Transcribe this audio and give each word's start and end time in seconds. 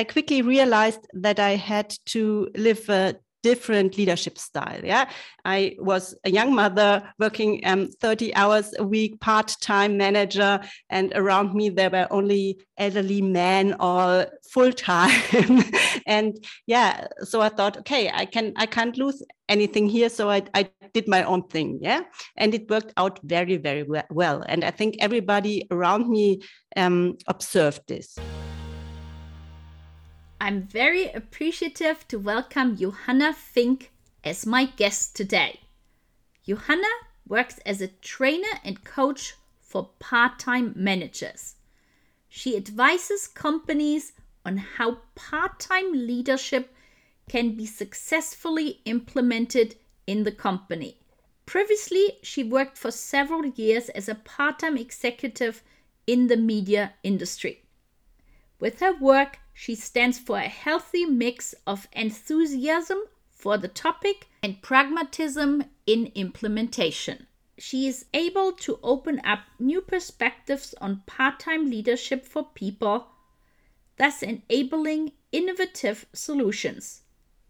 I 0.00 0.04
quickly 0.04 0.40
realized 0.40 1.06
that 1.12 1.38
I 1.38 1.56
had 1.56 1.94
to 2.06 2.48
live 2.56 2.88
a 2.88 3.16
different 3.42 3.98
leadership 3.98 4.38
style. 4.38 4.80
Yeah, 4.82 5.10
I 5.44 5.76
was 5.78 6.14
a 6.24 6.30
young 6.30 6.54
mother 6.54 7.02
working 7.18 7.60
um, 7.66 7.90
30 8.00 8.34
hours 8.34 8.72
a 8.78 8.84
week, 8.84 9.20
part-time 9.20 9.98
manager, 9.98 10.60
and 10.88 11.12
around 11.14 11.52
me 11.54 11.68
there 11.68 11.90
were 11.90 12.06
only 12.10 12.60
elderly 12.78 13.20
men 13.20 13.76
all 13.78 14.24
full-time. 14.50 15.64
and 16.06 16.42
yeah, 16.66 17.06
so 17.22 17.42
I 17.42 17.50
thought, 17.50 17.76
okay, 17.80 18.10
I 18.10 18.24
can 18.24 18.54
I 18.56 18.64
can't 18.64 18.96
lose 18.96 19.22
anything 19.50 19.86
here, 19.86 20.08
so 20.08 20.30
I, 20.30 20.44
I 20.54 20.70
did 20.94 21.08
my 21.08 21.24
own 21.24 21.42
thing. 21.48 21.78
Yeah, 21.82 22.04
and 22.38 22.54
it 22.54 22.70
worked 22.70 22.94
out 22.96 23.20
very 23.22 23.58
very 23.58 23.84
well. 24.08 24.44
And 24.48 24.64
I 24.64 24.70
think 24.70 24.96
everybody 25.00 25.66
around 25.70 26.08
me 26.08 26.40
um, 26.74 27.18
observed 27.26 27.82
this. 27.86 28.16
I'm 30.42 30.62
very 30.62 31.12
appreciative 31.12 32.08
to 32.08 32.18
welcome 32.18 32.74
Johanna 32.74 33.34
Fink 33.34 33.92
as 34.24 34.46
my 34.46 34.64
guest 34.64 35.14
today. 35.14 35.60
Johanna 36.46 36.88
works 37.28 37.58
as 37.66 37.82
a 37.82 37.88
trainer 37.88 38.48
and 38.64 38.82
coach 38.82 39.34
for 39.60 39.90
part 39.98 40.38
time 40.38 40.72
managers. 40.74 41.56
She 42.30 42.56
advises 42.56 43.28
companies 43.28 44.14
on 44.42 44.56
how 44.56 45.00
part 45.14 45.60
time 45.60 45.92
leadership 45.92 46.74
can 47.28 47.54
be 47.54 47.66
successfully 47.66 48.80
implemented 48.86 49.76
in 50.06 50.22
the 50.22 50.32
company. 50.32 50.96
Previously, 51.44 52.16
she 52.22 52.44
worked 52.44 52.78
for 52.78 52.90
several 52.90 53.44
years 53.44 53.90
as 53.90 54.08
a 54.08 54.14
part 54.14 54.60
time 54.60 54.78
executive 54.78 55.62
in 56.06 56.28
the 56.28 56.38
media 56.38 56.94
industry. 57.02 57.66
With 58.58 58.80
her 58.80 58.94
work, 58.94 59.39
she 59.52 59.74
stands 59.74 60.18
for 60.18 60.38
a 60.38 60.48
healthy 60.48 61.04
mix 61.04 61.54
of 61.66 61.88
enthusiasm 61.92 62.98
for 63.30 63.58
the 63.58 63.68
topic 63.68 64.28
and 64.42 64.62
pragmatism 64.62 65.64
in 65.86 66.12
implementation. 66.14 67.26
She 67.58 67.86
is 67.86 68.06
able 68.14 68.52
to 68.52 68.78
open 68.82 69.20
up 69.24 69.40
new 69.58 69.80
perspectives 69.80 70.74
on 70.80 71.02
part 71.06 71.40
time 71.40 71.68
leadership 71.68 72.24
for 72.24 72.44
people, 72.54 73.08
thus 73.96 74.22
enabling 74.22 75.12
innovative 75.32 76.06
solutions. 76.12 77.02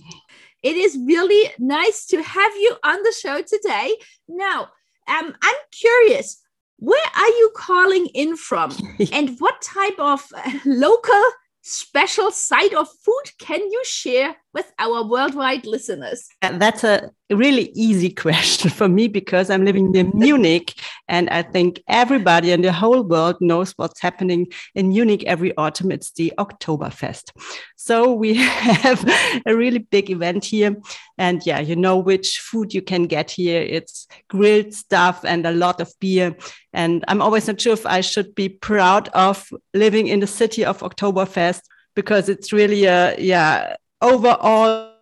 It 0.62 0.74
is 0.74 0.96
really 0.96 1.50
nice 1.58 2.06
to 2.06 2.22
have 2.22 2.52
you 2.56 2.74
on 2.82 3.02
the 3.02 3.12
show 3.12 3.42
today. 3.42 3.94
Now, 4.26 4.70
um, 5.06 5.34
I'm 5.42 5.54
curious, 5.70 6.40
where 6.78 7.10
are 7.14 7.28
you 7.28 7.52
calling 7.54 8.06
in 8.06 8.38
from, 8.38 8.74
and 9.12 9.38
what 9.38 9.60
type 9.60 9.98
of 9.98 10.26
local 10.64 11.22
special 11.60 12.30
side 12.30 12.72
of 12.72 12.88
food 13.04 13.32
can 13.38 13.60
you 13.60 13.82
share 13.84 14.34
with 14.56 14.72
our 14.78 15.06
worldwide 15.06 15.66
listeners? 15.66 16.26
Uh, 16.40 16.56
that's 16.56 16.82
a 16.82 17.10
really 17.28 17.70
easy 17.74 18.08
question 18.24 18.70
for 18.70 18.88
me 18.88 19.06
because 19.06 19.50
I'm 19.50 19.66
living 19.66 19.94
in 19.94 20.10
Munich 20.14 20.72
and 21.08 21.28
I 21.28 21.42
think 21.42 21.82
everybody 21.88 22.52
in 22.52 22.62
the 22.62 22.72
whole 22.72 23.02
world 23.02 23.36
knows 23.40 23.72
what's 23.76 24.00
happening 24.00 24.46
in 24.74 24.88
Munich 24.88 25.24
every 25.24 25.54
autumn. 25.58 25.92
It's 25.92 26.10
the 26.12 26.32
Oktoberfest. 26.38 27.32
So 27.76 28.14
we 28.14 28.34
have 28.84 29.04
a 29.44 29.54
really 29.54 29.80
big 29.80 30.10
event 30.10 30.46
here. 30.46 30.74
And 31.18 31.44
yeah, 31.44 31.60
you 31.60 31.76
know 31.76 31.98
which 31.98 32.38
food 32.38 32.72
you 32.72 32.80
can 32.80 33.06
get 33.06 33.30
here. 33.30 33.60
It's 33.60 34.08
grilled 34.28 34.72
stuff 34.72 35.22
and 35.22 35.44
a 35.44 35.52
lot 35.52 35.82
of 35.82 35.92
beer. 36.00 36.34
And 36.72 37.04
I'm 37.08 37.20
always 37.20 37.46
not 37.46 37.60
sure 37.60 37.74
if 37.74 37.84
I 37.84 38.00
should 38.00 38.34
be 38.34 38.48
proud 38.48 39.08
of 39.08 39.50
living 39.74 40.06
in 40.06 40.20
the 40.20 40.26
city 40.26 40.64
of 40.64 40.80
Oktoberfest 40.80 41.60
because 41.94 42.28
it's 42.28 42.52
really 42.52 42.84
a, 42.84 43.18
yeah, 43.18 43.76
overall 44.00 44.92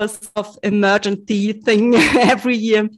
of 0.00 0.58
emergency 0.62 1.52
thing 1.52 1.94
every 1.96 2.56
year. 2.56 2.88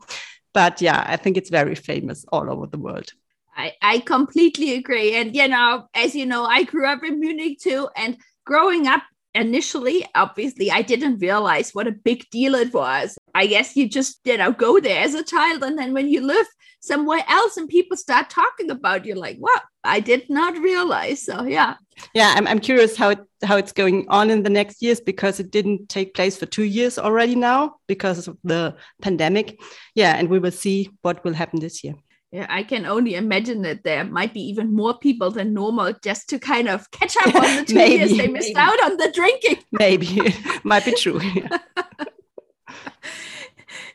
But 0.53 0.81
yeah, 0.81 1.05
I 1.07 1.17
think 1.17 1.37
it's 1.37 1.51
very 1.51 1.75
famous 1.75 2.25
all 2.33 2.51
over 2.51 2.67
the 2.67 2.79
world. 2.79 3.13
I, 3.57 3.73
I 3.81 3.99
completely 4.01 4.75
agree. 4.75 5.15
And, 5.15 5.35
you 5.35 5.49
know, 5.49 5.89
as 5.95 6.15
you 6.15 6.27
know, 6.27 6.45
I 6.45 6.65
grew 6.65 6.87
up 6.87 7.03
in 7.05 7.21
Munich 7.21 7.59
too. 7.61 7.89
And 7.97 8.19
growing 8.45 8.87
up 8.87 9.03
initially, 9.35 10.07
obviously, 10.15 10.71
I 10.71 10.83
didn't 10.83 11.19
realize 11.19 11.75
what 11.75 11.87
a 11.87 11.93
big 11.93 12.29
deal 12.31 12.55
it 12.55 12.73
was. 12.73 13.17
I 13.35 13.47
guess 13.47 13.77
you 13.77 13.89
just, 13.89 14.21
you 14.25 14.37
know, 14.37 14.53
go 14.53 14.81
there 14.81 15.03
as 15.03 15.15
a 15.15 15.25
child. 15.25 15.63
And 15.63 15.79
then 15.79 15.93
when 15.93 16.09
you 16.09 16.23
live 16.27 16.47
somewhere 16.87 17.25
else 17.29 17.57
and 17.57 17.69
people 17.69 17.97
start 17.97 18.31
talking 18.31 18.71
about 18.71 19.05
you, 19.05 19.15
like, 19.15 19.37
what? 19.39 19.63
I 19.85 20.01
did 20.01 20.29
not 20.31 20.57
realize. 20.59 21.23
So, 21.23 21.45
yeah. 21.45 21.75
Yeah, 22.15 22.35
I'm, 22.37 22.47
I'm 22.47 22.59
curious 22.59 22.97
how 22.97 23.11
it 23.11 23.21
how 23.45 23.57
it's 23.57 23.73
going 23.73 24.07
on 24.09 24.31
in 24.31 24.43
the 24.43 24.51
next 24.51 24.83
years 24.83 25.01
because 25.01 25.41
it 25.41 25.51
didn't 25.51 25.89
take 25.89 26.15
place 26.15 26.37
for 26.37 26.47
two 26.47 26.65
years 26.65 26.99
already 26.99 27.35
now 27.35 27.77
because 27.87 28.29
of 28.29 28.37
the 28.45 28.77
pandemic. 29.03 29.61
Yeah, 29.95 30.17
and 30.17 30.29
we 30.29 30.39
will 30.39 30.53
see 30.53 30.91
what 31.03 31.25
will 31.25 31.35
happen 31.35 31.61
this 31.61 31.85
year. 31.85 31.95
Yeah, 32.33 32.47
I 32.49 32.65
can 32.65 32.87
only 32.87 33.15
imagine 33.15 33.63
that 33.63 33.85
there 33.85 34.05
might 34.05 34.35
be 34.35 34.41
even 34.41 34.75
more 34.75 34.99
people 34.99 35.31
than 35.31 35.55
normal 35.55 35.95
just 36.03 36.29
to 36.31 36.39
kind 36.39 36.69
of 36.69 36.91
catch 36.91 37.17
up 37.17 37.35
on 37.35 37.57
the 37.57 37.65
two 37.67 37.75
maybe, 37.75 37.95
years 37.95 38.17
they 38.17 38.27
missed 38.27 38.49
maybe. 38.49 38.59
out 38.59 38.85
on 38.85 38.97
the 38.97 39.11
drinking. 39.13 39.59
maybe, 39.73 40.35
might 40.65 40.85
be 40.85 40.93
true. 40.93 41.19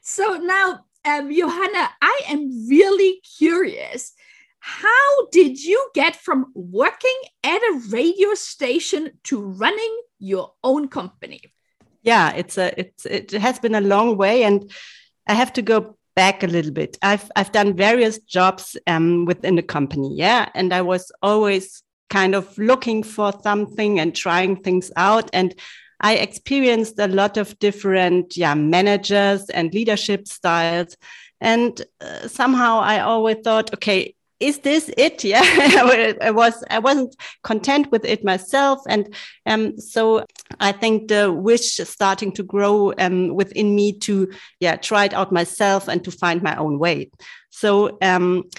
so 0.01 0.37
now, 0.37 0.85
um, 1.05 1.33
Johanna, 1.33 1.89
I 2.01 2.21
am 2.29 2.67
really 2.67 3.21
curious 3.37 4.13
how 4.61 5.27
did 5.31 5.61
you 5.63 5.89
get 5.95 6.15
from 6.15 6.51
working 6.53 7.19
at 7.43 7.57
a 7.57 7.81
radio 7.89 8.35
station 8.35 9.11
to 9.23 9.41
running 9.41 10.01
your 10.19 10.53
own 10.63 10.87
company? 10.87 11.41
Yeah, 12.03 12.31
it's 12.33 12.57
a 12.57 12.79
it's 12.79 13.05
it 13.05 13.31
has 13.31 13.59
been 13.59 13.75
a 13.75 13.81
long 13.81 14.17
way, 14.17 14.43
and 14.43 14.71
I 15.27 15.33
have 15.33 15.51
to 15.53 15.63
go 15.63 15.97
back 16.15 16.43
a 16.43 16.47
little 16.47 16.71
bit. 16.71 16.97
I've 17.01 17.31
I've 17.35 17.51
done 17.51 17.75
various 17.75 18.19
jobs 18.19 18.77
um, 18.85 19.25
within 19.25 19.55
the 19.55 19.63
company, 19.63 20.15
yeah, 20.15 20.49
and 20.53 20.73
I 20.73 20.81
was 20.81 21.11
always 21.23 21.81
kind 22.09 22.35
of 22.35 22.55
looking 22.57 23.01
for 23.01 23.33
something 23.41 23.99
and 23.99 24.15
trying 24.15 24.57
things 24.57 24.91
out, 24.95 25.29
and 25.33 25.55
I 26.01 26.15
experienced 26.15 26.99
a 26.99 27.07
lot 27.07 27.37
of 27.37 27.57
different 27.59 28.35
yeah 28.35 28.55
managers 28.55 29.49
and 29.49 29.73
leadership 29.73 30.27
styles, 30.27 30.97
and 31.39 31.81
uh, 32.01 32.27
somehow 32.27 32.79
I 32.79 32.99
always 32.99 33.37
thought, 33.43 33.73
okay, 33.75 34.15
is 34.39 34.59
this 34.59 34.91
it? 34.97 35.23
Yeah 35.23 35.41
i 36.21 36.31
was 36.31 36.63
i 36.69 36.79
wasn't 36.79 37.15
content 37.43 37.91
with 37.91 38.03
it 38.03 38.23
myself. 38.23 38.79
And 38.87 39.13
um, 39.45 39.79
so 39.79 40.25
i 40.59 40.71
think 40.71 41.07
the 41.07 41.31
wish 41.31 41.77
starting 41.77 42.31
to 42.33 42.43
grow 42.43 42.93
um, 42.97 43.35
within 43.35 43.75
me 43.75 43.93
to 43.99 44.29
yeah 44.59 44.75
try 44.75 45.05
it 45.05 45.13
out 45.13 45.31
myself 45.31 45.87
and 45.87 46.03
to 46.03 46.11
find 46.11 46.41
my 46.41 46.55
own 46.55 46.79
way. 46.79 47.11
So 47.51 47.97
um, 48.01 48.49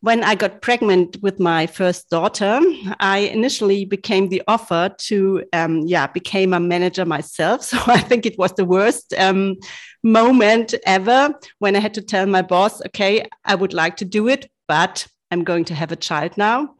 when 0.00 0.22
I 0.22 0.34
got 0.36 0.62
pregnant 0.62 1.16
with 1.22 1.40
my 1.40 1.66
first 1.66 2.08
daughter, 2.08 2.60
I 3.00 3.18
initially 3.18 3.84
became 3.84 4.28
the 4.28 4.42
offer 4.46 4.94
to, 4.96 5.44
um, 5.52 5.80
yeah, 5.80 6.06
became 6.06 6.52
a 6.52 6.60
manager 6.60 7.04
myself. 7.04 7.62
So 7.68 7.78
I 7.86 8.00
think 8.00 8.24
it 8.24 8.38
was 8.38 8.52
the 8.52 8.64
worst 8.64 9.12
um, 9.18 9.56
moment 10.02 10.74
ever 10.86 11.34
when 11.58 11.76
I 11.76 11.80
had 11.80 11.94
to 11.94 12.02
tell 12.02 12.26
my 12.26 12.42
boss, 12.42 12.80
okay, 12.86 13.26
I 13.44 13.54
would 13.54 13.72
like 13.72 13.96
to 13.96 14.04
do 14.04 14.28
it, 14.28 14.50
but 14.66 15.06
I'm 15.30 15.44
going 15.44 15.64
to 15.66 15.74
have 15.74 15.92
a 15.92 15.96
child 15.96 16.36
now. 16.36 16.74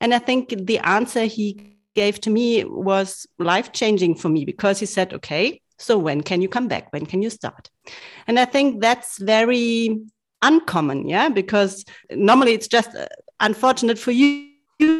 And 0.00 0.14
I 0.14 0.18
think 0.18 0.54
the 0.56 0.78
answer 0.78 1.24
he 1.24 1.76
gave 1.94 2.20
to 2.20 2.30
me 2.30 2.64
was 2.64 3.26
life 3.38 3.72
changing 3.72 4.14
for 4.14 4.28
me 4.28 4.44
because 4.44 4.78
he 4.78 4.86
said, 4.86 5.12
okay, 5.12 5.60
so 5.78 5.98
when 5.98 6.20
can 6.22 6.40
you 6.40 6.48
come 6.48 6.68
back? 6.68 6.92
When 6.92 7.06
can 7.06 7.22
you 7.22 7.30
start? 7.30 7.68
And 8.26 8.38
I 8.38 8.44
think 8.44 8.80
that's 8.80 9.18
very 9.18 10.00
uncommon, 10.42 11.08
yeah, 11.08 11.28
because 11.28 11.84
normally 12.10 12.52
it's 12.52 12.68
just 12.68 12.94
uh, 12.94 13.06
unfortunate 13.40 13.98
for 13.98 14.12
you 14.12 14.50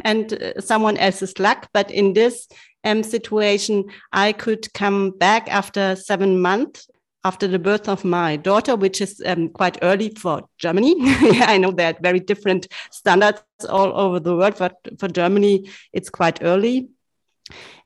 and 0.03 0.33
uh, 0.33 0.59
someone 0.61 0.97
else's 0.97 1.39
luck. 1.39 1.69
But 1.73 1.91
in 1.91 2.13
this 2.13 2.47
um, 2.83 3.03
situation, 3.03 3.85
I 4.11 4.31
could 4.31 4.71
come 4.73 5.11
back 5.11 5.51
after 5.51 5.95
seven 5.95 6.41
months 6.41 6.87
after 7.23 7.47
the 7.47 7.59
birth 7.59 7.87
of 7.87 8.03
my 8.03 8.35
daughter, 8.35 8.75
which 8.75 8.99
is 8.99 9.21
um, 9.25 9.49
quite 9.49 9.77
early 9.81 10.09
for 10.09 10.41
Germany. 10.57 10.95
I 10.99 11.57
know 11.57 11.71
there 11.71 11.93
are 11.93 11.99
very 12.01 12.19
different 12.19 12.67
standards 12.91 13.43
all 13.69 13.91
over 13.93 14.19
the 14.19 14.35
world, 14.35 14.55
but 14.57 14.75
for 14.97 15.07
Germany, 15.07 15.69
it's 15.93 16.09
quite 16.09 16.39
early. 16.41 16.89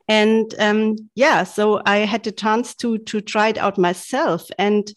And 0.07 0.53
um, 0.59 0.95
yeah, 1.15 1.43
so 1.43 1.81
I 1.85 1.97
had 1.97 2.23
the 2.23 2.31
chance 2.31 2.75
to 2.75 2.99
to 2.99 3.21
try 3.21 3.49
it 3.49 3.57
out 3.57 3.77
myself, 3.77 4.47
and 4.59 4.87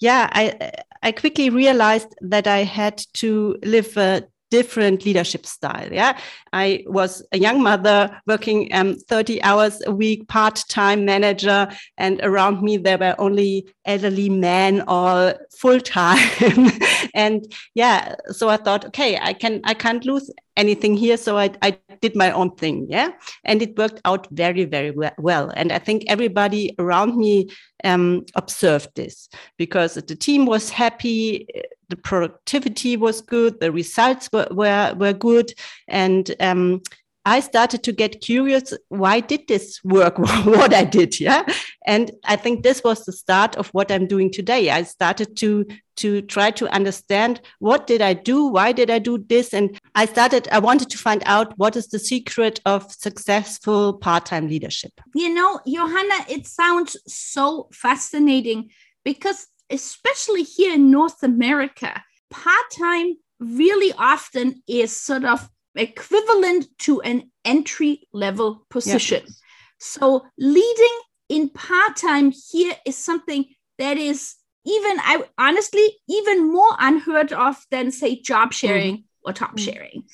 yeah, 0.00 0.28
I 0.32 0.72
I 1.02 1.12
quickly 1.12 1.50
realized 1.50 2.14
that 2.20 2.46
I 2.46 2.58
had 2.64 3.02
to 3.14 3.56
live 3.62 3.96
a 3.96 4.24
different 4.50 5.04
leadership 5.04 5.46
style. 5.46 5.88
Yeah, 5.92 6.18
I 6.52 6.84
was 6.86 7.24
a 7.32 7.38
young 7.38 7.62
mother 7.62 8.20
working 8.26 8.68
um, 8.74 8.96
30 8.96 9.42
hours 9.42 9.80
a 9.86 9.92
week, 9.92 10.28
part-time 10.28 11.04
manager, 11.04 11.68
and 11.96 12.20
around 12.22 12.60
me 12.62 12.76
there 12.76 12.98
were 12.98 13.14
only 13.18 13.72
elderly 13.84 14.28
men 14.28 14.82
all 14.82 15.32
full 15.56 15.80
time. 15.80 16.28
and 17.14 17.52
yeah, 17.74 18.16
so 18.28 18.48
I 18.48 18.56
thought, 18.56 18.84
okay, 18.86 19.18
I 19.20 19.32
can 19.32 19.60
I 19.64 19.74
can't 19.74 20.04
lose 20.04 20.30
anything 20.56 20.96
here, 20.96 21.16
so 21.16 21.38
I 21.38 21.50
I 21.62 21.78
did 22.00 22.16
my 22.16 22.30
own 22.32 22.56
thing. 22.56 22.86
Yeah, 22.88 23.10
and 23.44 23.62
it 23.62 23.76
worked 23.76 24.00
out 24.04 24.28
very 24.30 24.64
very 24.64 24.92
well. 25.18 25.50
And 25.56 25.72
I 25.72 25.78
think 25.78 26.04
everybody 26.08 26.74
around 26.78 27.16
me 27.16 27.48
um, 27.84 28.24
observed 28.34 28.90
this 28.94 29.28
because 29.56 29.94
the 29.94 30.16
team 30.16 30.46
was 30.46 30.70
happy 30.70 31.46
the 31.90 31.96
productivity 31.96 32.96
was 32.96 33.20
good, 33.20 33.60
the 33.60 33.70
results 33.70 34.30
were, 34.32 34.48
were, 34.50 34.94
were 34.96 35.12
good. 35.12 35.52
And 35.88 36.34
um, 36.40 36.82
I 37.24 37.40
started 37.40 37.82
to 37.82 37.92
get 37.92 38.20
curious 38.20 38.72
why 38.88 39.20
did 39.20 39.46
this 39.46 39.82
work 39.84 40.18
what 40.44 40.72
I 40.74 40.84
did 40.84 41.20
yeah? 41.20 41.44
And 41.86 42.10
I 42.24 42.36
think 42.36 42.62
this 42.62 42.82
was 42.82 43.04
the 43.04 43.12
start 43.12 43.56
of 43.56 43.68
what 43.68 43.90
I'm 43.90 44.06
doing 44.06 44.30
today. 44.30 44.70
I 44.70 44.82
started 44.82 45.36
to 45.38 45.66
to 45.96 46.22
try 46.22 46.50
to 46.52 46.66
understand 46.68 47.42
what 47.58 47.86
did 47.86 48.00
I 48.00 48.14
do 48.14 48.46
why 48.46 48.72
did 48.72 48.90
I 48.90 48.98
do 48.98 49.18
this? 49.18 49.52
And 49.52 49.78
I 49.94 50.06
started 50.06 50.48
I 50.50 50.58
wanted 50.58 50.90
to 50.90 50.98
find 50.98 51.22
out 51.26 51.52
what 51.58 51.76
is 51.76 51.88
the 51.88 51.98
secret 51.98 52.60
of 52.64 52.90
successful 52.90 53.94
part-time 53.94 54.48
leadership. 54.48 54.92
You 55.14 55.34
know 55.34 55.60
Johanna 55.66 56.24
it 56.28 56.46
sounds 56.46 56.96
so 57.06 57.68
fascinating 57.72 58.70
because 59.04 59.46
especially 59.70 60.42
here 60.42 60.74
in 60.74 60.90
North 60.90 61.22
America, 61.22 62.02
part 62.30 62.70
time 62.76 63.16
really 63.38 63.92
often 63.96 64.62
is 64.68 64.94
sort 64.94 65.24
of 65.24 65.48
equivalent 65.74 66.66
to 66.80 67.00
an 67.02 67.30
entry 67.44 68.08
level 68.12 68.66
position. 68.70 69.22
Yes. 69.26 69.40
So 69.78 70.26
leading 70.38 70.98
in 71.28 71.48
part 71.48 71.96
time 71.96 72.32
here 72.50 72.74
is 72.84 72.96
something 72.96 73.46
that 73.78 73.96
is 73.96 74.34
even 74.66 74.98
I 75.00 75.24
honestly 75.38 75.96
even 76.08 76.52
more 76.52 76.76
unheard 76.78 77.32
of 77.32 77.56
than 77.70 77.90
say 77.90 78.20
job 78.20 78.52
sharing 78.52 78.98
mm-hmm. 78.98 79.30
or 79.30 79.32
top 79.32 79.56
mm-hmm. 79.56 79.70
sharing. 79.72 80.04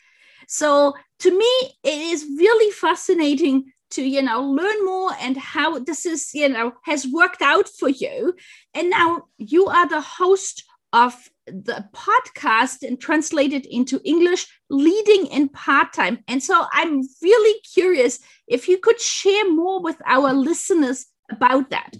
So 0.48 0.94
to 1.20 1.36
me, 1.36 1.72
it 1.82 1.98
is 1.98 2.24
really 2.38 2.70
fascinating 2.70 3.72
to 3.90 4.02
you 4.02 4.22
know 4.22 4.42
learn 4.42 4.84
more 4.84 5.12
and 5.20 5.36
how 5.36 5.78
this 5.78 6.06
is 6.06 6.30
you 6.34 6.48
know 6.48 6.72
has 6.84 7.06
worked 7.06 7.40
out 7.40 7.68
for 7.68 7.88
you 7.88 8.34
and 8.74 8.90
now 8.90 9.22
you 9.38 9.66
are 9.66 9.88
the 9.88 10.00
host 10.00 10.64
of 10.92 11.28
the 11.46 11.84
podcast 11.92 12.82
and 12.82 13.00
translated 13.00 13.66
into 13.66 14.00
english 14.04 14.46
leading 14.70 15.26
in 15.26 15.48
part-time 15.48 16.18
and 16.28 16.42
so 16.42 16.66
i'm 16.72 17.02
really 17.22 17.60
curious 17.60 18.18
if 18.48 18.68
you 18.68 18.78
could 18.78 19.00
share 19.00 19.50
more 19.50 19.82
with 19.82 19.96
our 20.06 20.32
listeners 20.32 21.06
about 21.30 21.70
that 21.70 21.96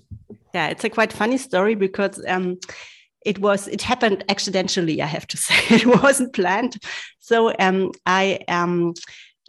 yeah 0.55 0.69
it's 0.69 0.85
a 0.85 0.91
quite 0.91 1.13
funny 1.13 1.39
story 1.39 1.75
because 1.75 2.23
um 2.29 2.59
it 3.25 3.39
was 3.41 3.69
it 3.69 3.83
happened 3.83 4.25
accidentally 4.29 5.03
i 5.03 5.07
have 5.07 5.27
to 5.27 5.37
say 5.47 5.55
it 5.75 5.87
wasn't 5.87 6.33
planned 6.33 6.77
so 7.19 7.53
um 7.59 7.93
i 8.07 8.39
um 8.49 8.95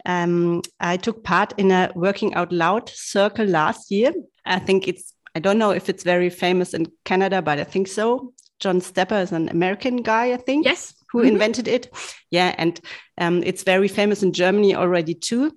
um, 0.06 0.62
I 0.80 0.96
took 0.96 1.22
part 1.22 1.52
in 1.58 1.70
a 1.70 1.92
Working 1.94 2.34
Out 2.34 2.52
Loud 2.52 2.88
circle 2.88 3.46
last 3.46 3.90
year. 3.90 4.12
I 4.44 4.58
think 4.58 4.88
it's, 4.88 5.12
I 5.34 5.40
don't 5.40 5.58
know 5.58 5.70
if 5.70 5.88
it's 5.88 6.02
very 6.02 6.30
famous 6.30 6.74
in 6.74 6.90
Canada, 7.04 7.42
but 7.42 7.58
I 7.58 7.64
think 7.64 7.88
so. 7.88 8.32
John 8.60 8.80
Stepper 8.80 9.16
is 9.16 9.32
an 9.32 9.48
American 9.48 9.98
guy, 9.98 10.32
I 10.32 10.36
think. 10.36 10.64
Yes. 10.64 10.94
Who 11.10 11.20
mm-hmm. 11.20 11.28
invented 11.28 11.68
it. 11.68 11.94
Yeah. 12.30 12.54
And 12.58 12.80
um, 13.18 13.42
it's 13.44 13.62
very 13.62 13.88
famous 13.88 14.22
in 14.22 14.32
Germany 14.32 14.74
already 14.74 15.14
too. 15.14 15.52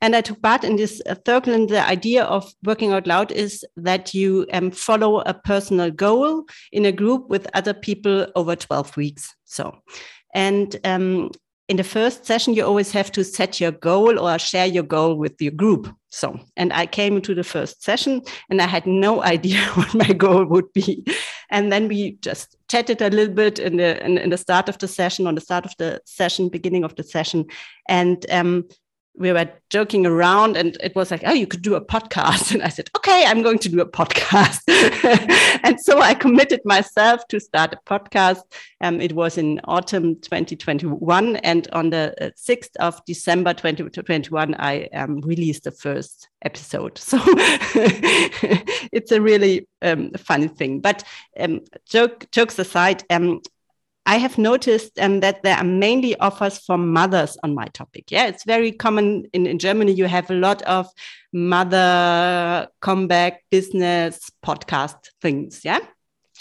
And 0.00 0.16
I 0.16 0.20
took 0.20 0.42
part 0.42 0.64
in 0.64 0.76
this 0.76 1.00
uh, 1.08 1.14
circle. 1.24 1.54
And 1.54 1.68
the 1.68 1.86
idea 1.86 2.24
of 2.24 2.52
working 2.64 2.92
out 2.92 3.06
loud 3.06 3.30
is 3.30 3.64
that 3.76 4.14
you 4.14 4.46
um, 4.52 4.70
follow 4.72 5.20
a 5.20 5.32
personal 5.32 5.90
goal 5.90 6.44
in 6.72 6.84
a 6.84 6.92
group 6.92 7.28
with 7.28 7.46
other 7.54 7.72
people 7.72 8.26
over 8.34 8.56
12 8.56 8.96
weeks. 8.96 9.34
So, 9.44 9.78
and 10.34 10.76
um, 10.84 11.30
in 11.68 11.76
the 11.76 11.84
first 11.84 12.26
session, 12.26 12.54
you 12.54 12.64
always 12.66 12.90
have 12.92 13.12
to 13.12 13.24
set 13.24 13.60
your 13.60 13.70
goal 13.70 14.18
or 14.18 14.38
share 14.38 14.66
your 14.66 14.82
goal 14.82 15.14
with 15.14 15.40
your 15.40 15.52
group. 15.52 15.88
So, 16.10 16.38
and 16.56 16.72
I 16.72 16.86
came 16.86 17.22
to 17.22 17.34
the 17.34 17.44
first 17.44 17.82
session 17.82 18.22
and 18.50 18.60
I 18.60 18.66
had 18.66 18.86
no 18.86 19.22
idea 19.34 19.60
what 19.74 19.94
my 19.94 20.12
goal 20.12 20.44
would 20.46 20.72
be. 20.72 21.04
And 21.52 21.70
then 21.70 21.86
we 21.86 22.12
just 22.22 22.56
chatted 22.68 23.02
a 23.02 23.10
little 23.10 23.34
bit 23.34 23.58
in 23.58 23.76
the 23.76 24.02
in, 24.04 24.16
in 24.16 24.30
the 24.30 24.38
start 24.38 24.68
of 24.70 24.78
the 24.78 24.88
session, 24.88 25.26
on 25.26 25.34
the 25.34 25.40
start 25.40 25.66
of 25.66 25.74
the 25.76 26.00
session, 26.06 26.48
beginning 26.48 26.82
of 26.82 26.96
the 26.96 27.04
session, 27.04 27.44
and 27.88 28.24
um, 28.30 28.64
we 29.14 29.30
were 29.30 29.48
joking 29.68 30.06
around 30.06 30.56
and 30.56 30.76
it 30.82 30.94
was 30.96 31.10
like, 31.10 31.22
oh, 31.24 31.32
you 31.32 31.46
could 31.46 31.62
do 31.62 31.74
a 31.74 31.84
podcast. 31.84 32.52
And 32.52 32.62
I 32.62 32.68
said, 32.68 32.90
okay, 32.96 33.24
I'm 33.26 33.42
going 33.42 33.58
to 33.60 33.68
do 33.68 33.80
a 33.80 33.88
podcast. 33.88 34.60
and 35.62 35.80
so 35.80 36.00
I 36.00 36.14
committed 36.14 36.60
myself 36.64 37.26
to 37.28 37.40
start 37.40 37.74
a 37.74 37.78
podcast. 37.88 38.42
Um, 38.80 39.00
it 39.00 39.12
was 39.12 39.38
in 39.38 39.60
autumn 39.64 40.16
2021. 40.16 41.36
And 41.36 41.68
on 41.72 41.90
the 41.90 42.32
6th 42.38 42.70
uh, 42.80 42.84
of 42.84 43.04
December 43.06 43.52
2021, 43.54 44.54
I 44.58 44.88
um, 44.94 45.20
released 45.20 45.64
the 45.64 45.70
first 45.70 46.28
episode. 46.44 46.98
So 46.98 47.18
it's 48.92 49.12
a 49.12 49.20
really 49.20 49.68
um, 49.82 50.10
funny 50.12 50.48
thing. 50.48 50.80
But 50.80 51.04
um, 51.38 51.60
joke, 51.86 52.30
jokes 52.32 52.58
aside, 52.58 53.04
um, 53.10 53.40
I 54.04 54.16
have 54.16 54.36
noticed 54.36 54.98
um, 54.98 55.20
that 55.20 55.42
there 55.42 55.56
are 55.56 55.64
mainly 55.64 56.16
offers 56.18 56.58
for 56.58 56.76
mothers 56.76 57.38
on 57.42 57.54
my 57.54 57.66
topic. 57.66 58.10
Yeah, 58.10 58.26
it's 58.26 58.44
very 58.44 58.72
common 58.72 59.26
in, 59.32 59.46
in 59.46 59.58
Germany. 59.58 59.92
You 59.92 60.06
have 60.06 60.30
a 60.30 60.34
lot 60.34 60.62
of 60.62 60.88
mother 61.32 62.68
comeback 62.80 63.44
business 63.50 64.30
podcast 64.44 65.10
things. 65.20 65.64
Yeah. 65.64 65.80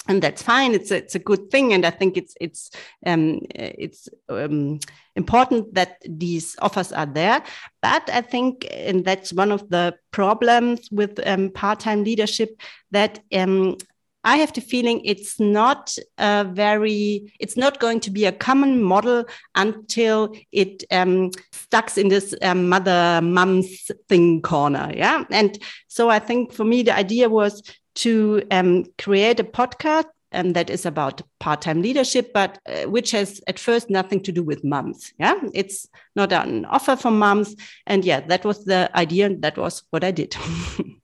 And 0.08 0.24
that's 0.24 0.42
fine. 0.42 0.74
It's 0.74 0.90
a, 0.90 0.98
it's 0.98 1.14
a 1.14 1.20
good 1.20 1.52
thing, 1.52 1.74
and 1.74 1.86
I 1.86 1.92
think 1.92 2.18
it's 2.18 2.34
it's 2.42 2.72
um, 3.06 3.42
it's 3.54 4.10
um, 4.30 4.80
important 5.16 5.76
that 5.76 6.02
these 6.10 6.56
offers 6.60 6.92
are 6.92 7.06
there. 7.06 7.44
But 7.84 8.10
I 8.10 8.22
think, 8.22 8.68
and 8.72 9.06
that's 9.06 9.32
one 9.32 9.52
of 9.52 9.70
the 9.70 9.94
problems 10.10 10.90
with 10.92 11.20
um, 11.28 11.52
part-time 11.52 12.04
leadership, 12.04 12.60
that 12.90 13.20
um, 13.32 13.78
I 14.24 14.38
have 14.38 14.54
the 14.54 14.62
feeling 14.62 15.02
it's 15.04 15.40
not 15.40 15.98
a 16.18 16.44
very, 16.44 17.34
it's 17.40 17.58
not 17.58 17.80
going 17.80 18.00
to 18.02 18.12
be 18.12 18.26
a 18.26 18.32
common 18.32 18.84
model 18.84 19.26
until 19.56 20.36
it 20.52 20.84
um, 20.92 21.32
stucks 21.52 21.98
in 21.98 22.10
this 22.10 22.36
um, 22.42 22.70
mother 22.70 23.20
mom's 23.24 23.90
thing 24.10 24.42
corner. 24.42 24.92
Yeah. 24.96 25.26
And 25.32 25.58
so 25.88 26.10
I 26.10 26.20
think 26.20 26.54
for 26.54 26.64
me, 26.64 26.84
the 26.84 26.96
idea 26.96 27.30
was 27.30 27.64
to 27.96 28.44
um, 28.52 28.86
create 28.98 29.40
a 29.40 29.44
podcast 29.44 30.06
um, 30.34 30.54
that 30.54 30.70
is 30.70 30.86
about 30.86 31.22
part-time 31.40 31.82
leadership, 31.82 32.32
but 32.34 32.58
uh, 32.66 32.90
which 32.90 33.12
has 33.12 33.42
at 33.48 33.60
first 33.60 33.90
nothing 33.90 34.22
to 34.24 34.32
do 34.32 34.44
with 34.44 34.64
moms. 34.64 35.12
Yeah, 35.20 35.36
it's 35.54 35.88
not 36.16 36.32
an 36.32 36.66
offer 36.66 36.96
for 36.96 37.12
moms, 37.12 37.56
and 37.86 38.06
yeah, 38.06 38.22
that 38.22 38.46
was 38.46 38.64
the 38.64 38.90
idea. 38.96 39.26
And 39.26 39.42
that 39.42 39.58
was 39.58 39.84
what 39.90 40.04
I 40.04 40.12
did. 40.12 40.36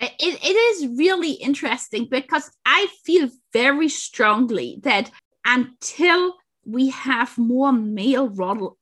Uh, 0.00 0.08
it, 0.18 0.38
it 0.42 0.54
is 0.54 0.98
really 0.98 1.32
interesting 1.32 2.06
because 2.10 2.50
I 2.64 2.88
feel 3.04 3.28
very 3.52 3.88
strongly 3.88 4.78
that 4.82 5.10
until 5.44 6.34
we 6.66 6.90
have 6.90 7.38
more 7.38 7.72
male 7.72 8.28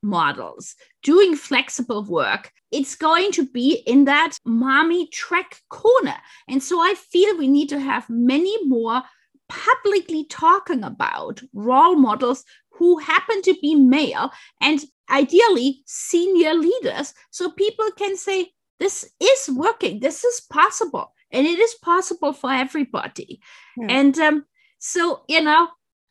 models 0.03 0.75
doing 1.03 1.37
flexible 1.37 2.03
work, 2.03 2.51
it's 2.73 2.97
going 2.97 3.31
to 3.33 3.47
be 3.47 3.83
in 3.87 4.07
that 4.07 4.37
mommy 4.45 5.07
track 5.09 5.61
corner. 5.69 6.17
And 6.49 6.63
so 6.63 6.81
I 6.81 6.95
feel 6.95 7.37
we 7.37 7.47
need 7.47 7.69
to 7.69 7.79
have 7.79 8.09
many 8.09 8.57
more 8.67 9.03
publicly 9.49 10.25
talking 10.25 10.83
about 10.83 11.43
role 11.53 11.95
models 11.95 12.45
who 12.71 12.99
happen 12.99 13.43
to 13.43 13.55
be 13.61 13.75
male 13.75 14.33
and 14.61 14.81
ideally 15.11 15.83
senior 15.87 16.55
leaders 16.55 17.13
so 17.31 17.51
people 17.51 17.89
can 17.97 18.17
say 18.17 18.51
this 18.79 19.11
is 19.21 19.51
working 19.51 20.01
this 20.01 20.25
is 20.25 20.41
possible 20.51 21.13
and 21.31 21.47
it 21.47 21.59
is 21.59 21.75
possible 21.83 22.33
for 22.33 22.53
everybody 22.53 23.41
yeah. 23.77 23.87
and 23.89 24.19
um, 24.19 24.45
so 24.79 25.23
you 25.29 25.41
know 25.41 25.69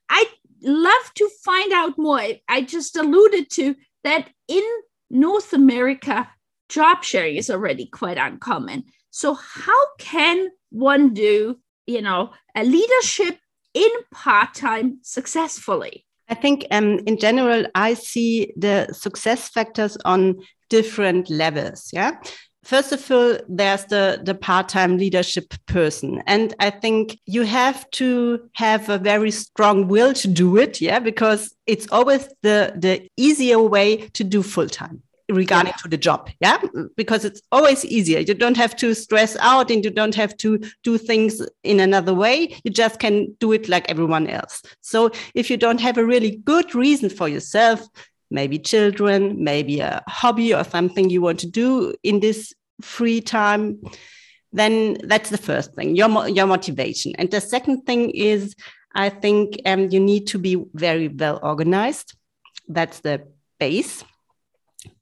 i 0.09 0.25
love 0.61 1.13
to 1.15 1.29
find 1.43 1.71
out 1.73 1.97
more 1.97 2.21
i 2.47 2.61
just 2.61 2.95
alluded 2.95 3.49
to 3.49 3.75
that 4.03 4.29
in 4.47 4.63
north 5.09 5.53
america 5.53 6.29
job 6.69 7.03
sharing 7.03 7.35
is 7.35 7.49
already 7.49 7.85
quite 7.85 8.17
uncommon 8.17 8.83
so 9.09 9.33
how 9.33 9.85
can 9.99 10.49
one 10.69 11.13
do 11.13 11.57
you 11.85 12.01
know 12.01 12.31
a 12.55 12.63
leadership 12.63 13.37
in 13.73 13.89
part-time 14.11 14.99
successfully 15.01 16.05
I 16.29 16.35
think 16.35 16.65
um, 16.71 16.99
in 17.05 17.17
general, 17.17 17.65
I 17.75 17.95
see 17.95 18.53
the 18.55 18.87
success 18.91 19.49
factors 19.49 19.97
on 20.05 20.41
different 20.69 21.29
levels. 21.29 21.89
Yeah. 21.93 22.19
First 22.63 22.91
of 22.91 23.11
all 23.11 23.37
there's 23.47 23.85
the 23.85 24.21
the 24.23 24.35
part-time 24.35 24.97
leadership 24.97 25.53
person. 25.65 26.21
And 26.27 26.53
i 26.59 26.69
think 26.69 27.19
you 27.25 27.43
have 27.43 27.89
to 27.91 28.49
have 28.53 28.89
a 28.89 28.97
very 28.97 29.31
strong 29.31 29.87
will 29.87 30.13
to 30.13 30.27
do 30.27 30.57
it 30.57 30.81
yeah 30.81 30.99
because 30.99 31.55
it's 31.65 31.87
always 31.91 32.27
the 32.41 32.73
the 32.75 33.07
easier 33.17 33.59
way 33.59 34.07
to 34.09 34.23
do 34.23 34.43
full-time 34.43 35.01
regarding 35.29 35.71
yeah. 35.71 35.81
to 35.83 35.87
the 35.87 35.97
job 35.97 36.29
yeah? 36.39 36.57
Because 36.95 37.25
it's 37.25 37.41
always 37.51 37.85
easier. 37.85 38.19
You 38.19 38.33
don't 38.33 38.57
have 38.57 38.75
to 38.77 38.93
stress 38.93 39.35
out 39.37 39.71
and 39.71 39.83
you 39.83 39.89
don't 39.89 40.15
have 40.15 40.35
to 40.37 40.59
do 40.83 40.97
things 40.97 41.41
in 41.63 41.79
another 41.79 42.13
way. 42.13 42.55
You 42.63 42.71
just 42.71 42.99
can 42.99 43.35
do 43.39 43.51
it 43.51 43.69
like 43.69 43.89
everyone 43.89 44.27
else. 44.27 44.61
So 44.81 45.11
if 45.33 45.49
you 45.49 45.57
don't 45.57 45.81
have 45.81 45.97
a 45.97 46.05
really 46.05 46.37
good 46.37 46.75
reason 46.75 47.09
for 47.09 47.27
yourself 47.27 47.87
maybe 48.33 48.59
children, 48.59 49.43
maybe 49.43 49.79
a 49.79 50.03
hobby 50.07 50.53
or 50.53 50.63
something 50.63 51.09
you 51.09 51.21
want 51.21 51.39
to 51.39 51.47
do 51.47 51.93
in 52.03 52.19
this 52.19 52.53
free 52.81 53.21
time, 53.21 53.79
then 54.51 54.97
that's 55.03 55.29
the 55.29 55.37
first 55.37 55.73
thing, 55.75 55.95
your, 55.95 56.27
your 56.27 56.47
motivation. 56.47 57.13
And 57.17 57.31
the 57.31 57.39
second 57.39 57.83
thing 57.83 58.09
is, 58.09 58.55
I 58.95 59.09
think 59.09 59.59
um, 59.65 59.89
you 59.89 59.99
need 59.99 60.27
to 60.27 60.37
be 60.37 60.63
very 60.73 61.07
well 61.07 61.39
organized. 61.41 62.15
That's 62.67 62.99
the 62.99 63.27
base. 63.59 64.03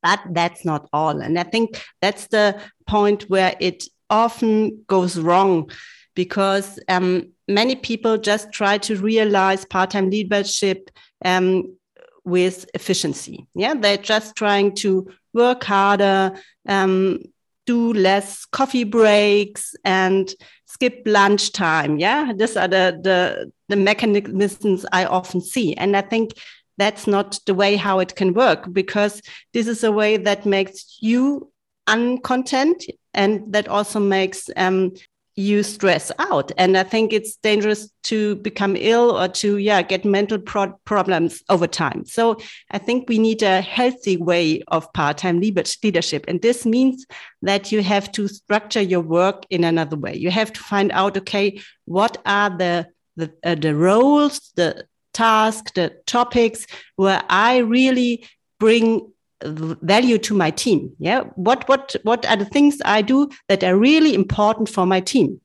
But 0.03 0.19
that's 0.29 0.63
not 0.63 0.87
all. 0.93 1.21
And 1.21 1.39
I 1.39 1.43
think 1.43 1.83
that's 2.01 2.27
the 2.27 2.61
point 2.87 3.23
where 3.23 3.55
it 3.59 3.85
often 4.09 4.83
goes 4.87 5.17
wrong 5.17 5.71
because 6.15 6.79
um, 6.87 7.31
many 7.47 7.75
people 7.75 8.17
just 8.17 8.51
try 8.51 8.77
to 8.77 8.95
realize 8.97 9.65
part 9.65 9.91
time 9.91 10.09
leadership 10.09 10.89
um, 11.25 11.75
with 12.23 12.69
efficiency. 12.73 13.47
Yeah, 13.55 13.73
they're 13.73 13.97
just 13.97 14.35
trying 14.35 14.75
to 14.75 15.11
work 15.33 15.63
harder, 15.63 16.33
um, 16.67 17.19
do 17.65 17.93
less 17.93 18.45
coffee 18.45 18.83
breaks, 18.83 19.75
and 19.83 20.33
skip 20.65 21.01
lunchtime. 21.05 21.97
Yeah, 21.99 22.31
these 22.35 22.57
are 22.57 22.67
the, 22.67 22.99
the 23.01 23.51
the 23.69 23.75
mechanisms 23.75 24.85
I 24.91 25.05
often 25.05 25.41
see, 25.41 25.75
and 25.75 25.95
I 25.95 26.01
think 26.01 26.33
that's 26.77 27.07
not 27.07 27.39
the 27.45 27.53
way 27.53 27.75
how 27.75 27.99
it 27.99 28.15
can 28.15 28.33
work 28.33 28.71
because 28.71 29.21
this 29.53 29.67
is 29.67 29.83
a 29.83 29.91
way 29.91 30.17
that 30.17 30.45
makes 30.45 30.97
you 30.99 31.51
uncontent 31.87 32.85
and 33.13 33.53
that 33.53 33.67
also 33.67 33.99
makes 33.99 34.49
um, 34.55 34.93
you 35.35 35.63
stress 35.63 36.11
out. 36.19 36.51
And 36.57 36.77
i 36.77 36.83
think 36.83 37.13
it's 37.13 37.37
dangerous 37.37 37.89
to 38.03 38.35
become 38.37 38.75
ill 38.75 39.17
or 39.17 39.27
to 39.27 39.57
yeah 39.57 39.81
get 39.81 40.03
mental 40.03 40.39
pro- 40.39 40.77
problems 40.85 41.43
over 41.49 41.67
time. 41.67 42.05
So 42.05 42.37
i 42.71 42.77
think 42.77 43.07
we 43.07 43.17
need 43.17 43.41
a 43.41 43.61
healthy 43.61 44.17
way 44.17 44.61
of 44.67 44.91
part-time 44.93 45.39
leadership. 45.39 46.25
And 46.27 46.41
this 46.41 46.65
means 46.65 47.05
that 47.41 47.71
you 47.71 47.81
have 47.81 48.11
to 48.13 48.27
structure 48.27 48.81
your 48.81 49.01
work 49.01 49.45
in 49.49 49.63
another 49.63 49.97
way. 49.97 50.15
You 50.15 50.31
have 50.31 50.51
to 50.53 50.59
find 50.61 50.91
out 50.91 51.17
okay 51.17 51.61
what 51.85 52.17
are 52.25 52.49
the 52.49 52.87
the, 53.17 53.31
uh, 53.43 53.55
the 53.55 53.75
roles 53.75 54.51
the 54.55 54.85
tasks 55.13 55.71
the 55.73 55.93
topics 56.05 56.65
where 56.95 57.21
i 57.29 57.57
really 57.57 58.25
bring 58.59 59.11
value 59.43 60.17
to 60.19 60.33
my 60.33 60.51
team. 60.51 60.93
Yeah? 60.99 61.21
What 61.35 61.67
what 61.67 61.95
what 62.03 62.25
are 62.25 62.37
the 62.37 62.45
things 62.45 62.77
i 62.85 63.01
do 63.01 63.29
that 63.47 63.63
are 63.63 63.77
really 63.77 64.13
important 64.13 64.69
for 64.69 64.85
my 64.85 64.99
team? 64.99 65.41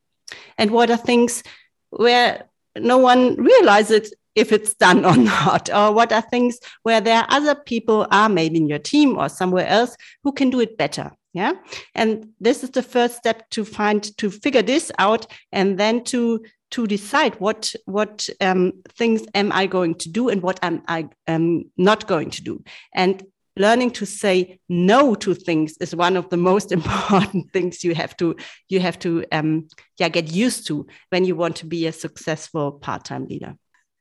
And 0.58 0.70
what 0.70 0.90
are 0.90 0.96
things 0.96 1.42
where 1.90 2.44
no 2.76 2.98
one 2.98 3.36
realizes 3.36 4.12
if 4.34 4.52
it's 4.52 4.74
done 4.74 5.04
or 5.04 5.16
not? 5.34 5.70
Or 5.70 5.92
what 5.92 6.12
are 6.12 6.22
things 6.22 6.58
where 6.82 7.00
there 7.00 7.18
are 7.18 7.26
other 7.28 7.54
people 7.54 8.06
are 8.10 8.28
maybe 8.28 8.58
in 8.58 8.68
your 8.68 8.78
team 8.78 9.18
or 9.18 9.28
somewhere 9.28 9.66
else 9.66 9.96
who 10.24 10.32
can 10.32 10.50
do 10.50 10.60
it 10.60 10.76
better? 10.76 11.12
Yeah? 11.32 11.52
And 11.94 12.30
this 12.40 12.64
is 12.64 12.70
the 12.70 12.82
first 12.82 13.16
step 13.16 13.48
to 13.50 13.64
find 13.64 14.16
to 14.18 14.30
figure 14.30 14.62
this 14.62 14.90
out 14.98 15.26
and 15.52 15.78
then 15.78 16.02
to 16.04 16.42
to 16.70 16.86
decide 16.86 17.34
what 17.40 17.74
what 17.84 18.28
um, 18.40 18.72
things 18.88 19.26
am 19.34 19.52
I 19.52 19.66
going 19.66 19.94
to 19.96 20.08
do 20.08 20.28
and 20.28 20.42
what 20.42 20.58
am 20.62 20.82
I 20.88 21.08
um, 21.28 21.70
not 21.76 22.06
going 22.06 22.30
to 22.30 22.42
do. 22.42 22.64
And 22.94 23.22
learning 23.56 23.90
to 23.90 24.06
say 24.06 24.58
no 24.68 25.14
to 25.14 25.34
things 25.34 25.76
is 25.80 25.96
one 25.96 26.16
of 26.16 26.28
the 26.30 26.36
most 26.36 26.72
important 26.78 27.52
things 27.52 27.82
you 27.82 27.94
have 27.94 28.16
to 28.18 28.36
you 28.68 28.80
have 28.80 28.98
to 28.98 29.24
um, 29.32 29.68
yeah 29.98 30.08
get 30.08 30.30
used 30.30 30.66
to 30.66 30.86
when 31.10 31.24
you 31.24 31.34
want 31.34 31.56
to 31.56 31.66
be 31.66 31.86
a 31.86 31.92
successful 31.92 32.72
part-time 32.72 33.26
leader. 33.26 33.56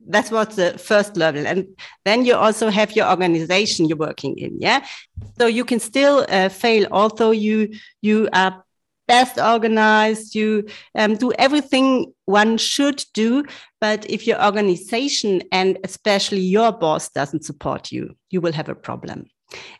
That's 0.08 0.30
what's 0.30 0.56
the 0.56 0.78
first 0.78 1.18
level. 1.18 1.48
And 1.48 1.66
then 2.04 2.26
you 2.26 2.36
also 2.36 2.70
have 2.70 2.96
your 2.96 3.10
organization 3.10 3.88
you're 3.88 3.98
working 3.98 4.38
in 4.38 4.60
yeah? 4.60 4.86
So 5.40 5.48
you 5.48 5.66
can 5.66 5.80
still 5.80 6.26
uh, 6.30 6.50
fail 6.50 6.88
although 6.92 7.32
you 7.32 7.74
you 8.02 8.30
are 8.34 8.64
best 9.08 9.38
organized 9.38 10.34
you 10.34 10.68
um, 10.96 11.16
do 11.16 11.32
everything 11.34 12.12
one 12.26 12.58
should 12.58 13.04
do. 13.14 13.46
But 13.80 14.10
if 14.10 14.26
your 14.26 14.44
organization 14.44 15.44
and 15.52 15.78
especially 15.84 16.42
your 16.42 16.72
boss 16.72 17.10
doesn't 17.10 17.46
support 17.46 17.92
you 17.92 18.16
you 18.30 18.42
will 18.42 18.54
have 18.54 18.70
a 18.70 18.76
problem 18.76 19.28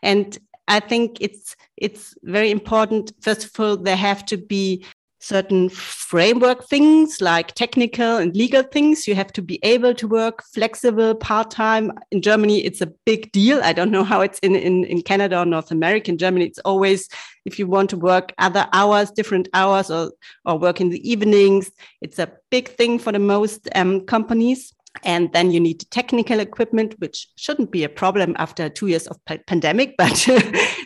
and 0.02 0.38
I 0.68 0.80
think 0.80 1.18
it's 1.20 1.56
it's 1.76 2.14
very 2.22 2.50
important. 2.50 3.12
First 3.20 3.44
of 3.44 3.60
all, 3.60 3.76
there 3.76 3.96
have 3.96 4.24
to 4.26 4.36
be 4.36 4.84
certain 5.26 5.68
framework 5.68 6.68
things 6.68 7.20
like 7.20 7.52
technical 7.54 8.16
and 8.18 8.36
legal 8.36 8.62
things. 8.62 9.08
You 9.08 9.14
have 9.16 9.32
to 9.32 9.42
be 9.42 9.58
able 9.64 9.92
to 9.94 10.06
work 10.06 10.44
flexible 10.54 11.14
part 11.14 11.50
time. 11.50 11.92
In 12.12 12.22
Germany, 12.22 12.64
it's 12.64 12.80
a 12.80 12.92
big 13.04 13.32
deal. 13.32 13.60
I 13.62 13.72
don't 13.72 13.90
know 13.90 14.04
how 14.04 14.20
it's 14.20 14.38
in, 14.40 14.54
in, 14.54 14.84
in 14.84 15.02
Canada 15.02 15.40
or 15.40 15.44
North 15.44 15.72
America. 15.72 16.10
In 16.12 16.18
Germany, 16.18 16.46
it's 16.46 16.60
always 16.60 17.08
if 17.44 17.58
you 17.58 17.66
want 17.66 17.90
to 17.90 17.96
work 17.96 18.32
other 18.38 18.68
hours, 18.72 19.10
different 19.10 19.48
hours, 19.52 19.90
or, 19.90 20.12
or 20.44 20.58
work 20.58 20.80
in 20.80 20.90
the 20.90 21.08
evenings, 21.08 21.70
it's 22.00 22.18
a 22.18 22.32
big 22.50 22.68
thing 22.68 22.98
for 22.98 23.12
the 23.12 23.18
most 23.18 23.68
um, 23.74 24.02
companies. 24.02 24.72
And 25.04 25.32
then 25.32 25.50
you 25.50 25.60
need 25.60 25.84
technical 25.90 26.40
equipment, 26.40 26.94
which 26.98 27.28
shouldn't 27.36 27.70
be 27.70 27.84
a 27.84 27.88
problem 27.88 28.34
after 28.38 28.68
two 28.68 28.86
years 28.88 29.06
of 29.06 29.18
pandemic, 29.46 29.94
but 29.98 30.28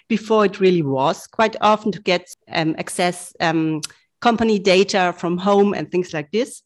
before 0.09 0.45
it 0.45 0.61
really 0.61 0.83
was 0.83 1.27
quite 1.27 1.57
often 1.61 1.93
to 1.93 2.01
get 2.01 2.29
um, 2.51 2.75
access 2.79 3.35
um, 3.41 3.81
company 4.21 4.59
data 4.59 5.15
from 5.17 5.39
home 5.39 5.75
and 5.75 5.91
things 5.91 6.13
like 6.13 6.31
this. 6.31 6.63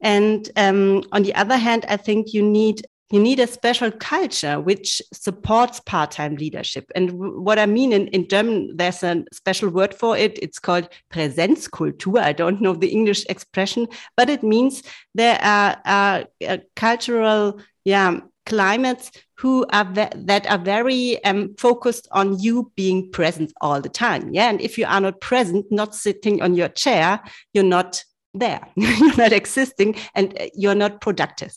And 0.00 0.48
um, 0.56 1.04
on 1.12 1.22
the 1.22 1.34
other 1.34 1.56
hand, 1.56 1.84
I 1.88 1.96
think 1.96 2.32
you 2.32 2.42
need 2.42 2.86
you 3.10 3.20
need 3.20 3.40
a 3.40 3.46
special 3.46 3.90
culture 3.90 4.60
which 4.60 5.02
supports 5.12 5.80
part-time 5.80 6.36
leadership. 6.36 6.90
And 6.94 7.12
what 7.44 7.58
I 7.58 7.66
mean 7.66 7.92
in, 7.92 8.06
in 8.08 8.28
German, 8.28 8.76
there's 8.76 9.02
a 9.02 9.24
special 9.32 9.68
word 9.68 9.94
for 9.94 10.16
it. 10.16 10.38
It's 10.40 10.58
called 10.58 10.88
Präsenzkultur. 11.12 12.20
I 12.20 12.32
don't 12.32 12.60
know 12.60 12.74
the 12.74 12.88
English 12.88 13.26
expression, 13.28 13.88
but 14.16 14.30
it 14.30 14.42
means 14.42 14.82
there 15.14 15.38
are, 15.42 15.76
are 15.84 16.24
uh, 16.46 16.58
cultural, 16.76 17.60
yeah, 17.84 18.20
climates 18.46 19.10
who 19.36 19.64
are 19.72 19.84
that 19.94 20.46
are 20.50 20.58
very 20.58 21.22
um, 21.24 21.54
focused 21.56 22.08
on 22.12 22.38
you 22.38 22.70
being 22.74 23.10
present 23.10 23.52
all 23.60 23.80
the 23.80 23.88
time. 23.88 24.32
Yeah, 24.32 24.50
and 24.50 24.60
if 24.60 24.76
you 24.76 24.86
are 24.86 25.00
not 25.00 25.20
present, 25.20 25.66
not 25.70 25.94
sitting 25.94 26.42
on 26.42 26.54
your 26.54 26.68
chair, 26.68 27.20
you're 27.54 27.64
not 27.64 28.04
there 28.34 28.60
you're 28.76 29.16
not 29.16 29.32
existing 29.32 29.96
and 30.14 30.38
uh, 30.40 30.46
you're 30.54 30.74
not 30.74 31.00
productive 31.00 31.52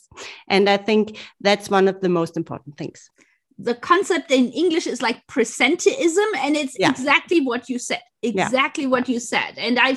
and 0.48 0.70
i 0.70 0.78
think 0.78 1.18
that's 1.42 1.70
one 1.70 1.88
of 1.88 2.00
the 2.02 2.10
most 2.10 2.36
important 2.38 2.78
things 2.78 3.10
the 3.58 3.76
concept 3.76 4.32
in 4.32 4.50
english 4.50 4.88
is 4.88 5.02
like 5.02 5.26
presenteeism 5.28 6.36
and 6.38 6.56
it's 6.56 6.76
yeah. 6.80 6.90
exactly 6.90 7.42
what 7.42 7.70
you 7.70 7.78
said 7.78 8.02
exactly 8.22 8.86
yeah. 8.86 8.90
what 8.90 9.08
you 9.08 9.20
said 9.20 9.54
and 9.58 9.80
i 9.80 9.96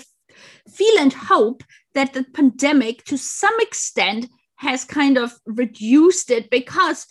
feel 0.71 0.99
and 0.99 1.13
hope 1.13 1.63
that 1.95 2.13
the 2.13 2.25
pandemic 2.35 3.03
to 3.05 3.17
some 3.17 3.59
extent 3.61 4.27
has 4.57 4.85
kind 4.85 5.17
of 5.17 5.35
reduced 5.47 6.31
it 6.31 6.51
because 6.51 7.07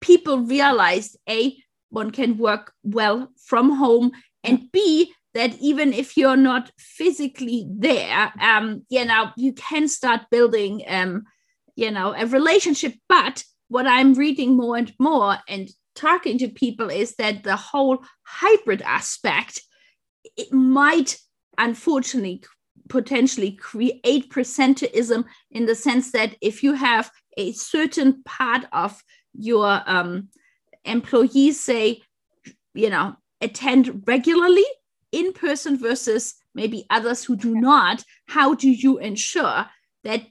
people 0.00 0.40
realized 0.40 1.16
a 1.28 1.56
one 1.90 2.10
can 2.10 2.36
work 2.36 2.72
well 2.82 3.28
from 3.46 3.70
home 3.70 4.10
and 4.44 4.70
b 4.72 5.12
that 5.36 5.54
even 5.60 5.92
if 5.92 6.16
you're 6.16 6.36
not 6.36 6.70
physically 6.78 7.66
there, 7.68 8.32
um, 8.40 8.84
you 8.88 9.04
know, 9.04 9.30
you 9.36 9.52
can 9.52 9.86
start 9.86 10.22
building, 10.30 10.82
um, 10.88 11.24
you 11.74 11.90
know, 11.90 12.14
a 12.16 12.26
relationship. 12.26 12.94
But 13.08 13.44
what 13.68 13.86
I'm 13.86 14.14
reading 14.14 14.56
more 14.56 14.76
and 14.76 14.92
more 14.98 15.36
and 15.48 15.68
talking 15.94 16.38
to 16.38 16.48
people 16.48 16.88
is 16.90 17.16
that 17.16 17.42
the 17.42 17.56
whole 17.56 17.98
hybrid 18.22 18.82
aspect, 18.82 19.60
it 20.36 20.52
might 20.52 21.18
unfortunately 21.58 22.42
potentially 22.88 23.52
create 23.52 24.30
presenteeism 24.30 25.24
in 25.50 25.66
the 25.66 25.74
sense 25.74 26.12
that 26.12 26.36
if 26.40 26.62
you 26.62 26.74
have 26.74 27.10
a 27.36 27.52
certain 27.52 28.22
part 28.24 28.64
of 28.72 29.02
your 29.34 29.82
um, 29.86 30.28
employees 30.84 31.60
say, 31.60 32.00
you 32.74 32.88
know, 32.88 33.16
attend 33.40 34.02
regularly 34.06 34.64
in 35.12 35.32
person 35.32 35.78
versus 35.78 36.34
maybe 36.54 36.86
others 36.90 37.24
who 37.24 37.36
do 37.36 37.54
not, 37.54 38.02
how 38.26 38.54
do 38.54 38.70
you 38.70 38.98
ensure 38.98 39.66
that 40.04 40.22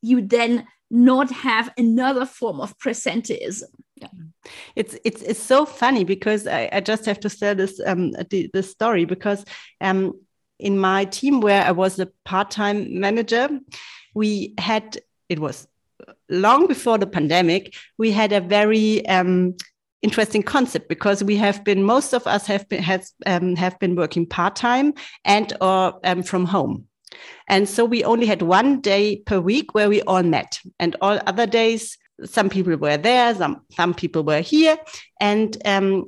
you 0.00 0.22
then 0.22 0.66
not 0.90 1.30
have 1.30 1.72
another 1.76 2.26
form 2.26 2.60
of 2.60 2.78
presenteeism? 2.78 3.70
Yeah. 3.96 4.08
It's 4.76 4.96
it's 5.04 5.22
it's 5.22 5.40
so 5.40 5.66
funny 5.66 6.04
because 6.04 6.46
I, 6.46 6.68
I 6.70 6.80
just 6.80 7.06
have 7.06 7.18
to 7.20 7.30
tell 7.30 7.54
this 7.54 7.80
um 7.84 8.10
the 8.10 8.62
story 8.62 9.06
because 9.06 9.44
um 9.80 10.12
in 10.58 10.78
my 10.78 11.06
team 11.06 11.40
where 11.40 11.64
I 11.64 11.72
was 11.72 11.98
a 11.98 12.08
part-time 12.24 13.00
manager, 13.00 13.48
we 14.14 14.54
had 14.58 14.98
it 15.28 15.38
was 15.38 15.66
long 16.28 16.66
before 16.66 16.98
the 16.98 17.06
pandemic, 17.06 17.74
we 17.98 18.10
had 18.10 18.32
a 18.32 18.40
very 18.40 19.06
um, 19.06 19.56
interesting 20.06 20.42
concept 20.42 20.88
because 20.88 21.24
we 21.24 21.36
have 21.36 21.58
been 21.64 21.82
most 21.82 22.12
of 22.14 22.26
us 22.26 22.46
have 22.46 22.64
been 22.68 22.82
has 22.82 23.12
um, 23.26 23.56
have 23.56 23.76
been 23.80 23.96
working 23.96 24.24
part-time 24.24 24.94
and 25.24 25.52
or 25.60 25.98
um, 26.04 26.22
from 26.22 26.44
home. 26.46 26.86
And 27.48 27.68
so 27.68 27.84
we 27.84 28.04
only 28.04 28.26
had 28.26 28.42
one 28.42 28.80
day 28.80 29.04
per 29.28 29.40
week 29.40 29.74
where 29.74 29.88
we 29.88 30.02
all 30.02 30.22
met. 30.22 30.60
And 30.78 30.96
all 31.00 31.18
other 31.26 31.46
days 31.46 31.98
some 32.24 32.48
people 32.48 32.76
were 32.76 32.96
there 33.08 33.34
some 33.34 33.54
some 33.78 33.94
people 33.94 34.22
were 34.22 34.44
here. 34.54 34.76
And 35.20 35.56
um, 35.64 36.04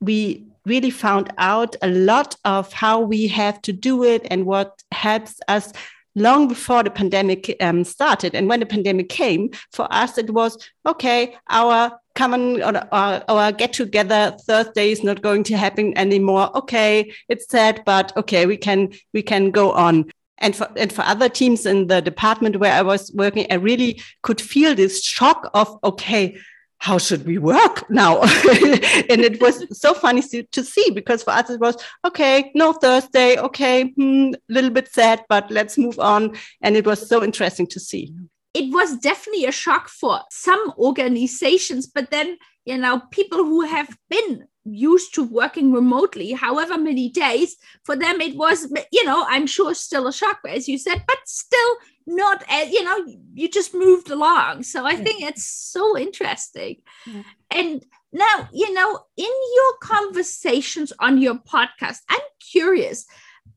we 0.00 0.46
really 0.64 0.90
found 0.90 1.26
out 1.38 1.76
a 1.82 1.88
lot 1.88 2.36
of 2.44 2.72
how 2.72 3.00
we 3.00 3.28
have 3.28 3.60
to 3.62 3.72
do 3.72 4.04
it 4.04 4.26
and 4.30 4.46
what 4.46 4.82
helps 4.92 5.40
us 5.48 5.72
long 6.14 6.48
before 6.48 6.82
the 6.82 6.90
pandemic 6.90 7.56
um, 7.60 7.84
started. 7.84 8.34
And 8.34 8.48
when 8.48 8.60
the 8.60 8.66
pandemic 8.66 9.08
came, 9.08 9.50
for 9.72 9.86
us, 9.90 10.18
it 10.18 10.30
was 10.30 10.56
okay, 10.84 11.36
our 11.50 11.92
common 12.16 12.62
or 12.62 12.76
our, 12.92 13.22
our 13.28 13.52
get 13.52 13.74
together 13.74 14.36
Thursday 14.46 14.90
is 14.90 15.04
not 15.04 15.22
going 15.22 15.44
to 15.44 15.56
happen 15.56 15.96
anymore. 15.96 16.56
Okay, 16.56 17.12
it's 17.28 17.48
sad, 17.48 17.82
but 17.86 18.16
okay, 18.16 18.46
we 18.46 18.56
can 18.56 18.92
we 19.12 19.22
can 19.22 19.50
go 19.52 19.72
on. 19.72 20.10
And 20.38 20.54
for, 20.54 20.68
and 20.76 20.92
for 20.92 21.02
other 21.02 21.28
teams 21.28 21.64
in 21.64 21.86
the 21.86 22.02
department 22.02 22.56
where 22.56 22.72
I 22.72 22.82
was 22.82 23.10
working, 23.14 23.46
I 23.50 23.54
really 23.54 24.02
could 24.22 24.40
feel 24.40 24.74
this 24.74 25.02
shock 25.02 25.48
of, 25.54 25.78
okay, 25.82 26.36
how 26.78 26.98
should 26.98 27.24
we 27.26 27.38
work 27.38 27.88
now? 27.88 28.20
and 28.22 29.22
it 29.24 29.40
was 29.40 29.64
so 29.78 29.94
funny 29.94 30.20
to, 30.20 30.42
to, 30.42 30.62
see 30.62 30.90
because 30.90 31.22
for 31.22 31.30
us 31.30 31.48
it 31.48 31.58
was 31.58 31.76
okay, 32.04 32.50
no 32.54 32.74
Thursday, 32.74 33.38
okay, 33.38 33.80
a 33.80 33.84
hmm, 33.86 34.32
little 34.50 34.68
bit 34.70 34.92
sad, 34.92 35.24
but 35.28 35.50
let's 35.50 35.78
move 35.78 35.98
on. 35.98 36.36
And 36.60 36.76
it 36.76 36.84
was 36.84 37.08
so 37.08 37.24
interesting 37.24 37.66
to 37.68 37.80
see. 37.80 38.14
It 38.56 38.72
was 38.72 38.96
definitely 38.98 39.44
a 39.46 39.52
shock 39.52 39.88
for 39.88 40.20
some 40.30 40.72
organizations, 40.78 41.86
but 41.86 42.10
then, 42.10 42.38
you 42.64 42.78
know, 42.78 43.02
people 43.10 43.38
who 43.38 43.60
have 43.62 43.96
been 44.08 44.46
used 44.64 45.14
to 45.14 45.22
working 45.22 45.72
remotely, 45.72 46.32
however 46.32 46.76
many 46.76 47.08
days, 47.08 47.56
for 47.84 47.94
them 47.96 48.20
it 48.20 48.36
was, 48.36 48.72
you 48.90 49.04
know, 49.04 49.24
I'm 49.28 49.46
sure 49.46 49.74
still 49.74 50.06
a 50.08 50.12
shock, 50.12 50.38
as 50.48 50.68
you 50.68 50.78
said, 50.78 51.04
but 51.06 51.18
still 51.26 51.76
not 52.06 52.44
as 52.48 52.70
you 52.70 52.84
know 52.84 53.04
you 53.34 53.48
just 53.48 53.74
moved 53.74 54.10
along. 54.10 54.62
So 54.62 54.86
i 54.86 54.94
think 54.94 55.22
it's 55.22 55.44
so 55.44 55.98
interesting. 55.98 56.76
Yeah. 57.04 57.22
and 57.50 57.84
now 58.12 58.48
you 58.52 58.72
know 58.72 59.00
in 59.16 59.34
your 59.56 59.72
conversations 59.80 60.92
on 61.00 61.18
your 61.18 61.34
podcast 61.34 61.98
i'm 62.08 62.26
curious 62.40 63.04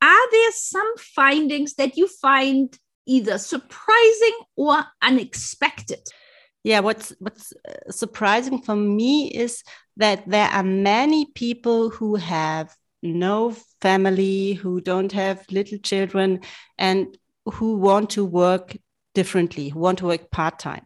are 0.02 0.32
there 0.32 0.52
some 0.52 0.92
findings 0.98 1.76
that 1.76 1.98
you 1.98 2.08
find 2.08 2.78
either 3.10 3.38
surprising 3.38 4.38
or 4.56 4.84
unexpected 5.02 6.00
yeah 6.64 6.80
what's 6.80 7.14
what's 7.20 7.54
uh, 7.68 7.92
surprising 7.92 8.62
for 8.62 8.76
me 8.76 9.28
is 9.28 9.64
that 9.98 10.28
there 10.28 10.48
are 10.48 10.64
many 10.64 11.26
people 11.36 11.90
who 11.90 12.16
have 12.16 12.74
no 13.02 13.56
family 13.82 14.54
who 14.54 14.82
don't 14.82 15.12
have 15.12 15.46
little 15.50 15.78
children 15.78 16.42
and 16.78 17.18
who 17.46 17.78
want 17.78 18.12
to 18.12 18.26
work 18.26 18.76
differently, 19.16 19.70
who 19.70 19.80
want 19.80 20.00
to 20.00 20.06
work 20.06 20.30
part 20.32 20.60
time. 20.60 20.86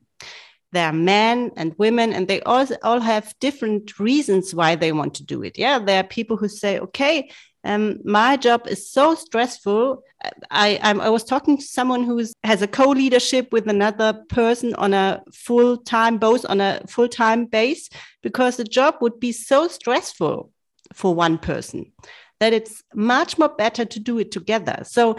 There 0.71 0.87
are 0.87 0.93
men 0.93 1.51
and 1.55 1.75
women, 1.77 2.13
and 2.13 2.27
they 2.27 2.41
all, 2.41 2.65
all 2.81 2.99
have 2.99 3.33
different 3.39 3.99
reasons 3.99 4.55
why 4.55 4.75
they 4.75 4.91
want 4.91 5.15
to 5.15 5.23
do 5.23 5.43
it. 5.43 5.57
Yeah, 5.57 5.79
there 5.79 5.99
are 5.99 6.07
people 6.07 6.37
who 6.37 6.47
say, 6.47 6.79
okay, 6.79 7.29
um, 7.63 7.99
my 8.03 8.35
job 8.35 8.67
is 8.67 8.89
so 8.89 9.15
stressful. 9.15 10.03
I, 10.51 10.79
I, 10.81 10.93
I 10.93 11.09
was 11.09 11.23
talking 11.23 11.57
to 11.57 11.63
someone 11.63 12.03
who 12.03 12.25
has 12.43 12.61
a 12.61 12.67
co-leadership 12.67 13.51
with 13.51 13.67
another 13.67 14.13
person 14.29 14.73
on 14.75 14.93
a 14.93 15.23
full 15.33 15.77
time, 15.77 16.17
both 16.17 16.45
on 16.49 16.59
a 16.59 16.81
full 16.87 17.07
time 17.07 17.45
base, 17.45 17.89
because 18.21 18.57
the 18.57 18.63
job 18.63 18.95
would 19.01 19.19
be 19.19 19.31
so 19.31 19.67
stressful 19.67 20.51
for 20.93 21.15
one 21.15 21.37
person 21.37 21.91
that 22.39 22.53
it's 22.53 22.83
much 22.93 23.37
more 23.37 23.49
better 23.49 23.85
to 23.85 23.99
do 23.99 24.19
it 24.19 24.31
together. 24.31 24.79
So 24.83 25.15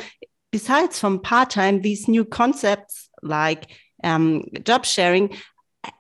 besides 0.53 0.99
from 0.99 1.21
part-time, 1.21 1.81
these 1.81 2.09
new 2.09 2.25
concepts 2.25 3.09
like 3.23 3.71
um, 4.03 4.45
job 4.63 4.85
sharing 4.85 5.35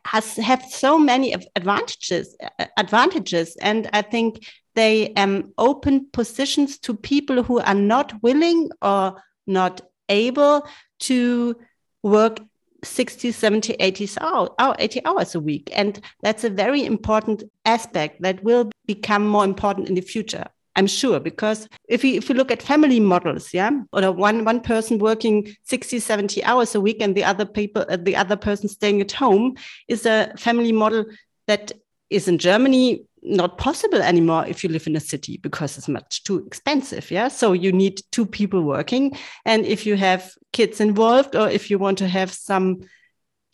has 0.04 0.36
have 0.36 0.62
so 0.62 0.98
many 0.98 1.34
advantages 1.56 2.36
advantages 2.78 3.54
and 3.56 3.88
i 3.92 4.00
think 4.00 4.48
they 4.74 5.12
um, 5.14 5.52
open 5.58 6.06
positions 6.12 6.78
to 6.78 6.94
people 6.94 7.42
who 7.42 7.60
are 7.60 7.74
not 7.74 8.22
willing 8.22 8.70
or 8.82 9.22
not 9.46 9.80
able 10.08 10.66
to 11.00 11.56
work 12.02 12.40
60 12.82 13.32
70 13.32 13.74
80 13.80 14.08
hours, 14.20 14.50
80 14.58 15.04
hours 15.06 15.34
a 15.34 15.40
week. 15.40 15.70
And 15.74 16.00
that's 16.22 16.44
a 16.44 16.50
very 16.50 16.84
important 16.84 17.44
aspect 17.64 18.20
that 18.22 18.44
will 18.44 18.70
become 18.86 19.26
more 19.26 19.44
important 19.44 19.88
in 19.88 19.94
the 19.94 20.02
future 20.02 20.44
I'm 20.76 20.86
sure, 20.86 21.20
because 21.20 21.68
if 21.88 22.02
you 22.02 22.16
if 22.16 22.28
look 22.28 22.50
at 22.50 22.62
family 22.62 22.98
models, 22.98 23.54
yeah, 23.54 23.70
or 23.92 24.10
one 24.10 24.44
one 24.44 24.60
person 24.60 24.98
working 24.98 25.54
60, 25.62 26.00
70 26.00 26.42
hours 26.44 26.74
a 26.74 26.80
week 26.80 26.96
and 27.00 27.14
the 27.14 27.22
other 27.22 27.44
people 27.44 27.84
uh, 27.88 27.96
the 27.96 28.16
other 28.16 28.36
person 28.36 28.68
staying 28.68 29.00
at 29.00 29.12
home 29.12 29.56
is 29.86 30.04
a 30.04 30.32
family 30.36 30.72
model 30.72 31.04
that 31.46 31.72
is 32.10 32.26
in 32.26 32.38
Germany 32.38 33.04
not 33.24 33.58
possible 33.58 34.02
anymore 34.02 34.44
if 34.46 34.62
you 34.62 34.70
live 34.70 34.86
in 34.86 34.96
a 34.96 35.00
city 35.00 35.38
because 35.42 35.78
it's 35.78 35.88
much 35.88 36.24
too 36.24 36.44
expensive. 36.46 37.10
Yeah. 37.10 37.28
So 37.28 37.52
you 37.52 37.72
need 37.72 38.02
two 38.12 38.26
people 38.26 38.62
working. 38.62 39.16
And 39.44 39.64
if 39.64 39.86
you 39.86 39.96
have 39.96 40.32
kids 40.52 40.80
involved 40.80 41.34
or 41.34 41.48
if 41.48 41.70
you 41.70 41.78
want 41.78 41.98
to 41.98 42.08
have 42.08 42.32
some 42.32 42.80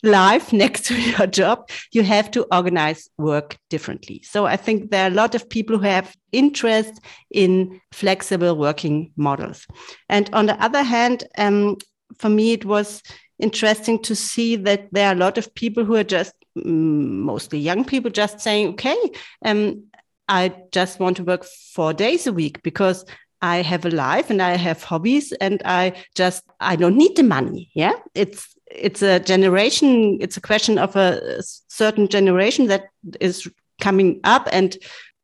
life 0.03 0.51
next 0.63 0.85
to 0.85 0.99
your 0.99 1.27
job, 1.27 1.69
you 1.91 2.03
have 2.03 2.29
to 2.31 2.45
organize 2.51 3.09
work 3.17 3.57
differently. 3.69 4.21
So 4.23 4.45
I 4.45 4.57
think 4.57 4.91
there 4.91 5.05
are 5.05 5.11
a 5.11 5.15
lot 5.15 5.35
of 5.35 5.49
people 5.49 5.77
who 5.77 5.85
have 5.85 6.15
interest 6.31 6.99
in 7.29 7.79
flexible 7.91 8.57
working 8.57 9.13
models. 9.15 9.65
And 10.09 10.29
on 10.33 10.47
the 10.47 10.61
other 10.61 10.83
hand, 10.83 11.23
um, 11.37 11.77
for 12.17 12.29
me, 12.29 12.51
it 12.51 12.65
was 12.65 13.01
interesting 13.39 14.01
to 14.03 14.15
see 14.15 14.55
that 14.55 14.87
there 14.91 15.07
are 15.07 15.13
a 15.13 15.17
lot 15.17 15.37
of 15.37 15.53
people 15.55 15.85
who 15.85 15.95
are 15.95 16.03
just 16.03 16.33
mostly 16.55 17.59
young 17.59 17.85
people 17.85 18.11
just 18.11 18.39
saying, 18.39 18.69
okay, 18.69 18.97
um, 19.45 19.83
I 20.27 20.53
just 20.71 20.99
want 20.99 21.17
to 21.17 21.23
work 21.23 21.45
four 21.45 21.93
days 21.93 22.27
a 22.27 22.33
week 22.33 22.63
because 22.63 23.05
I 23.41 23.61
have 23.63 23.85
a 23.85 23.89
life 23.89 24.29
and 24.29 24.41
I 24.41 24.55
have 24.55 24.83
hobbies 24.83 25.31
and 25.33 25.61
I 25.65 25.93
just 26.15 26.43
I 26.59 26.75
don't 26.75 26.97
need 26.97 27.15
the 27.15 27.23
money. 27.23 27.71
Yeah. 27.73 27.93
It's 28.13 28.55
it's 28.67 29.01
a 29.01 29.19
generation, 29.19 30.17
it's 30.21 30.37
a 30.37 30.41
question 30.41 30.77
of 30.77 30.95
a 30.95 31.41
certain 31.67 32.07
generation 32.07 32.67
that 32.67 32.85
is 33.19 33.49
coming 33.81 34.21
up. 34.23 34.47
And 34.51 34.77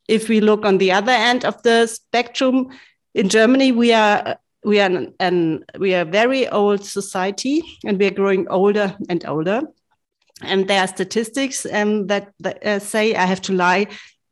if 0.08 0.28
we 0.28 0.42
look 0.42 0.66
on 0.66 0.80
the 0.80 0.92
other 0.92 1.12
end 1.12 1.46
of 1.46 1.62
the 1.64 1.88
spectrum, 1.88 2.70
in 3.14 3.30
Germany, 3.30 3.72
we 3.72 3.94
are 3.94 4.38
we 4.64 4.80
are 4.80 4.86
an, 4.86 5.14
an 5.20 5.66
we 5.80 5.96
are 5.96 6.02
a 6.02 6.06
very 6.06 6.48
old 6.50 6.84
society, 6.84 7.64
and 7.84 7.98
we 7.98 8.08
are 8.08 8.12
growing 8.12 8.48
older 8.50 8.96
and 9.10 9.26
older. 9.26 9.62
And 10.42 10.68
there 10.68 10.82
are 10.82 10.88
statistics 10.88 11.66
um, 11.66 12.08
that, 12.08 12.32
that 12.40 12.64
uh, 12.66 12.80
say 12.80 13.16
I 13.16 13.26
have 13.26 13.42
to 13.44 13.54
lie. 13.54 13.88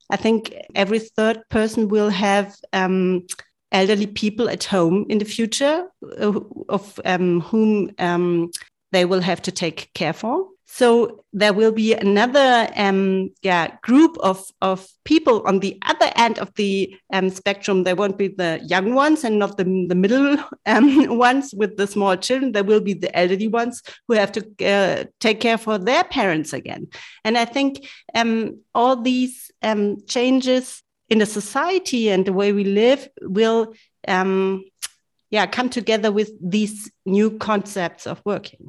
I 0.10 0.18
think 0.18 0.54
every 0.76 1.00
third 1.00 1.42
person 1.50 1.88
will 1.88 2.10
have 2.10 2.56
um, 2.74 3.26
elderly 3.72 4.08
people 4.08 4.50
at 4.50 4.64
home 4.64 5.06
in 5.10 5.18
the 5.18 5.26
future, 5.26 5.88
uh, 6.20 6.40
of 6.70 7.00
um, 7.06 7.42
whom 7.42 7.92
um, 7.98 8.52
they 8.92 9.06
will 9.06 9.22
have 9.22 9.42
to 9.44 9.52
take 9.52 9.92
care 9.94 10.14
for. 10.14 10.48
So 10.78 11.24
there 11.32 11.54
will 11.54 11.72
be 11.72 11.94
another 11.94 12.68
um, 12.76 13.30
yeah, 13.42 13.78
group 13.82 14.18
of, 14.18 14.44
of 14.62 14.86
people 15.06 15.42
on 15.48 15.62
the 15.62 15.80
other 15.86 16.12
end 16.18 16.38
of 16.38 16.54
the 16.56 16.94
um, 17.14 17.30
spectrum. 17.30 17.84
There 17.84 17.96
won't 17.96 18.18
be 18.18 18.28
the 18.28 18.60
young 18.62 18.94
ones 18.94 19.24
and 19.24 19.40
not 19.40 19.56
the, 19.56 19.64
the 19.64 19.96
middle 19.96 20.38
um, 20.66 21.18
ones 21.18 21.54
with 21.54 21.78
the 21.78 21.88
small 21.88 22.18
children. 22.18 22.52
There 22.52 22.66
will 22.66 22.82
be 22.82 22.94
the 22.94 23.18
elderly 23.18 23.48
ones 23.48 23.82
who 24.10 24.16
have 24.16 24.34
to 24.34 24.42
uh, 24.70 25.06
take 25.22 25.40
care 25.40 25.58
for 25.58 25.78
their 25.78 26.04
parents 26.04 26.52
again. 26.52 26.88
And 27.24 27.38
I 27.38 27.46
think 27.46 27.88
um, 28.14 28.60
all 28.74 29.02
these 29.02 29.52
um, 29.62 30.06
changes 30.08 30.84
in 31.08 31.20
the 31.20 31.26
society 31.26 32.10
and 32.10 32.26
the 32.26 32.34
way 32.34 32.52
we 32.52 32.66
live 32.66 33.08
will 33.22 33.76
um, 34.10 34.66
yeah, 35.30 35.46
come 35.46 35.70
together 35.70 36.12
with 36.12 36.32
these 36.42 36.92
new 37.06 37.38
concepts 37.38 38.06
of 38.06 38.22
working 38.26 38.68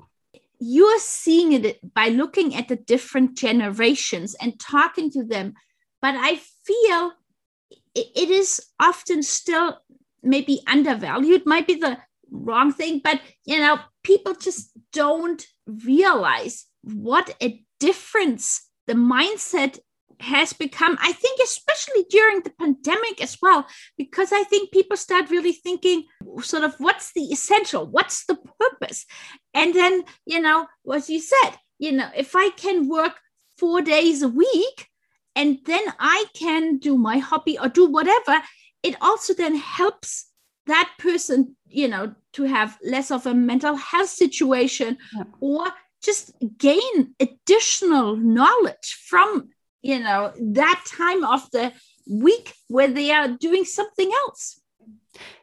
you're 0.59 0.99
seeing 0.99 1.53
it 1.53 1.95
by 1.95 2.09
looking 2.09 2.55
at 2.55 2.69
the 2.69 2.77
different 2.77 3.37
generations 3.37 4.35
and 4.40 4.59
talking 4.59 5.11
to 5.11 5.25
them. 5.25 5.55
But 6.01 6.14
I 6.16 6.40
feel 6.64 7.12
it 7.95 8.31
is 8.31 8.61
often 8.81 9.23
still 9.23 9.79
maybe 10.23 10.61
undervalued, 10.66 11.47
might 11.47 11.66
be 11.66 11.77
the 11.77 11.99
wrong 12.31 12.73
thing, 12.73 13.01
but 13.03 13.21
you 13.45 13.59
know, 13.59 13.79
people 14.03 14.35
just 14.35 14.71
don't 14.92 15.47
realize 15.66 16.66
what 16.83 17.35
a 17.42 17.62
difference 17.81 18.69
the 18.87 18.95
mindset 18.95 19.79
has 20.21 20.53
become, 20.53 20.97
I 21.01 21.13
think, 21.13 21.41
especially 21.43 22.07
during 22.11 22.41
the 22.41 22.53
pandemic 22.59 23.23
as 23.23 23.39
well, 23.41 23.67
because 23.97 24.33
I 24.33 24.45
think 24.45 24.73
people 24.73 24.97
start 24.97 25.31
really 25.31 25.53
thinking, 25.53 26.05
sort 26.41 26.65
of, 26.65 26.75
what's 26.79 27.13
the 27.13 27.23
essential? 27.23 27.87
What's 27.87 28.25
the 28.27 28.37
purpose? 28.61 29.07
And 29.55 29.75
then, 29.75 30.05
you 30.25 30.41
know, 30.41 30.67
as 30.93 31.11
you 31.11 31.21
said, 31.21 31.53
you 31.79 31.93
know, 31.93 32.09
if 32.17 32.35
I 32.35 32.51
can 32.51 32.89
work 32.89 33.15
four 33.59 33.83
days 33.83 34.23
a 34.23 34.29
week 34.29 34.89
and 35.35 35.59
then 35.67 35.83
I 35.99 36.27
can 36.35 36.79
do 36.79 36.97
my 36.97 37.19
hobby 37.19 37.59
or 37.59 37.69
do 37.69 37.87
whatever, 37.87 38.43
it 38.83 38.97
also 39.01 39.35
then 39.35 39.57
helps 39.57 40.27
that 40.67 40.91
person, 40.99 41.57
you 41.69 41.89
know, 41.89 42.15
to 42.33 42.45
have 42.45 42.79
less 42.83 43.11
of 43.11 43.27
a 43.27 43.35
mental 43.35 43.77
health 43.77 44.09
situation 44.09 44.99
yeah. 45.15 45.25
or 45.41 45.67
just 46.03 46.33
gain 46.59 47.15
additional 47.21 48.17
knowledge 48.17 49.05
from 49.09 49.49
you 49.83 49.99
know 49.99 50.33
that 50.39 50.83
time 50.87 51.25
of 51.25 51.51
the 51.51 51.73
week 52.09 52.55
where 52.69 52.89
they 52.89 53.11
are 53.11 53.29
doing 53.29 53.65
something 53.65 54.11
else 54.27 54.61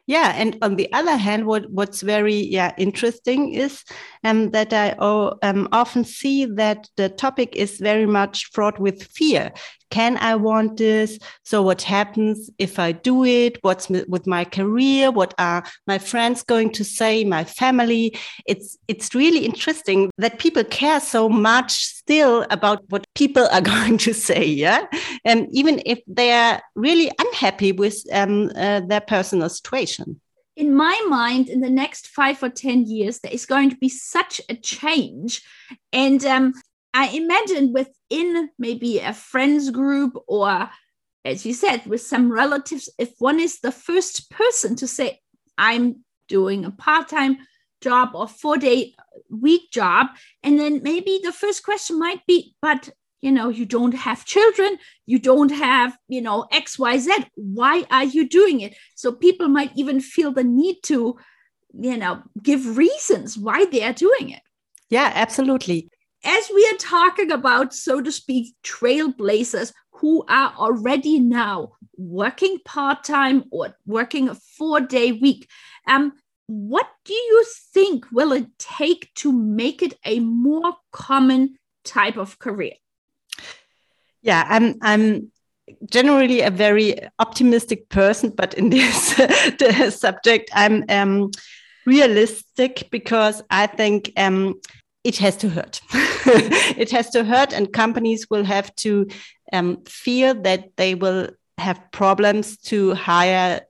yeah 0.06 0.34
and 0.36 0.56
on 0.62 0.76
the 0.76 0.92
other 0.92 1.16
hand 1.16 1.46
what 1.46 1.70
what's 1.70 2.02
very 2.02 2.34
yeah 2.34 2.72
interesting 2.76 3.52
is 3.54 3.84
um, 4.24 4.50
that 4.50 4.72
i 4.72 4.94
oh, 4.98 5.34
um, 5.42 5.68
often 5.72 6.04
see 6.04 6.44
that 6.44 6.88
the 6.96 7.08
topic 7.08 7.54
is 7.56 7.78
very 7.78 8.06
much 8.06 8.50
fraught 8.52 8.78
with 8.78 9.02
fear 9.04 9.52
can 9.94 10.16
I 10.16 10.34
want 10.34 10.78
this? 10.78 11.20
So 11.44 11.62
what 11.62 11.80
happens 11.82 12.50
if 12.58 12.80
I 12.80 12.90
do 12.90 13.24
it? 13.24 13.58
What's 13.62 13.88
with 13.88 14.26
my 14.26 14.44
career? 14.44 15.12
What 15.12 15.34
are 15.38 15.62
my 15.86 15.98
friends 15.98 16.42
going 16.42 16.72
to 16.72 16.84
say? 16.84 17.22
My 17.22 17.44
family? 17.44 18.18
It's 18.44 18.76
it's 18.88 19.14
really 19.14 19.44
interesting 19.44 20.10
that 20.18 20.40
people 20.40 20.64
care 20.64 20.98
so 20.98 21.28
much 21.28 21.70
still 21.84 22.44
about 22.50 22.80
what 22.88 23.06
people 23.14 23.46
are 23.52 23.60
going 23.74 23.98
to 23.98 24.12
say. 24.12 24.44
Yeah, 24.44 24.84
and 25.24 25.46
even 25.52 25.80
if 25.86 26.00
they 26.08 26.32
are 26.32 26.60
really 26.74 27.12
unhappy 27.20 27.70
with 27.70 27.96
um, 28.12 28.50
uh, 28.56 28.80
their 28.80 29.00
personal 29.00 29.48
situation 29.48 29.93
in 30.56 30.74
my 30.74 31.04
mind, 31.08 31.48
in 31.48 31.60
the 31.60 31.70
next 31.70 32.08
five 32.08 32.42
or 32.42 32.48
10 32.48 32.86
years, 32.86 33.18
there 33.18 33.32
is 33.32 33.46
going 33.46 33.70
to 33.70 33.76
be 33.76 33.88
such 33.88 34.40
a 34.48 34.54
change. 34.54 35.42
And 35.92 36.24
um, 36.24 36.54
I 36.92 37.08
imagine 37.08 37.72
within 37.72 38.50
maybe 38.58 39.00
a 39.00 39.12
friends 39.12 39.70
group 39.70 40.16
or, 40.28 40.70
as 41.24 41.44
you 41.44 41.54
said, 41.54 41.84
with 41.86 42.02
some 42.02 42.30
relatives, 42.30 42.88
if 42.98 43.14
one 43.18 43.40
is 43.40 43.60
the 43.60 43.72
first 43.72 44.30
person 44.30 44.76
to 44.76 44.86
say, 44.86 45.20
I'm 45.58 46.04
doing 46.28 46.64
a 46.64 46.70
part 46.70 47.08
time 47.08 47.38
job 47.80 48.10
or 48.14 48.28
four 48.28 48.56
day 48.56 48.94
week 49.28 49.70
job, 49.72 50.06
and 50.42 50.58
then 50.58 50.82
maybe 50.82 51.20
the 51.22 51.32
first 51.32 51.64
question 51.64 51.98
might 51.98 52.24
be, 52.26 52.54
but 52.62 52.90
you 53.24 53.32
know, 53.32 53.48
you 53.48 53.64
don't 53.64 53.94
have 53.94 54.24
children, 54.24 54.76
you 55.06 55.18
don't 55.18 55.50
have, 55.50 55.96
you 56.08 56.20
know, 56.20 56.46
XYZ. 56.52 57.26
Why 57.34 57.84
are 57.90 58.04
you 58.04 58.28
doing 58.28 58.60
it? 58.60 58.76
So 58.94 59.12
people 59.12 59.48
might 59.48 59.72
even 59.76 60.00
feel 60.00 60.32
the 60.32 60.44
need 60.44 60.76
to, 60.84 61.16
you 61.72 61.96
know, 61.96 62.22
give 62.42 62.76
reasons 62.76 63.38
why 63.38 63.64
they 63.64 63.82
are 63.82 63.92
doing 63.92 64.30
it. 64.30 64.42
Yeah, 64.90 65.10
absolutely 65.14 65.88
as 66.24 66.50
we 66.54 66.66
are 66.72 66.78
talking 66.78 67.30
about, 67.30 67.74
so 67.74 68.00
to 68.00 68.10
speak, 68.10 68.54
trailblazers 68.64 69.72
who 69.92 70.24
are 70.28 70.54
already 70.56 71.20
now 71.20 71.72
working 71.96 72.58
part 72.64 73.04
time 73.04 73.44
or 73.50 73.76
working 73.86 74.28
a 74.28 74.34
four 74.34 74.80
day 74.80 75.12
week, 75.12 75.48
um, 75.86 76.12
what 76.46 76.88
do 77.04 77.12
you 77.12 77.44
think 77.72 78.06
will 78.10 78.32
it 78.32 78.46
take 78.58 79.12
to 79.14 79.32
make 79.32 79.82
it 79.82 79.94
a 80.04 80.20
more 80.20 80.74
common 80.92 81.56
type 81.84 82.16
of 82.16 82.38
career? 82.38 82.72
Yeah, 84.24 84.46
I'm 84.48 84.76
I'm 84.80 85.30
generally 85.90 86.40
a 86.40 86.50
very 86.50 86.98
optimistic 87.18 87.90
person, 87.90 88.30
but 88.30 88.54
in 88.54 88.70
this 89.58 90.00
subject, 90.00 90.50
I'm 90.54 90.84
um, 90.88 91.30
realistic 91.84 92.88
because 92.90 93.42
I 93.50 93.66
think 93.66 94.10
um, 94.16 94.60
it 95.04 95.18
has 95.18 95.36
to 95.36 95.50
hurt. 95.50 95.82
it 95.92 96.90
has 96.90 97.10
to 97.10 97.22
hurt, 97.22 97.52
and 97.52 97.70
companies 97.70 98.26
will 98.30 98.44
have 98.44 98.74
to 98.76 99.06
um, 99.52 99.84
fear 99.84 100.32
that 100.32 100.70
they 100.76 100.94
will 100.94 101.28
have 101.58 101.82
problems 101.92 102.56
to 102.56 102.94
hire 102.94 103.60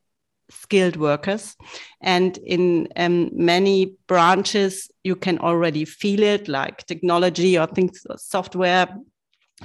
skilled 0.51 0.97
workers. 0.97 1.57
And 2.01 2.39
in 2.39 2.89
um, 2.95 3.31
many 3.33 3.97
branches, 4.07 4.89
you 5.03 5.17
can 5.17 5.39
already 5.41 5.85
feel 5.85 6.23
it, 6.23 6.47
like 6.47 6.87
technology 6.87 7.59
or 7.59 7.67
things, 7.67 8.07
software 8.19 8.89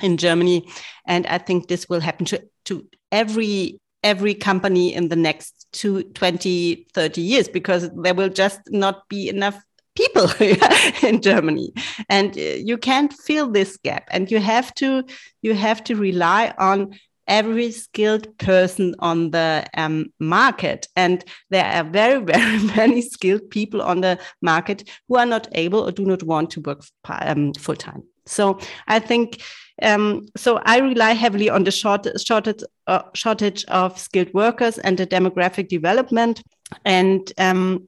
in 0.01 0.17
Germany. 0.17 0.67
And 1.05 1.25
I 1.27 1.37
think 1.37 1.67
this 1.67 1.87
will 1.89 1.99
happen 1.99 2.25
to, 2.27 2.43
to 2.65 2.87
every 3.11 3.79
every 4.01 4.33
company 4.33 4.93
in 4.93 5.09
the 5.09 5.15
next 5.15 5.67
two, 5.73 6.03
20, 6.03 6.87
30 6.93 7.21
years 7.21 7.49
because 7.49 7.89
there 7.97 8.13
will 8.13 8.29
just 8.29 8.61
not 8.69 9.09
be 9.09 9.27
enough 9.27 9.61
people 9.95 10.31
in 11.03 11.21
Germany, 11.21 11.73
and 12.07 12.37
uh, 12.37 12.41
you 12.41 12.77
can't 12.77 13.11
fill 13.11 13.49
this 13.49 13.77
gap. 13.77 14.07
And 14.11 14.31
you 14.31 14.39
have 14.39 14.73
to 14.75 15.03
you 15.41 15.53
have 15.53 15.83
to 15.85 15.95
rely 15.95 16.53
on 16.57 16.93
every 17.29 17.71
skilled 17.71 18.37
person 18.39 18.95
on 18.99 19.31
the 19.31 19.65
um, 19.75 20.11
market. 20.19 20.87
And 20.95 21.23
there 21.49 21.63
are 21.63 21.83
very, 21.83 22.21
very 22.33 22.59
many 22.75 23.01
skilled 23.01 23.49
people 23.49 23.81
on 23.81 24.01
the 24.01 24.17
market 24.41 24.89
who 25.07 25.15
are 25.17 25.27
not 25.27 25.47
able 25.53 25.87
or 25.87 25.91
do 25.91 26.05
not 26.05 26.23
want 26.23 26.49
to 26.51 26.61
work 26.61 26.83
um, 27.07 27.53
full 27.53 27.75
time. 27.75 28.03
So 28.25 28.59
I 28.87 28.99
think 28.99 29.41
um, 29.81 30.27
so. 30.35 30.59
I 30.65 30.79
rely 30.79 31.13
heavily 31.13 31.49
on 31.49 31.63
the 31.63 31.71
short, 31.71 32.07
shortage, 32.19 32.63
uh, 32.87 33.03
shortage 33.13 33.65
of 33.65 33.97
skilled 33.97 34.33
workers 34.33 34.77
and 34.77 34.97
the 34.97 35.07
demographic 35.07 35.67
development. 35.67 36.41
And 36.85 37.31
um, 37.37 37.87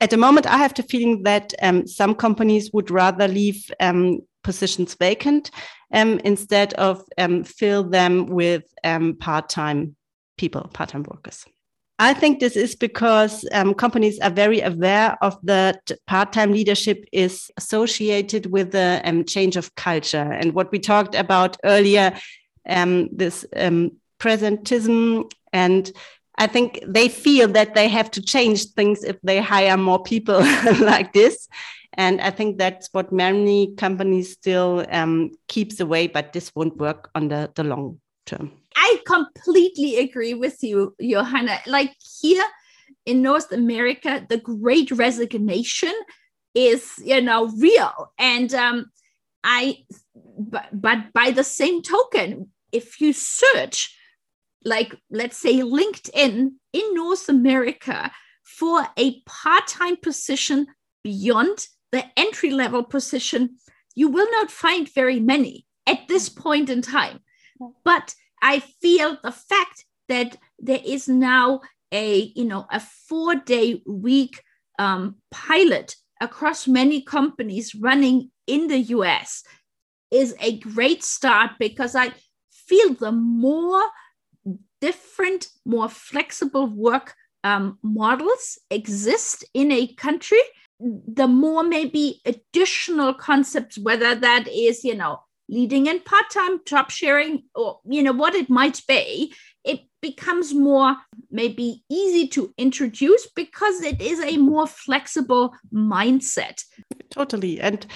at 0.00 0.10
the 0.10 0.16
moment, 0.16 0.46
I 0.46 0.56
have 0.56 0.74
the 0.74 0.82
feeling 0.82 1.22
that 1.24 1.52
um, 1.62 1.86
some 1.86 2.14
companies 2.14 2.70
would 2.72 2.90
rather 2.90 3.28
leave 3.28 3.70
um, 3.80 4.20
positions 4.42 4.94
vacant 4.94 5.50
um, 5.92 6.20
instead 6.24 6.74
of 6.74 7.04
um, 7.18 7.44
fill 7.44 7.84
them 7.84 8.26
with 8.26 8.64
um, 8.84 9.16
part-time 9.16 9.96
people, 10.38 10.70
part-time 10.72 11.04
workers. 11.04 11.44
I 12.02 12.14
think 12.14 12.40
this 12.40 12.56
is 12.56 12.74
because 12.74 13.46
um, 13.52 13.74
companies 13.74 14.18
are 14.20 14.30
very 14.30 14.62
aware 14.62 15.18
of 15.20 15.36
that 15.42 15.90
part-time 16.06 16.50
leadership 16.50 17.04
is 17.12 17.50
associated 17.58 18.46
with 18.46 18.72
the 18.72 19.02
change 19.28 19.54
of 19.58 19.74
culture 19.74 20.32
and 20.32 20.54
what 20.54 20.72
we 20.72 20.78
talked 20.78 21.14
about 21.14 21.58
earlier, 21.62 22.18
this 23.12 23.44
presentism 24.18 25.30
and 25.52 25.92
I 26.38 26.46
think 26.46 26.82
they 26.86 27.08
feel 27.10 27.48
that 27.48 27.74
they 27.74 27.88
have 27.88 28.10
to 28.12 28.22
change 28.22 28.70
things 28.70 29.04
if 29.04 29.20
they 29.22 29.42
hire 29.42 29.76
more 29.76 30.02
people 30.02 30.40
like 30.80 31.12
this. 31.12 31.48
And 31.92 32.18
I 32.22 32.30
think 32.30 32.56
that's 32.56 32.88
what 32.92 33.12
many 33.12 33.74
companies 33.74 34.32
still 34.32 34.86
um, 34.90 35.32
keeps 35.48 35.80
away, 35.80 36.06
but 36.06 36.32
this 36.32 36.50
won't 36.54 36.78
work 36.78 37.10
on 37.14 37.28
the, 37.28 37.50
the 37.54 37.64
long 37.64 38.00
term. 38.24 38.52
I 38.76 39.00
completely 39.06 39.98
agree 39.98 40.34
with 40.34 40.62
you, 40.62 40.94
Johanna. 41.00 41.58
Like 41.66 41.94
here 42.20 42.44
in 43.06 43.22
North 43.22 43.52
America, 43.52 44.24
the 44.28 44.38
great 44.38 44.90
resignation 44.90 45.92
is, 46.54 46.92
you 47.02 47.20
know, 47.20 47.48
real. 47.48 48.12
And 48.18 48.52
um, 48.54 48.90
I, 49.44 49.84
but, 50.14 50.68
but 50.72 51.12
by 51.12 51.30
the 51.30 51.44
same 51.44 51.82
token, 51.82 52.50
if 52.72 53.00
you 53.00 53.12
search 53.12 53.96
like 54.64 54.94
let's 55.10 55.36
say 55.36 55.60
LinkedIn 55.60 56.50
in 56.72 56.94
North 56.94 57.28
America 57.28 58.10
for 58.44 58.86
a 58.96 59.20
part-time 59.22 59.96
position 59.96 60.66
beyond 61.02 61.66
the 61.92 62.04
entry 62.16 62.50
level 62.50 62.84
position, 62.84 63.56
you 63.94 64.08
will 64.08 64.30
not 64.30 64.50
find 64.50 64.92
very 64.92 65.20
many 65.20 65.66
at 65.86 66.06
this 66.08 66.28
point 66.28 66.68
in 66.68 66.82
time. 66.82 67.20
But 67.84 68.14
I 68.42 68.60
feel 68.60 69.18
the 69.22 69.32
fact 69.32 69.84
that 70.08 70.36
there 70.58 70.80
is 70.84 71.08
now 71.08 71.60
a 71.92 72.32
you 72.34 72.44
know 72.44 72.66
a 72.70 72.80
four 72.80 73.34
day 73.34 73.82
week 73.86 74.42
um, 74.78 75.16
pilot 75.30 75.96
across 76.20 76.68
many 76.68 77.02
companies 77.02 77.74
running 77.74 78.30
in 78.46 78.68
the 78.68 78.78
US 78.78 79.42
is 80.10 80.34
a 80.40 80.58
great 80.58 81.02
start 81.02 81.52
because 81.58 81.94
I 81.94 82.12
feel 82.50 82.94
the 82.94 83.12
more 83.12 83.82
different, 84.80 85.48
more 85.64 85.88
flexible 85.88 86.66
work 86.66 87.14
um, 87.44 87.78
models 87.82 88.58
exist 88.70 89.44
in 89.54 89.72
a 89.72 89.86
country, 89.94 90.40
the 90.78 91.26
more 91.26 91.62
maybe 91.62 92.20
additional 92.24 93.14
concepts, 93.14 93.78
whether 93.78 94.14
that 94.14 94.48
is, 94.48 94.84
you 94.84 94.94
know, 94.94 95.20
leading 95.50 95.86
in 95.86 96.00
part-time 96.00 96.60
job 96.64 96.90
sharing 96.90 97.42
or 97.54 97.80
you 97.84 98.02
know 98.02 98.12
what 98.12 98.34
it 98.34 98.48
might 98.48 98.80
be 98.86 99.34
it 99.64 99.80
becomes 100.00 100.54
more 100.54 100.96
maybe 101.30 101.82
easy 101.90 102.26
to 102.26 102.54
introduce 102.56 103.28
because 103.34 103.82
it 103.82 104.00
is 104.00 104.20
a 104.20 104.36
more 104.36 104.66
flexible 104.66 105.52
mindset 105.72 106.64
totally 107.10 107.60
and 107.60 107.86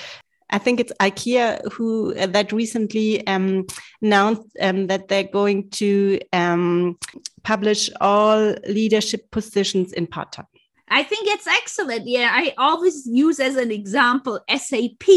I 0.51 0.59
think 0.59 0.79
it's 0.79 0.93
IKEA 1.01 1.73
who 1.73 2.15
uh, 2.15 2.27
that 2.27 2.53
recently 2.53 3.27
um, 3.27 3.67
announced 4.03 4.43
um, 4.61 4.87
that 4.87 5.09
they're 5.09 5.25
going 5.25 5.71
to 5.71 6.21
um, 6.33 6.97
publish 7.43 7.91
all 8.01 8.55
leadership 8.69 9.31
positions 9.33 9.93
in 9.93 10.07
part 10.07 10.31
time. 10.33 10.47
I 10.89 11.03
think 11.03 11.27
it's 11.29 11.49
excellent. 11.49 12.07
Yeah, 12.07 12.31
I 12.31 12.55
always 12.57 13.05
use 13.07 13.41
as 13.41 13.57
an 13.57 13.73
example 13.73 14.39
SAP. 14.49 15.09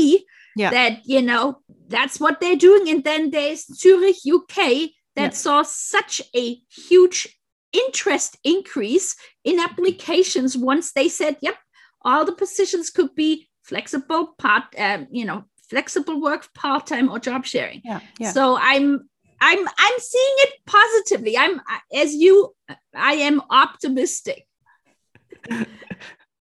Yeah. 0.56 0.71
That 0.71 1.06
you 1.06 1.21
know 1.21 1.60
that's 1.88 2.19
what 2.19 2.39
they're 2.39 2.56
doing, 2.56 2.89
and 2.89 3.04
then 3.04 3.32
there's 3.32 3.65
Zurich, 3.65 4.17
UK, 4.26 4.91
that 5.15 5.15
yeah. 5.15 5.30
saw 5.30 5.63
such 5.63 6.21
a 6.36 6.60
huge 6.69 7.39
interest 7.73 8.38
increase 8.43 9.15
in 9.43 9.60
applications 9.60 10.58
once 10.58 10.91
they 10.93 11.10
said, 11.10 11.38
"Yep, 11.41 11.56
all 12.02 12.26
the 12.26 12.32
positions 12.32 12.89
could 12.89 13.15
be 13.15 13.50
flexible 13.63 14.36
part, 14.38 14.63
um, 14.78 15.08
you 15.12 15.26
know, 15.26 15.45
flexible 15.69 16.21
work, 16.21 16.54
part 16.54 16.88
time 16.88 17.10
or 17.10 17.19
job 17.19 17.45
sharing." 17.45 17.82
Yeah, 17.84 18.00
yeah. 18.19 18.32
So 18.32 18.58
I'm 18.58 19.10
I'm 19.41 19.67
I'm 19.67 20.00
seeing 20.00 20.36
it 20.45 20.54
positively. 20.65 21.38
I'm 21.38 21.62
as 21.93 22.13
you, 22.13 22.56
I 22.95 23.13
am 23.13 23.41
optimistic. 23.50 24.45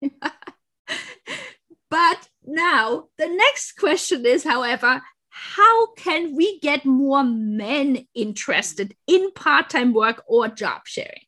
but 1.91 2.29
now 2.45 3.05
the 3.19 3.29
next 3.29 3.73
question 3.73 4.27
is, 4.27 4.45
however, 4.45 5.03
how 5.37 5.93
can 5.95 6.37
we 6.37 6.61
get 6.61 6.85
more 6.85 7.25
men 7.25 8.07
interested 8.15 8.95
in 9.09 9.33
part-time 9.33 9.93
work 9.93 10.23
or 10.29 10.47
job 10.47 10.83
sharing? 10.87 11.27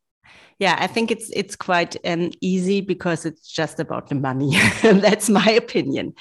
Yeah, 0.61 0.77
I 0.79 0.87
think 0.87 1.11
it's 1.11 1.29
it's 1.31 1.57
quite 1.57 1.97
um, 2.07 2.31
easy 2.41 2.81
because 2.81 3.27
it's 3.27 3.51
just 3.51 3.81
about 3.81 4.09
the 4.09 4.15
money. 4.15 4.57
That's 4.83 5.29
my 5.29 5.51
opinion. 5.51 6.15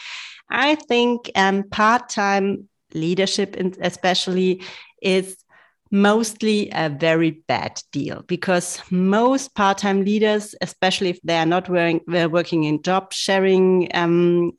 I 0.49 0.75
think 0.75 1.29
um, 1.35 1.63
part-time 1.69 2.67
leadership, 2.95 3.55
especially, 3.79 4.63
is 5.01 5.37
mostly 5.91 6.71
a 6.73 6.89
very 6.89 7.43
bad 7.47 7.79
deal 7.91 8.23
because 8.25 8.81
most 8.89 9.53
part-time 9.53 10.03
leaders, 10.03 10.55
especially 10.59 11.11
if 11.11 11.21
they 11.21 11.37
are 11.37 11.45
not 11.45 11.69
wearing, 11.69 12.01
working 12.07 12.63
in 12.63 12.81
job 12.81 13.13
sharing 13.13 13.89
um, 13.93 14.53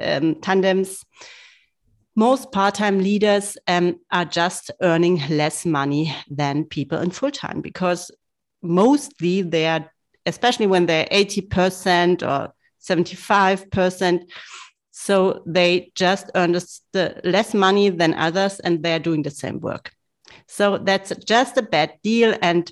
um, 0.00 0.36
tandems, 0.36 1.04
most 2.14 2.52
part-time 2.52 2.98
leaders 2.98 3.56
um, 3.66 3.98
are 4.10 4.24
just 4.24 4.70
earning 4.80 5.22
less 5.28 5.64
money 5.64 6.14
than 6.28 6.64
people 6.64 6.98
in 6.98 7.10
full-time 7.10 7.60
because 7.60 8.10
mostly 8.62 9.42
they 9.42 9.66
are, 9.66 9.90
especially 10.26 10.66
when 10.66 10.86
they're 10.86 11.06
80% 11.06 12.22
or 12.22 12.52
75%, 12.80 14.30
so 14.90 15.42
they 15.46 15.90
just 15.94 16.30
earn 16.34 16.56
less 17.24 17.54
money 17.54 17.88
than 17.88 18.14
others 18.14 18.60
and 18.60 18.82
they're 18.82 18.98
doing 18.98 19.22
the 19.22 19.30
same 19.30 19.58
work. 19.60 19.92
So 20.46 20.78
that's 20.78 21.12
just 21.24 21.56
a 21.56 21.62
bad 21.62 21.94
deal. 22.02 22.36
And 22.42 22.70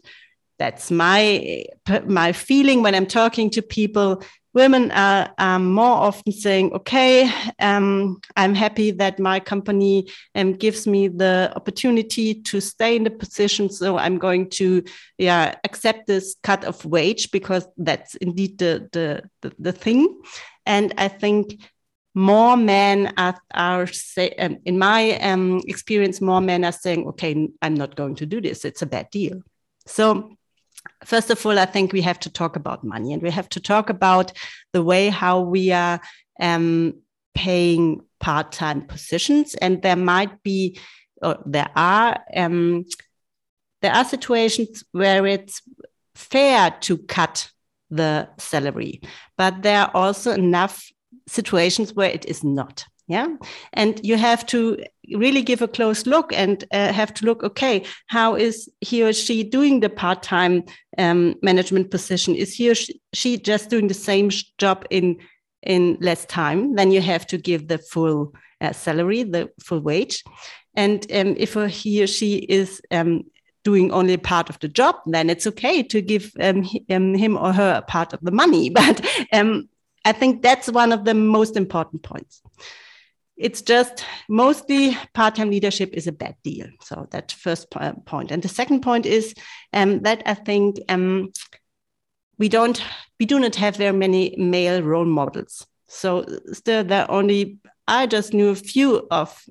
that's 0.59 0.91
my, 0.91 1.65
my 2.07 2.33
feeling 2.33 2.83
when 2.83 2.95
I'm 2.95 3.07
talking 3.07 3.51
to 3.51 3.63
people. 3.63 4.23
Women 4.53 4.91
are, 4.91 5.33
are 5.39 5.59
more 5.61 5.97
often 5.97 6.33
saying, 6.33 6.73
okay, 6.73 7.31
um, 7.61 8.21
I'm 8.37 8.55
happy 8.55 8.91
that 8.93 9.21
my 9.21 9.39
company 9.39 10.09
um, 10.35 10.55
gives 10.55 10.87
me 10.87 11.09
the 11.09 11.53
opportunity 11.55 12.35
to 12.35 12.61
stay 12.61 12.97
in 12.97 13.05
the 13.05 13.11
position. 13.11 13.71
So 13.71 13.97
I'm 13.97 14.19
going 14.19 14.51
to 14.51 14.83
yeah, 15.19 15.55
accept 15.63 16.07
this 16.07 16.35
cut 16.43 16.65
of 16.65 16.85
wage 16.85 17.31
because 17.31 17.67
that's 17.77 18.17
indeed 18.17 18.59
the, 18.59 18.89
the, 18.93 19.23
the, 19.43 19.55
the 19.59 19.73
thing. 19.73 20.21
And 20.67 20.95
I 20.99 21.09
think 21.09 21.61
more 22.15 22.57
men 22.57 23.13
are, 23.17 23.39
are 23.55 23.87
say, 23.87 24.31
um, 24.31 24.59
in 24.65 24.79
my 24.79 25.17
um, 25.21 25.63
experience, 25.67 26.21
more 26.21 26.41
men 26.41 26.65
are 26.65 26.73
saying, 26.73 27.07
okay, 27.09 27.49
I'm 27.63 27.75
not 27.75 27.95
going 27.95 28.17
to 28.17 28.27
do 28.27 28.41
this. 28.41 28.65
It's 28.65 28.83
a 28.83 28.87
bad 28.87 29.11
deal. 29.11 29.43
So, 29.87 30.37
first 31.05 31.31
of 31.31 31.45
all, 31.45 31.59
I 31.59 31.67
think 31.67 31.93
we 31.93 32.03
have 32.03 32.21
to 32.21 32.31
talk 32.31 32.57
about 32.57 32.85
money 32.85 33.13
and 33.13 33.23
we 33.23 33.31
have 33.31 33.49
to 33.51 33.61
talk 33.61 33.91
about 33.91 34.33
the 34.73 34.83
way 34.83 35.09
how 35.09 35.41
we 35.41 35.73
are 35.73 36.01
um, 36.41 36.95
paying 37.35 38.01
part 38.19 38.53
time 38.53 38.83
positions. 38.83 39.55
And 39.55 39.83
there 39.83 39.97
might 39.97 40.43
be, 40.43 40.79
or 41.23 41.39
there 41.47 41.71
are, 41.77 42.21
um, 42.35 42.85
there 43.83 43.93
are 43.93 44.05
situations 44.05 44.85
where 44.93 45.27
it's 45.27 45.63
fair 46.15 46.71
to 46.83 46.99
cut 46.99 47.51
the 47.91 48.29
salary, 48.39 49.01
but 49.37 49.63
there 49.63 49.81
are 49.81 49.91
also 49.95 50.33
enough 50.33 50.91
situations 51.27 51.95
where 51.95 52.11
it 52.11 52.25
is 52.27 52.45
not 52.45 52.85
yeah? 53.11 53.29
And 53.73 54.01
you 54.05 54.17
have 54.17 54.47
to 54.47 54.79
really 55.15 55.43
give 55.43 55.61
a 55.63 55.69
close 55.69 56.07
look 56.07 56.33
and 56.33 56.65
uh, 56.73 56.93
have 56.93 57.13
to 57.13 57.27
look 57.27 57.43
okay 57.43 57.85
how 58.07 58.37
is 58.37 58.69
he 58.81 59.03
or 59.03 59.13
she 59.13 59.43
doing 59.43 59.81
the 59.81 59.89
part-time 59.89 60.65
um, 60.99 61.35
management 61.43 61.91
position? 61.91 62.35
Is 62.35 62.55
he 62.55 62.71
or 62.71 62.75
she 63.13 63.39
just 63.39 63.71
doing 63.71 63.89
the 63.89 63.95
same 63.95 64.31
job 64.59 64.87
in 64.91 65.19
in 65.63 65.99
less 66.01 66.25
time? 66.27 66.77
Then 66.77 66.91
you 66.91 67.01
have 67.01 67.27
to 67.29 67.39
give 67.39 67.69
the 67.69 67.79
full 67.79 68.35
uh, 68.61 68.73
salary 68.73 69.25
the 69.25 69.51
full 69.61 69.81
wage. 69.81 70.23
And 70.75 71.05
um, 71.13 71.35
if 71.37 71.55
he 71.55 72.03
or 72.03 72.07
she 72.07 72.37
is 72.37 72.81
um, 72.91 73.25
doing 73.65 73.93
only 73.93 74.17
part 74.17 74.49
of 74.49 74.59
the 74.61 74.69
job 74.69 74.97
then 75.05 75.29
it's 75.29 75.47
okay 75.47 75.83
to 75.83 76.01
give 76.01 76.33
um, 76.41 76.67
um 76.89 77.15
him 77.15 77.37
or 77.37 77.53
her 77.53 77.75
a 77.79 77.83
part 77.83 78.13
of 78.13 78.21
the 78.23 78.31
money. 78.31 78.71
But 78.81 79.05
um, 79.33 79.69
I 80.05 80.13
think 80.13 80.43
that's 80.43 80.69
one 80.71 80.93
of 80.93 81.05
the 81.05 81.15
most 81.15 81.57
important 81.57 82.03
points. 82.03 82.43
It's 83.41 83.63
just 83.63 84.05
mostly 84.29 84.99
part-time 85.15 85.49
leadership 85.49 85.95
is 85.95 86.07
a 86.07 86.13
bad 86.13 86.37
deal. 86.45 86.67
So 86.83 87.09
that 87.11 87.33
first 87.33 87.71
point. 88.05 88.31
And 88.31 88.43
the 88.43 88.49
second 88.49 88.83
point 88.83 89.07
is 89.07 89.35
um, 89.73 90.03
that 90.03 90.23
I 90.27 90.35
think 90.35 90.77
um, 90.91 91.33
we 92.39 92.51
don't 92.51 92.83
we 93.19 93.25
do 93.25 93.41
not 93.41 93.57
have 93.57 93.77
very 93.77 93.97
many 93.97 94.35
male 94.37 94.83
role 94.83 95.07
models. 95.07 95.67
So 95.89 96.27
still 96.53 96.85
there 96.85 97.11
only 97.11 97.59
I 97.89 98.07
just 98.07 98.35
knew 98.35 98.51
a 98.51 98.55
few 98.55 99.07
of 99.11 99.43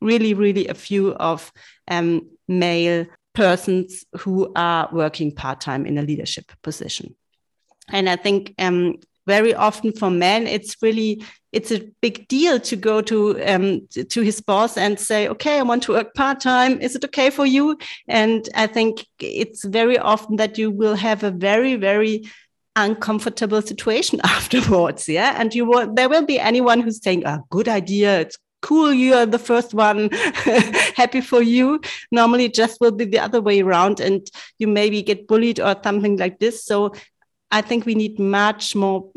really 0.00 0.32
really 0.32 0.66
a 0.68 0.74
few 0.74 1.12
of 1.12 1.52
um, 1.90 2.30
male 2.48 3.04
persons 3.34 4.06
who 4.20 4.52
are 4.56 4.88
working 4.90 5.34
part-time 5.34 5.84
in 5.84 5.98
a 5.98 6.02
leadership 6.02 6.50
position. 6.62 7.14
And 7.88 8.08
I 8.08 8.16
think 8.16 8.54
um, 8.58 8.96
very 9.26 9.54
often 9.54 9.92
for 9.92 10.10
men 10.10 10.46
it's 10.46 10.76
really 10.82 11.22
it's 11.54 11.70
a 11.70 11.88
big 12.02 12.26
deal 12.28 12.58
to 12.58 12.76
go 12.76 13.00
to 13.00 13.40
um, 13.44 13.86
to 14.10 14.20
his 14.20 14.40
boss 14.40 14.76
and 14.76 14.98
say 14.98 15.28
okay 15.28 15.58
i 15.58 15.62
want 15.62 15.82
to 15.84 15.92
work 15.92 16.12
part-time. 16.14 16.80
Is 16.80 16.96
it 16.96 17.04
okay 17.04 17.30
for 17.30 17.46
you? 17.46 17.78
And 18.08 18.48
i 18.54 18.66
think 18.66 19.06
it's 19.20 19.64
very 19.64 19.98
often 19.98 20.36
that 20.36 20.58
you 20.58 20.70
will 20.70 20.96
have 20.96 21.22
a 21.22 21.30
very 21.30 21.76
very 21.76 22.24
uncomfortable 22.76 23.62
situation 23.62 24.20
afterwards 24.24 25.08
yeah? 25.08 25.36
And 25.38 25.54
you 25.54 25.64
will 25.64 25.94
there 25.94 26.08
will 26.08 26.26
be 26.26 26.38
anyone 26.40 26.80
who's 26.80 27.02
saying 27.02 27.24
a 27.24 27.38
oh, 27.40 27.46
good 27.50 27.68
idea. 27.68 28.20
It's 28.20 28.38
cool. 28.60 28.92
You 28.92 29.14
are 29.14 29.26
the 29.26 29.38
first 29.38 29.74
one. 29.74 30.08
Happy 30.96 31.20
for 31.20 31.42
you. 31.42 31.80
Normally 32.10 32.46
it 32.46 32.54
just 32.54 32.80
will 32.80 32.92
be 32.92 33.04
the 33.04 33.18
other 33.18 33.40
way 33.40 33.60
around 33.60 34.00
and 34.00 34.26
you 34.58 34.66
maybe 34.66 35.02
get 35.02 35.28
bullied 35.28 35.60
or 35.60 35.76
something 35.84 36.16
like 36.16 36.38
this. 36.38 36.64
So 36.64 36.94
I 37.50 37.60
think 37.60 37.86
we 37.86 37.94
need 37.94 38.18
much 38.18 38.74
more 38.74 39.10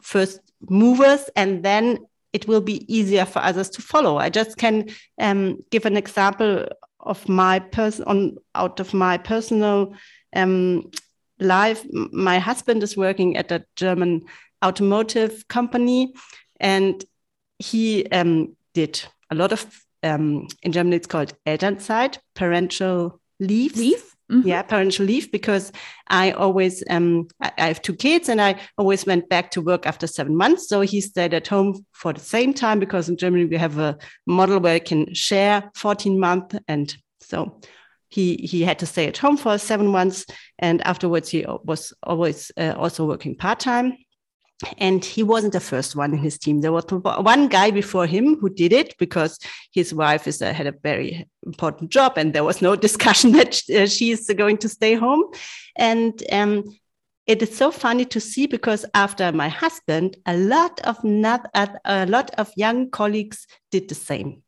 first 0.00 0.40
movers 0.68 1.28
and 1.36 1.62
then 1.62 1.98
it 2.32 2.48
will 2.48 2.60
be 2.60 2.84
easier 2.92 3.24
for 3.24 3.38
others 3.40 3.70
to 3.70 3.82
follow. 3.82 4.16
I 4.18 4.28
just 4.28 4.56
can 4.56 4.88
um, 5.20 5.58
give 5.70 5.86
an 5.86 5.96
example 5.96 6.66
of 7.00 7.28
my 7.28 7.60
person 7.60 8.04
on 8.06 8.36
out 8.54 8.80
of 8.80 8.92
my 8.92 9.18
personal 9.18 9.94
um, 10.34 10.90
life. 11.38 11.86
My 12.12 12.38
husband 12.38 12.82
is 12.82 12.96
working 12.96 13.36
at 13.36 13.52
a 13.52 13.64
German 13.76 14.22
automotive 14.64 15.46
company, 15.48 16.14
and 16.58 17.04
he 17.58 18.06
um, 18.06 18.56
did 18.72 19.00
a 19.30 19.34
lot 19.34 19.52
of 19.52 19.64
um, 20.02 20.48
in 20.62 20.72
Germany 20.72 20.96
it's 20.96 21.06
called 21.06 21.34
Elternzeit, 21.46 22.18
parental 22.34 23.20
leave. 23.38 23.76
Leave. 23.76 24.13
Mm-hmm. 24.30 24.48
Yeah, 24.48 24.62
parental 24.62 25.04
leave 25.04 25.30
because 25.30 25.70
I 26.08 26.30
always 26.32 26.82
um 26.88 27.28
I, 27.40 27.52
have 27.58 27.82
two 27.82 27.94
kids 27.94 28.30
and 28.30 28.40
I 28.40 28.58
always 28.78 29.04
went 29.04 29.28
back 29.28 29.50
to 29.50 29.60
work 29.60 29.86
after 29.86 30.06
seven 30.06 30.34
months. 30.34 30.68
So 30.68 30.80
he 30.80 31.02
stayed 31.02 31.34
at 31.34 31.46
home 31.46 31.84
for 31.92 32.12
the 32.14 32.20
same 32.20 32.54
time 32.54 32.80
because 32.80 33.10
in 33.10 33.18
Germany 33.18 33.44
we 33.44 33.58
have 33.58 33.78
a 33.78 33.98
model 34.26 34.60
where 34.60 34.74
you 34.74 34.80
can 34.80 35.12
share 35.12 35.70
14 35.74 36.18
months 36.18 36.56
and 36.68 36.96
so 37.20 37.60
he 38.08 38.36
he 38.36 38.62
had 38.62 38.78
to 38.78 38.86
stay 38.86 39.06
at 39.06 39.18
home 39.18 39.36
for 39.36 39.58
seven 39.58 39.88
months 39.88 40.24
and 40.58 40.80
afterwards 40.86 41.28
he 41.28 41.44
was 41.64 41.92
always 42.02 42.50
uh, 42.56 42.74
also 42.78 43.06
working 43.06 43.36
part-time 43.36 43.92
and 44.78 45.04
he 45.04 45.22
wasn't 45.22 45.52
the 45.52 45.60
first 45.60 45.96
one 45.96 46.12
in 46.12 46.18
his 46.18 46.38
team. 46.38 46.60
There 46.60 46.72
was 46.72 46.84
one 46.90 47.48
guy 47.48 47.70
before 47.70 48.06
him 48.06 48.36
who 48.36 48.48
did 48.48 48.72
it 48.72 48.96
because 48.98 49.38
his 49.72 49.94
wife 49.94 50.26
is 50.26 50.42
a, 50.42 50.52
had 50.52 50.66
a 50.66 50.72
very 50.82 51.28
important 51.44 51.90
job, 51.90 52.14
and 52.16 52.32
there 52.32 52.44
was 52.44 52.62
no 52.62 52.76
discussion 52.86 53.32
that 53.32 53.60
uh, 53.70 53.86
she 53.86 54.10
is 54.10 54.32
going 54.36 54.58
to 54.58 54.68
stay 54.68 54.94
home. 54.94 55.24
And 55.76 56.22
um, 56.32 56.64
it 57.26 57.42
is 57.42 57.56
so 57.56 57.70
funny 57.70 58.04
to 58.06 58.20
see 58.20 58.46
because 58.46 58.84
after 58.94 59.32
my 59.32 59.48
husband, 59.48 60.16
a 60.26 60.36
lot 60.36 60.80
of 60.84 61.02
not, 61.04 61.48
a 61.54 62.06
lot 62.06 62.30
of 62.36 62.52
young 62.56 62.90
colleagues 62.90 63.46
did 63.70 63.88
the 63.88 63.94
same. 63.94 64.42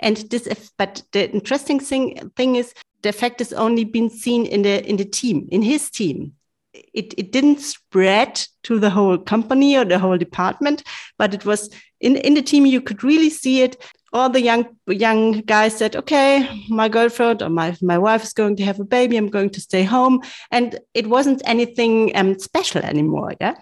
And 0.00 0.16
this, 0.30 0.72
but 0.78 1.02
the 1.12 1.30
interesting 1.32 1.80
thing 1.80 2.30
thing 2.36 2.56
is 2.56 2.72
the 3.02 3.08
effect 3.08 3.40
has 3.40 3.52
only 3.52 3.84
been 3.84 4.08
seen 4.08 4.46
in 4.46 4.62
the 4.62 4.88
in 4.88 4.96
the 4.96 5.04
team, 5.04 5.48
in 5.50 5.62
his 5.62 5.90
team. 5.90 6.34
It, 6.72 7.14
it 7.16 7.32
didn't 7.32 7.60
spread 7.60 8.40
to 8.64 8.78
the 8.78 8.90
whole 8.90 9.18
company 9.18 9.76
or 9.76 9.84
the 9.84 9.98
whole 9.98 10.18
department, 10.18 10.82
but 11.18 11.34
it 11.34 11.44
was 11.44 11.70
in, 12.00 12.16
in 12.16 12.34
the 12.34 12.42
team 12.42 12.66
you 12.66 12.80
could 12.80 13.02
really 13.02 13.30
see 13.30 13.62
it 13.62 13.76
all 14.12 14.30
the 14.30 14.40
young 14.40 14.76
young 14.86 15.40
guys 15.42 15.76
said, 15.76 15.96
"Okay, 15.96 16.48
my 16.68 16.88
girlfriend 16.88 17.42
or 17.42 17.50
my 17.50 17.76
my 17.82 17.98
wife 17.98 18.22
is 18.22 18.32
going 18.32 18.56
to 18.56 18.64
have 18.64 18.80
a 18.80 18.84
baby. 18.84 19.16
I'm 19.16 19.28
going 19.28 19.50
to 19.50 19.60
stay 19.60 19.82
home," 19.82 20.22
and 20.50 20.78
it 20.94 21.06
wasn't 21.06 21.42
anything 21.44 22.12
um, 22.16 22.38
special 22.38 22.82
anymore. 22.82 23.34
Yeah. 23.40 23.54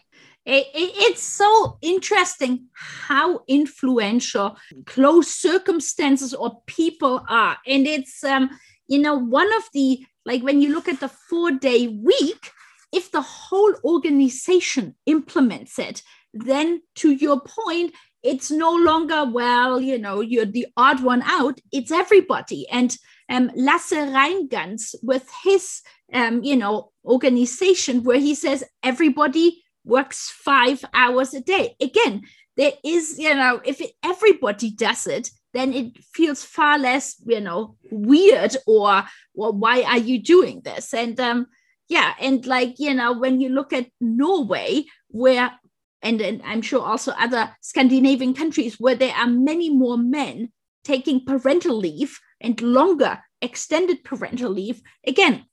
It, 0.45 0.67
it, 0.75 0.93
it's 0.97 1.23
so 1.23 1.77
interesting 1.83 2.67
how 2.75 3.41
influential 3.49 4.57
close 4.85 5.29
circumstances 5.35 6.33
or 6.33 6.63
people 6.67 7.25
are, 7.29 7.57
and 7.67 7.87
it's 7.87 8.23
um, 8.23 8.51
you 8.87 9.01
know 9.01 9.15
one 9.15 9.53
of 9.55 9.65
the 9.73 10.07
like 10.25 10.43
when 10.43 10.61
you 10.61 10.73
look 10.73 10.89
at 10.89 11.01
the 11.01 11.09
four 11.09 11.51
day 11.51 11.89
week, 11.89 12.53
if 12.93 13.11
the 13.11 13.23
whole 13.23 13.75
organization 13.85 14.95
implements 15.07 15.79
it, 15.79 16.03
then 16.33 16.83
to 16.97 17.13
your 17.13 17.41
point, 17.41 17.95
it's 18.27 18.51
no 18.51 18.75
longer 18.75 19.25
well 19.25 19.81
you 19.81 19.97
know 19.97 20.21
you're 20.21 20.45
the 20.45 20.67
odd 20.77 21.03
one 21.03 21.23
out 21.23 21.61
it's 21.73 21.93
everybody. 21.93 22.69
And 22.69 22.97
um, 23.29 23.51
Lasse 23.57 23.93
Rheingans 23.93 24.95
with 25.03 25.31
his 25.45 25.83
um, 26.13 26.43
you 26.43 26.57
know 26.57 26.91
organization 27.05 28.03
where 28.03 28.19
he 28.19 28.35
says 28.35 28.65
everybody 28.83 29.63
works 29.85 30.29
five 30.29 30.85
hours 30.93 31.35
a 31.35 31.41
day. 31.41 31.77
Again 31.81 32.23
there 32.57 32.73
is 32.85 33.19
you 33.19 33.35
know 33.35 33.61
if 33.65 33.81
it, 33.81 33.93
everybody 34.03 34.71
does 34.71 35.07
it 35.07 35.31
then 35.53 35.73
it 35.73 35.97
feels 36.13 36.43
far 36.43 36.79
less 36.79 37.17
you 37.25 37.41
know 37.41 37.77
weird 37.91 38.57
or 38.67 39.05
well 39.35 39.53
why 39.53 39.83
are 39.83 39.99
you 39.99 40.21
doing 40.21 40.63
this? 40.65 40.93
And 40.93 41.19
um 41.21 41.47
yeah 41.89 42.15
and 42.21 42.47
like 42.47 42.75
you 42.79 42.95
know 42.95 43.13
when 43.13 43.41
you 43.41 43.49
look 43.49 43.73
at 43.73 43.87
norway 44.01 44.85
where 45.09 45.59
and, 46.03 46.21
and 46.21 46.41
I'm 46.45 46.63
sure 46.63 46.85
also 46.85 47.13
other 47.19 47.57
Scandinavian 47.61 48.33
countries 48.33 48.79
where 48.79 48.95
there 48.95 49.15
are 49.15 49.27
many 49.27 49.71
more 49.71 49.99
men 49.99 50.53
taking 50.85 51.25
parental 51.25 51.77
leave 51.77 52.21
and 52.41 52.61
longer 52.61 53.19
extended 53.43 54.05
parental 54.05 54.51
leave. 54.51 54.83
Again, 55.05 55.47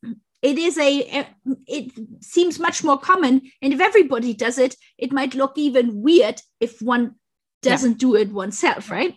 it 0.43 0.59
is 0.59 0.77
a 0.77 1.25
it 1.65 1.91
seems 2.21 2.59
much 2.59 2.83
more 2.83 2.99
common 2.99 3.41
and 3.61 3.73
if 3.73 3.79
everybody 3.79 4.33
does 4.33 4.57
it 4.57 4.75
it 4.97 5.11
might 5.13 5.33
look 5.33 5.53
even 5.55 6.01
weird 6.01 6.41
if 6.59 6.81
one 6.81 7.15
doesn't 7.61 7.93
yeah. 7.93 7.97
do 7.97 8.15
it 8.15 8.29
oneself 8.29 8.91
right 8.91 9.15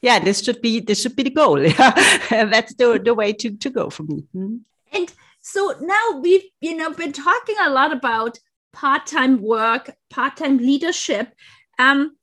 yeah 0.00 0.18
this 0.18 0.42
should 0.42 0.62
be 0.62 0.80
this 0.80 1.02
should 1.02 1.14
be 1.14 1.24
the 1.24 1.30
goal 1.30 1.56
that's 2.30 2.74
the, 2.76 2.98
the 3.04 3.12
way 3.12 3.34
to, 3.34 3.54
to 3.58 3.68
go 3.68 3.90
for 3.90 4.04
me 4.04 4.24
mm-hmm. 4.34 4.56
and 4.92 5.12
so 5.46 5.76
now 5.80 6.18
we've 6.20 6.42
you 6.60 6.76
know 6.76 6.90
been 6.90 7.12
talking 7.12 7.54
a 7.60 7.70
lot 7.70 7.92
about 7.92 8.36
part-time 8.72 9.40
work, 9.40 9.94
part-time 10.10 10.58
leadership. 10.58 11.32
Um, 11.78 12.16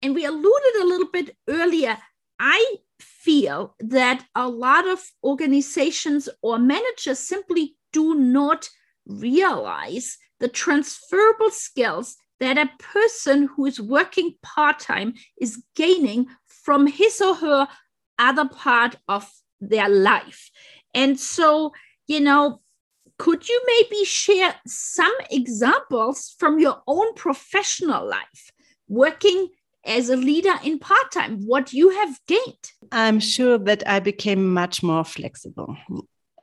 and 0.00 0.14
we 0.14 0.24
alluded 0.24 0.76
a 0.80 0.86
little 0.86 1.08
bit 1.12 1.36
earlier. 1.48 1.98
I 2.40 2.76
feel 2.98 3.74
that 3.80 4.24
a 4.34 4.48
lot 4.48 4.88
of 4.88 5.04
organizations 5.22 6.30
or 6.40 6.58
managers 6.58 7.18
simply 7.18 7.76
do 7.92 8.14
not 8.14 8.70
realize 9.06 10.16
the 10.40 10.48
transferable 10.48 11.50
skills 11.50 12.16
that 12.40 12.56
a 12.56 12.70
person 12.78 13.50
who 13.54 13.66
is 13.66 13.78
working 13.78 14.34
part 14.42 14.78
time 14.78 15.12
is 15.38 15.62
gaining 15.74 16.26
from 16.46 16.86
his 16.86 17.20
or 17.20 17.34
her 17.34 17.68
other 18.18 18.48
part 18.48 18.96
of 19.08 19.30
their 19.60 19.90
life. 19.90 20.50
And 20.94 21.20
so, 21.20 21.72
you 22.06 22.20
know, 22.20 22.60
could 23.18 23.48
you 23.48 23.62
maybe 23.66 24.04
share 24.04 24.54
some 24.66 25.14
examples 25.30 26.34
from 26.38 26.58
your 26.58 26.82
own 26.86 27.14
professional 27.14 28.06
life 28.06 28.52
working 28.88 29.48
as 29.84 30.10
a 30.10 30.16
leader 30.16 30.54
in 30.64 30.78
part 30.78 31.10
time, 31.12 31.46
what 31.46 31.72
you 31.72 31.90
have 31.90 32.18
gained? 32.26 32.72
I'm 32.92 33.20
sure 33.20 33.56
that 33.58 33.86
I 33.86 34.00
became 34.00 34.52
much 34.52 34.82
more 34.82 35.04
flexible. 35.04 35.76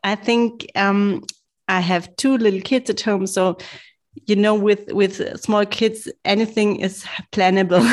I 0.04 0.16
think 0.16 0.66
um, 0.76 1.24
I 1.68 1.82
have 1.82 2.16
two 2.16 2.38
little 2.38 2.62
kids 2.62 2.90
at 2.90 3.02
home, 3.02 3.28
so 3.28 3.58
you 4.28 4.36
know 4.36 4.54
with 4.54 4.92
with 4.92 5.40
small 5.40 5.66
kids 5.66 6.08
anything 6.24 6.80
is 6.80 7.04
plannable 7.32 7.84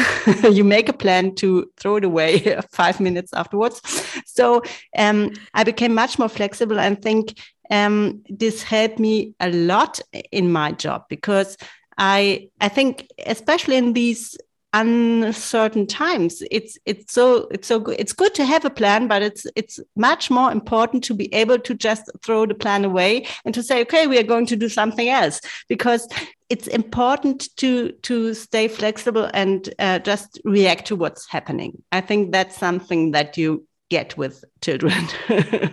you 0.55 0.63
make 0.63 0.89
a 0.89 0.93
plan 0.93 1.35
to 1.35 1.71
throw 1.79 1.97
it 1.97 2.05
away 2.05 2.61
five 2.73 3.01
minutes 3.01 3.33
afterwards 3.33 3.81
so 4.27 4.63
um, 4.99 5.31
i 5.55 5.65
became 5.65 5.95
much 5.95 6.19
more 6.19 6.29
flexible 6.29 6.79
and 6.79 7.01
think 7.01 7.39
um, 7.71 8.23
this 8.29 8.63
helped 8.63 8.99
me 8.99 9.35
a 9.41 9.51
lot 9.51 10.01
in 10.33 10.53
my 10.53 10.73
job 10.73 11.05
because 11.09 11.57
I 11.99 12.49
I 12.61 12.69
think 12.69 13.09
especially 13.27 13.77
in 13.77 13.93
these 13.93 14.37
uncertain 14.73 15.85
times 15.85 16.45
it's 16.49 16.79
it's 16.85 17.13
so 17.13 17.49
it's 17.51 17.67
so 17.67 17.81
good 17.81 17.97
it's 17.99 18.13
good 18.13 18.33
to 18.37 18.45
have 18.45 18.65
a 18.65 18.71
plan 18.71 19.09
but 19.09 19.21
it's 19.21 19.45
it's 19.57 19.81
much 19.97 20.31
more 20.31 20.53
important 20.53 21.03
to 21.03 21.13
be 21.13 21.33
able 21.35 21.59
to 21.59 21.75
just 21.75 22.09
throw 22.25 22.47
the 22.47 22.55
plan 22.55 22.85
away 22.85 23.27
and 23.45 23.53
to 23.53 23.65
say 23.65 23.81
okay 23.81 24.07
we 24.07 24.17
are 24.17 24.23
going 24.23 24.47
to 24.47 24.55
do 24.55 24.69
something 24.69 25.09
else 25.09 25.41
because 25.69 26.07
it's 26.51 26.67
important 26.67 27.49
to 27.57 27.93
to 28.03 28.35
stay 28.35 28.69
flexible 28.69 29.31
and 29.33 29.73
uh, 29.79 29.99
just 30.01 30.41
react 30.45 30.87
to 30.89 30.97
what's 30.97 31.29
happening. 31.29 31.81
I 31.93 32.01
think 32.01 32.33
that's 32.33 32.59
something 32.59 33.13
that 33.13 33.39
you 33.39 33.67
get 33.89 34.17
with 34.19 34.45
children. 34.61 35.09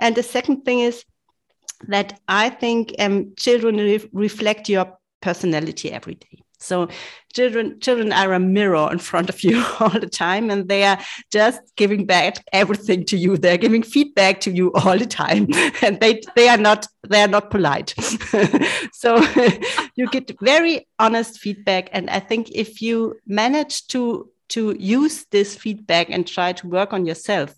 And 0.00 0.16
the 0.16 0.22
second 0.22 0.64
thing 0.64 0.80
is 0.80 1.04
that 1.88 2.20
I 2.28 2.50
think 2.50 2.94
um, 2.98 3.32
children 3.36 3.76
re- 3.76 4.10
reflect 4.12 4.68
your 4.68 4.98
personality 5.20 5.90
every 5.90 6.14
day. 6.14 6.44
So 6.64 6.88
children 7.34 7.78
children 7.80 8.12
are 8.12 8.32
a 8.32 8.40
mirror 8.40 8.88
in 8.90 8.98
front 8.98 9.28
of 9.28 9.44
you 9.44 9.62
all 9.80 9.90
the 9.90 10.08
time 10.08 10.50
and 10.50 10.68
they 10.68 10.84
are 10.84 10.98
just 11.30 11.60
giving 11.76 12.06
back 12.06 12.42
everything 12.52 13.04
to 13.06 13.16
you. 13.16 13.36
They're 13.36 13.58
giving 13.58 13.82
feedback 13.82 14.40
to 14.40 14.50
you 14.50 14.72
all 14.72 14.98
the 14.98 15.06
time. 15.06 15.48
And 15.82 16.00
they 16.00 16.22
they 16.36 16.48
are 16.48 16.56
not 16.68 16.86
they 17.08 17.20
are 17.20 17.28
not 17.28 17.50
polite. 17.50 17.94
so 18.92 19.22
you 19.96 20.08
get 20.08 20.32
very 20.40 20.86
honest 20.98 21.38
feedback. 21.38 21.90
And 21.92 22.08
I 22.08 22.20
think 22.20 22.50
if 22.52 22.80
you 22.80 23.16
manage 23.26 23.86
to 23.88 24.30
to 24.50 24.76
use 24.78 25.26
this 25.30 25.56
feedback 25.56 26.10
and 26.10 26.26
try 26.26 26.52
to 26.52 26.68
work 26.68 26.92
on 26.92 27.06
yourself, 27.06 27.54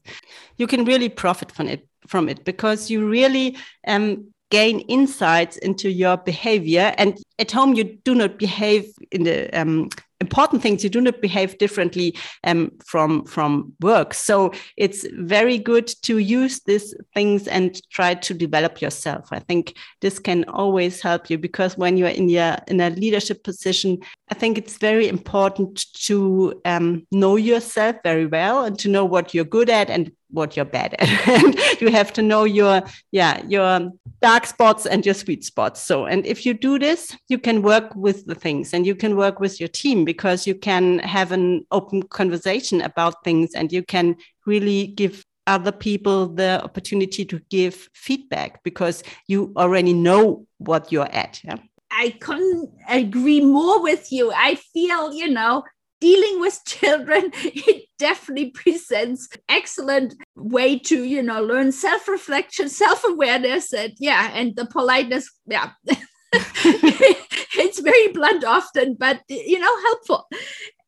you 0.57 0.66
can 0.66 0.85
really 0.85 1.09
profit 1.09 1.52
from 1.52 1.68
it 1.68 1.87
from 2.07 2.29
it 2.29 2.45
because 2.45 2.90
you 2.90 3.09
really 3.09 3.57
um, 3.87 4.33
gain 4.51 4.81
insights 4.81 5.57
into 5.59 5.90
your 5.90 6.16
behavior. 6.16 6.95
And 6.99 7.19
at 7.38 7.51
home 7.51 7.75
you 7.75 7.85
do 8.05 8.14
not 8.14 8.38
behave 8.38 8.92
in 9.11 9.25
the 9.25 9.49
um, 9.59 9.88
important 10.20 10.62
things 10.62 10.83
you 10.83 10.90
do 10.90 11.00
not 11.00 11.20
behave 11.20 11.59
differently 11.59 12.16
um, 12.44 12.72
from 12.85 13.24
from 13.24 13.72
work. 13.81 14.14
So 14.14 14.52
it's 14.76 15.07
very 15.12 15.59
good 15.59 15.87
to 16.02 16.18
use 16.18 16.61
these 16.66 16.94
things 17.14 17.48
and 17.48 17.81
try 17.90 18.14
to 18.14 18.35
develop 18.35 18.81
yourself. 18.81 19.29
I 19.31 19.40
think 19.40 19.76
this 20.00 20.18
can 20.18 20.44
always 20.44 21.00
help 21.00 21.31
you 21.31 21.38
because 21.38 21.76
when 21.76 21.96
you're 21.96 22.09
in 22.09 22.29
your 22.29 22.57
in 22.68 22.81
a 22.81 22.90
leadership 22.90 23.42
position 23.44 23.98
i 24.31 24.35
think 24.35 24.59
it's 24.59 24.79
very 24.79 25.09
important 25.09 25.87
to 25.94 26.61
um, 26.64 27.07
know 27.11 27.37
yourself 27.37 27.96
very 28.02 28.26
well 28.26 28.64
and 28.64 28.79
to 28.79 28.88
know 28.88 29.05
what 29.05 29.35
you're 29.35 29.44
good 29.44 29.70
at 29.70 29.90
and 29.90 30.11
what 30.31 30.57
you're 30.57 30.64
bad 30.64 30.94
at. 30.98 31.09
And 31.29 31.59
you 31.81 31.90
have 31.90 32.12
to 32.14 32.22
know 32.22 32.44
your 32.44 32.83
yeah 33.12 33.44
your 33.46 33.90
dark 34.20 34.46
spots 34.46 34.87
and 34.87 35.05
your 35.05 35.14
sweet 35.14 35.44
spots. 35.44 35.83
So 35.83 36.07
and 36.07 36.26
if 36.26 36.44
you 36.46 36.55
do 36.55 36.79
this 36.79 37.16
you 37.29 37.38
can 37.38 37.62
work 37.62 37.94
with 37.94 38.26
the 38.26 38.35
things 38.35 38.74
and 38.74 38.87
you 38.87 38.94
can 38.94 39.16
work 39.16 39.40
with 39.40 39.61
your 39.61 39.68
team 39.68 40.05
because 40.07 40.47
you 40.47 40.55
can 40.55 41.01
have 41.01 41.33
an 41.33 41.66
open 41.71 42.03
conversation 42.05 42.81
about 42.81 43.23
things 43.25 43.51
and 43.55 43.71
you 43.71 43.83
can 43.83 44.16
really 44.47 44.87
give 44.87 45.23
other 45.47 45.73
people 45.73 46.27
the 46.27 46.62
opportunity 46.64 47.25
to 47.25 47.38
give 47.51 47.88
feedback 47.92 48.62
because 48.64 49.05
you 49.29 49.53
already 49.57 49.92
know 49.92 50.47
what 50.59 50.90
you're 50.90 51.12
at 51.12 51.40
yeah? 51.45 51.57
I 51.90 52.11
couldn't 52.21 52.71
agree 52.88 53.40
more 53.40 53.81
with 53.81 54.11
you. 54.11 54.33
I 54.33 54.57
feel, 54.57 55.14
you 55.14 55.31
know, 55.31 55.62
dealing 56.01 56.40
with 56.40 56.61
children 56.66 57.31
it 57.35 57.85
definitely 57.99 58.51
presents 58.51 59.29
excellent 59.49 60.14
way 60.35 60.79
to 60.79 61.05
you 61.05 61.23
know 61.23 61.42
learn 61.42 61.73
self-reflection 61.73 62.69
self-awareness 62.69 63.73
and 63.73 63.95
yeah 63.99 64.31
and 64.35 64.55
the 64.57 64.66
politeness 64.66 65.30
yeah 65.47 65.70
it's 66.33 67.81
very 67.81 68.09
blunt 68.09 68.45
often 68.45 68.95
but 68.95 69.20
you 69.29 69.59
know 69.59 69.81
helpful 69.83 70.27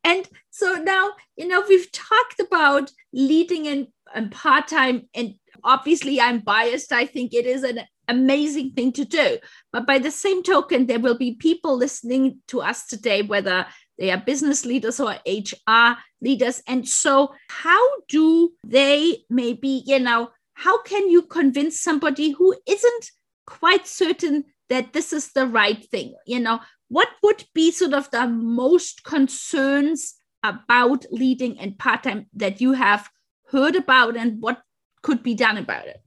and 0.04 0.28
so 0.50 0.74
now 0.74 1.10
you 1.36 1.46
know 1.46 1.62
we've 1.68 1.90
talked 1.92 2.40
about 2.40 2.90
leading 3.12 3.66
in, 3.66 3.86
in 4.14 4.28
part-time 4.30 5.08
and 5.14 5.34
obviously 5.64 6.20
i'm 6.20 6.40
biased 6.40 6.92
i 6.92 7.06
think 7.06 7.32
it 7.32 7.46
is 7.46 7.62
an 7.62 7.80
amazing 8.08 8.72
thing 8.72 8.92
to 8.92 9.04
do. 9.04 9.38
But 9.72 9.86
by 9.86 9.98
the 9.98 10.10
same 10.10 10.42
token, 10.42 10.86
there 10.86 10.98
will 10.98 11.16
be 11.16 11.34
people 11.34 11.76
listening 11.76 12.38
to 12.48 12.60
us 12.60 12.86
today, 12.86 13.22
whether 13.22 13.66
they 13.98 14.10
are 14.10 14.18
business 14.18 14.64
leaders 14.64 14.98
or 14.98 15.14
HR 15.26 15.96
leaders. 16.20 16.62
And 16.66 16.88
so, 16.88 17.34
how 17.48 18.00
do 18.08 18.52
they 18.64 19.18
maybe, 19.30 19.82
you 19.86 19.98
know, 19.98 20.30
how 20.54 20.82
can 20.82 21.08
you 21.08 21.22
convince 21.22 21.80
somebody 21.80 22.30
who 22.30 22.56
isn't 22.66 23.10
quite 23.46 23.86
certain 23.86 24.44
that 24.68 24.92
this 24.92 25.12
is 25.12 25.32
the 25.32 25.46
right 25.46 25.84
thing? 25.90 26.14
You 26.26 26.40
know, 26.40 26.60
what 26.88 27.08
would 27.22 27.44
be 27.54 27.70
sort 27.70 27.94
of 27.94 28.10
the 28.10 28.26
most 28.26 29.04
concerns 29.04 30.14
about 30.42 31.04
leading 31.10 31.58
and 31.58 31.78
part 31.78 32.04
time 32.04 32.26
that 32.34 32.60
you 32.60 32.72
have 32.72 33.08
heard 33.50 33.76
about, 33.76 34.16
and 34.16 34.40
what 34.40 34.62
could 35.02 35.22
be 35.22 35.34
done 35.34 35.56
about 35.56 35.86
it? 35.86 36.02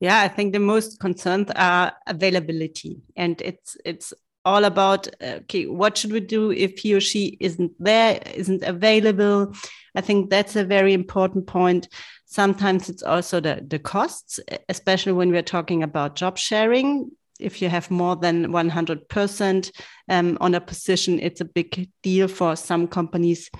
Yeah, 0.00 0.20
I 0.20 0.28
think 0.28 0.52
the 0.52 0.60
most 0.60 0.98
concerns 1.00 1.50
are 1.56 1.92
availability, 2.06 3.00
and 3.16 3.40
it's 3.42 3.76
it's 3.84 4.12
all 4.44 4.64
about 4.64 5.08
okay, 5.22 5.66
what 5.66 5.98
should 5.98 6.12
we 6.12 6.20
do 6.20 6.50
if 6.50 6.78
he 6.78 6.94
or 6.94 7.00
she 7.00 7.36
isn't 7.40 7.72
there, 7.78 8.20
isn't 8.34 8.62
available? 8.62 9.54
I 9.94 10.00
think 10.00 10.30
that's 10.30 10.56
a 10.56 10.64
very 10.64 10.94
important 10.94 11.46
point. 11.46 11.88
Sometimes 12.26 12.88
it's 12.88 13.02
also 13.02 13.40
the 13.40 13.64
the 13.66 13.78
costs, 13.78 14.40
especially 14.68 15.12
when 15.12 15.30
we're 15.30 15.42
talking 15.42 15.82
about 15.82 16.16
job 16.16 16.38
sharing. 16.38 17.10
If 17.40 17.62
you 17.62 17.68
have 17.68 17.90
more 17.90 18.16
than 18.16 18.48
100% 18.48 19.70
um, 20.08 20.38
on 20.40 20.54
a 20.54 20.60
position, 20.60 21.20
it's 21.20 21.40
a 21.40 21.44
big 21.44 21.88
deal 22.02 22.28
for 22.28 22.56
some 22.56 22.86
companies. 22.86 23.50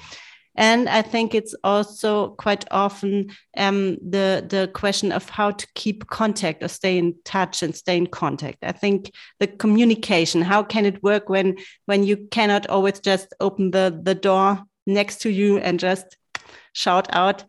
And 0.56 0.88
I 0.88 1.02
think 1.02 1.34
it's 1.34 1.54
also 1.62 2.30
quite 2.30 2.64
often 2.70 3.30
um, 3.56 3.96
the 4.06 4.44
the 4.46 4.70
question 4.74 5.12
of 5.12 5.28
how 5.28 5.52
to 5.52 5.66
keep 5.74 6.08
contact 6.08 6.62
or 6.62 6.68
stay 6.68 6.98
in 6.98 7.14
touch 7.24 7.62
and 7.62 7.74
stay 7.74 7.96
in 7.96 8.08
contact. 8.08 8.58
I 8.62 8.72
think 8.72 9.12
the 9.38 9.46
communication, 9.46 10.42
how 10.42 10.62
can 10.64 10.86
it 10.86 11.02
work 11.02 11.28
when 11.28 11.56
when 11.86 12.04
you 12.04 12.16
cannot 12.30 12.66
always 12.66 13.00
just 13.00 13.32
open 13.40 13.70
the 13.70 14.00
the 14.02 14.14
door 14.14 14.62
next 14.86 15.22
to 15.22 15.30
you 15.30 15.58
and 15.58 15.78
just 15.78 16.16
shout 16.72 17.08
out? 17.12 17.44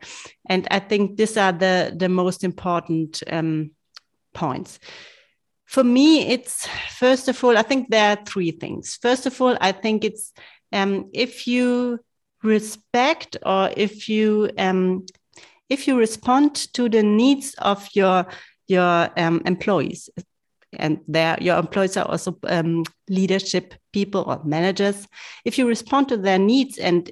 And 0.48 0.68
I 0.70 0.78
think 0.78 1.16
these 1.16 1.36
are 1.36 1.52
the 1.52 1.92
the 1.94 2.08
most 2.08 2.44
important 2.44 3.22
um, 3.30 3.72
points 4.32 4.78
for 5.72 5.82
me 5.82 6.28
it's 6.28 6.68
first 6.98 7.28
of 7.28 7.42
all 7.42 7.56
i 7.56 7.62
think 7.62 7.88
there 7.88 8.10
are 8.10 8.24
three 8.26 8.50
things. 8.50 8.98
First 9.00 9.24
of 9.24 9.40
all 9.40 9.56
i 9.60 9.72
think 9.72 10.04
it's 10.04 10.32
um, 10.72 11.08
if 11.14 11.46
you 11.46 11.98
respect 12.42 13.38
or 13.46 13.70
if 13.74 14.08
you 14.08 14.50
um, 14.58 15.06
if 15.70 15.88
you 15.88 15.98
respond 15.98 16.54
to 16.74 16.90
the 16.90 17.02
needs 17.02 17.54
of 17.58 17.88
your 17.94 18.26
your 18.68 19.08
um, 19.16 19.40
employees 19.46 20.10
and 20.74 21.00
their 21.08 21.38
your 21.40 21.58
employees 21.58 21.96
are 21.96 22.06
also 22.06 22.38
um, 22.44 22.84
leadership 23.08 23.74
people 23.92 24.24
or 24.26 24.44
managers. 24.44 25.08
If 25.46 25.56
you 25.56 25.66
respond 25.66 26.08
to 26.08 26.18
their 26.18 26.38
needs 26.38 26.76
and 26.78 27.10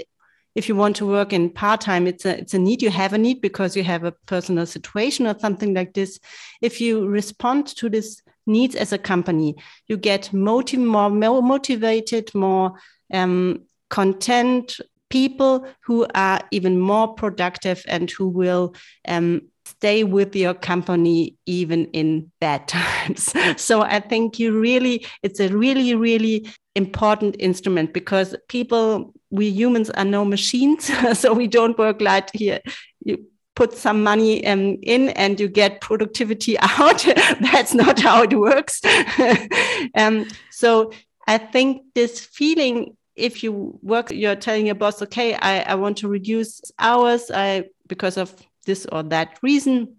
if 0.54 0.68
you 0.68 0.76
want 0.76 0.96
to 0.96 1.06
work 1.06 1.32
in 1.32 1.48
part-time 1.48 2.06
it's 2.06 2.26
a 2.26 2.38
it's 2.38 2.54
a 2.54 2.58
need 2.58 2.82
you 2.82 2.90
have 2.90 3.14
a 3.14 3.18
need 3.18 3.40
because 3.40 3.74
you 3.74 3.84
have 3.84 4.04
a 4.04 4.12
personal 4.26 4.66
situation 4.66 5.26
or 5.26 5.38
something 5.38 5.72
like 5.72 5.94
this. 5.94 6.18
If 6.60 6.80
you 6.80 7.06
respond 7.06 7.66
to 7.78 7.88
this 7.88 8.20
needs 8.50 8.74
as 8.74 8.92
a 8.92 8.98
company 8.98 9.54
you 9.86 9.96
get 9.96 10.32
motiv- 10.32 10.80
more, 10.80 11.10
more 11.10 11.42
motivated 11.42 12.34
more 12.34 12.72
um, 13.12 13.62
content 13.88 14.80
people 15.10 15.66
who 15.82 16.06
are 16.14 16.40
even 16.50 16.78
more 16.78 17.14
productive 17.14 17.84
and 17.88 18.10
who 18.10 18.28
will 18.28 18.74
um, 19.06 19.42
stay 19.64 20.04
with 20.04 20.34
your 20.34 20.54
company 20.54 21.36
even 21.46 21.86
in 21.86 22.30
bad 22.40 22.66
times. 22.68 23.32
so 23.60 23.82
I 23.82 24.00
think 24.00 24.38
you 24.38 24.58
really, 24.58 25.06
it's 25.22 25.40
a 25.40 25.48
really, 25.48 25.94
really 25.94 26.48
important 26.74 27.36
instrument 27.38 27.92
because 27.92 28.34
people, 28.48 29.12
we 29.30 29.46
humans 29.46 29.90
are 29.90 30.04
no 30.04 30.24
machines. 30.24 30.90
so 31.18 31.34
we 31.34 31.46
don't 31.46 31.78
work 31.78 32.00
like 32.00 32.30
here. 32.32 32.60
Put 33.60 33.76
some 33.76 34.02
money 34.02 34.46
um, 34.46 34.78
in 34.82 35.10
and 35.10 35.38
you 35.38 35.46
get 35.46 35.82
productivity 35.82 36.58
out. 36.78 37.04
That's 37.52 37.74
not 37.74 38.00
how 38.00 38.22
it 38.22 38.32
works. 38.32 38.80
um, 39.94 40.26
so 40.50 40.92
I 41.26 41.36
think 41.36 41.82
this 41.94 42.20
feeling 42.20 42.96
if 43.16 43.42
you 43.42 43.78
work, 43.82 44.10
you're 44.10 44.34
telling 44.34 44.64
your 44.64 44.74
boss, 44.74 45.02
okay, 45.02 45.34
I, 45.34 45.60
I 45.60 45.74
want 45.74 45.98
to 45.98 46.08
reduce 46.08 46.62
hours 46.78 47.30
I 47.30 47.64
because 47.86 48.16
of 48.16 48.34
this 48.64 48.86
or 48.90 49.02
that 49.04 49.38
reason. 49.42 49.96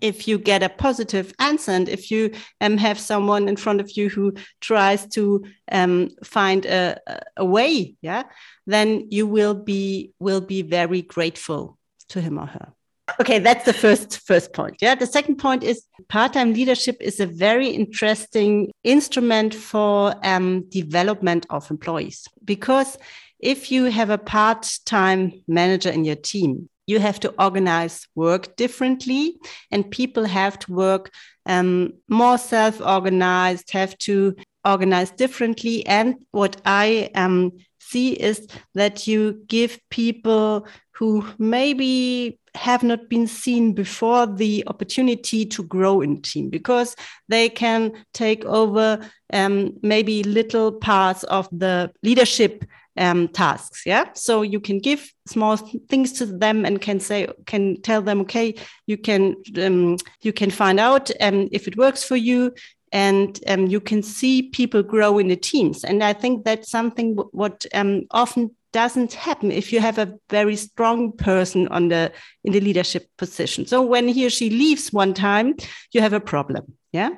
If 0.00 0.26
you 0.26 0.36
get 0.38 0.64
a 0.64 0.68
positive 0.68 1.32
answer, 1.38 1.70
and 1.70 1.88
if 1.88 2.10
you 2.10 2.32
um, 2.60 2.76
have 2.76 2.98
someone 2.98 3.48
in 3.48 3.56
front 3.56 3.80
of 3.80 3.96
you 3.96 4.08
who 4.08 4.34
tries 4.60 5.06
to 5.14 5.44
um, 5.70 6.10
find 6.24 6.66
a, 6.66 6.98
a 7.36 7.44
way, 7.44 7.94
yeah, 8.00 8.24
then 8.66 9.06
you 9.10 9.28
will 9.28 9.54
be 9.54 10.12
will 10.18 10.40
be 10.40 10.62
very 10.62 11.02
grateful 11.02 11.78
to 12.08 12.20
him 12.20 12.38
or 12.38 12.46
her 12.46 12.72
okay 13.20 13.38
that's 13.38 13.64
the 13.64 13.72
first 13.72 14.20
first 14.26 14.52
point. 14.52 14.76
Yeah 14.80 14.94
the 14.94 15.06
second 15.06 15.36
point 15.36 15.62
is 15.62 15.84
part-time 16.08 16.52
leadership 16.52 16.96
is 17.00 17.20
a 17.20 17.26
very 17.26 17.68
interesting 17.68 18.70
instrument 18.84 19.54
for 19.54 20.14
um, 20.22 20.68
development 20.68 21.46
of 21.50 21.70
employees. 21.70 22.26
Because 22.44 22.98
if 23.38 23.72
you 23.72 23.84
have 23.84 24.10
a 24.10 24.18
part-time 24.18 25.32
manager 25.48 25.90
in 25.90 26.04
your 26.04 26.16
team 26.16 26.68
you 26.86 26.98
have 26.98 27.20
to 27.20 27.32
organize 27.42 28.06
work 28.14 28.56
differently 28.56 29.36
and 29.70 29.90
people 29.90 30.24
have 30.24 30.58
to 30.58 30.72
work 30.72 31.10
um, 31.46 31.92
more 32.08 32.36
self-organized 32.38 33.70
have 33.70 33.96
to 33.98 34.34
organize 34.64 35.10
differently. 35.10 35.86
And 35.86 36.16
what 36.32 36.60
i 36.64 37.10
um, 37.14 37.52
see 37.90 38.12
is 38.12 38.46
that 38.74 39.06
you 39.06 39.42
give 39.46 39.78
people 39.90 40.66
who 40.92 41.24
maybe 41.38 42.38
have 42.54 42.82
not 42.82 43.08
been 43.08 43.26
seen 43.26 43.72
before 43.72 44.26
the 44.26 44.64
opportunity 44.66 45.46
to 45.46 45.62
grow 45.62 46.00
in 46.00 46.20
team 46.20 46.50
because 46.50 46.96
they 47.28 47.48
can 47.48 47.92
take 48.12 48.44
over 48.44 48.98
um, 49.32 49.72
maybe 49.82 50.22
little 50.24 50.72
parts 50.72 51.22
of 51.24 51.48
the 51.52 51.90
leadership 52.02 52.64
um, 52.96 53.28
tasks 53.28 53.84
yeah? 53.86 54.06
So 54.14 54.42
you 54.42 54.60
can 54.60 54.78
give 54.78 55.10
small 55.26 55.56
things 55.88 56.12
to 56.14 56.26
them 56.26 56.66
and 56.66 56.80
can 56.80 57.00
say 57.00 57.28
can 57.46 57.80
tell 57.82 58.02
them 58.02 58.20
okay 58.22 58.54
you 58.86 58.98
can 58.98 59.36
um, 59.62 59.96
you 60.20 60.32
can 60.32 60.50
find 60.50 60.80
out 60.80 61.10
um, 61.20 61.48
if 61.52 61.68
it 61.68 61.76
works 61.76 62.04
for 62.04 62.16
you 62.16 62.52
and 62.92 63.38
um, 63.46 63.66
you 63.66 63.80
can 63.80 64.02
see 64.02 64.42
people 64.42 64.82
grow 64.82 65.18
in 65.18 65.28
the 65.28 65.36
teams. 65.36 65.84
And 65.84 66.02
i 66.02 66.12
think 66.12 66.44
that's 66.44 66.70
something 66.70 67.16
what 67.32 67.66
um, 67.74 68.06
often 68.10 68.54
doesn't 68.72 69.14
happen 69.14 69.50
if 69.50 69.72
you 69.72 69.80
have 69.80 69.98
a 69.98 70.14
very 70.28 70.54
strong 70.54 71.10
person 71.12 71.66
on 71.68 71.88
the 71.88 72.12
in 72.44 72.52
the 72.52 72.60
leadership 72.60 73.08
position. 73.16 73.66
So 73.66 73.82
when 73.82 74.06
he 74.06 74.26
or 74.26 74.30
she 74.30 74.48
leaves 74.48 74.92
one 74.92 75.14
time 75.14 75.54
you 75.92 76.00
have 76.00 76.12
a 76.12 76.20
problem 76.20 76.76
yeah? 76.92 77.10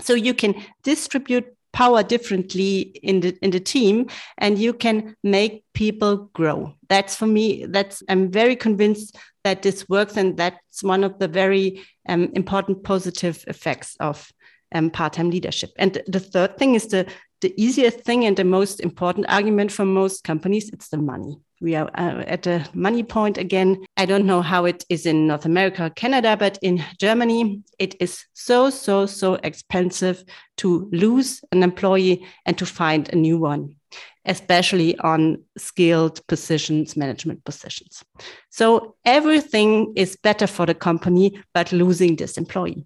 So 0.00 0.14
you 0.14 0.34
can 0.34 0.54
distribute 0.82 1.46
power 1.72 2.02
differently 2.02 2.80
in 2.80 3.20
the 3.20 3.38
in 3.42 3.50
the 3.50 3.60
team 3.60 4.08
and 4.38 4.58
you 4.58 4.72
can 4.72 5.14
make 5.22 5.64
people 5.72 6.30
grow. 6.32 6.74
That's 6.88 7.14
for 7.14 7.26
me 7.26 7.64
that's 7.66 8.02
i'm 8.08 8.30
very 8.30 8.56
convinced 8.56 9.16
that 9.44 9.62
this 9.62 9.88
works 9.88 10.16
and 10.16 10.36
that's 10.36 10.82
one 10.82 11.04
of 11.04 11.18
the 11.18 11.28
very 11.28 11.82
um, 12.08 12.30
important 12.34 12.82
positive 12.82 13.44
effects 13.46 13.96
of 14.00 14.32
um, 14.72 14.90
part-time 14.90 15.30
leadership. 15.30 15.70
And 15.76 16.02
the 16.06 16.20
third 16.20 16.58
thing 16.58 16.74
is 16.74 16.86
the 16.86 17.06
the 17.40 17.54
easiest 17.56 18.00
thing 18.00 18.26
and 18.26 18.36
the 18.36 18.44
most 18.44 18.80
important 18.80 19.26
argument 19.28 19.72
for 19.72 19.84
most 19.84 20.24
companies 20.24 20.68
it's 20.72 20.88
the 20.88 20.98
money. 20.98 21.40
We 21.62 21.74
are 21.74 21.90
uh, 21.94 22.22
at 22.26 22.42
the 22.42 22.66
money 22.74 23.02
point 23.02 23.38
again. 23.38 23.84
I 23.96 24.06
don't 24.06 24.26
know 24.26 24.42
how 24.42 24.66
it 24.66 24.84
is 24.88 25.06
in 25.06 25.26
north 25.26 25.46
america 25.46 25.90
canada 25.94 26.36
but 26.36 26.58
in 26.62 26.82
germany 26.98 27.62
it 27.78 27.96
is 28.00 28.24
so 28.32 28.70
so 28.70 29.06
so 29.06 29.34
expensive 29.42 30.24
to 30.58 30.88
lose 30.92 31.42
an 31.52 31.62
employee 31.62 32.26
and 32.46 32.56
to 32.58 32.66
find 32.66 33.12
a 33.12 33.16
new 33.16 33.38
one 33.38 33.76
especially 34.24 34.98
on 34.98 35.42
skilled 35.56 36.24
positions 36.26 36.96
management 36.96 37.44
positions 37.44 38.02
so 38.50 38.94
everything 39.04 39.92
is 39.96 40.16
better 40.22 40.46
for 40.46 40.66
the 40.66 40.74
company 40.74 41.40
but 41.54 41.72
losing 41.72 42.16
this 42.16 42.36
employee 42.36 42.84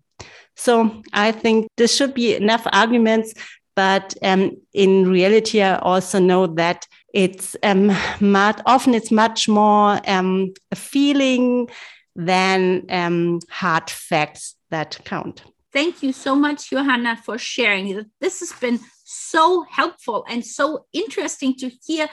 so 0.57 1.02
I 1.12 1.32
think 1.32 1.66
this 1.76 1.94
should 1.96 2.14
be 2.14 2.36
enough 2.36 2.66
arguments 2.72 3.34
but 3.74 4.14
um, 4.22 4.57
in 4.72 5.11
reality, 5.11 5.61
I 5.61 5.78
also 5.78 6.18
know 6.18 6.46
that 6.46 6.86
it's 7.12 7.57
um, 7.62 7.92
much, 8.20 8.61
often 8.66 8.94
it's 8.94 9.11
much 9.11 9.48
more 9.48 10.00
um, 10.07 10.55
a 10.70 10.76
feeling 10.76 11.68
than 12.14 12.86
um, 12.88 13.40
hard 13.50 13.90
facts 13.90 14.55
that 14.70 14.98
count. 15.05 15.42
Thank 15.72 16.05
you 16.05 16.12
so 16.12 16.36
much, 16.36 16.70
Johanna, 16.70 17.16
for 17.16 17.36
sharing. 17.36 18.09
This 18.20 18.38
has 18.40 18.52
been 18.52 18.78
so 19.05 19.64
helpful 19.70 20.24
and 20.28 20.44
so 20.44 20.86
interesting 20.92 21.55
to 21.57 21.70
hear. 21.84 22.09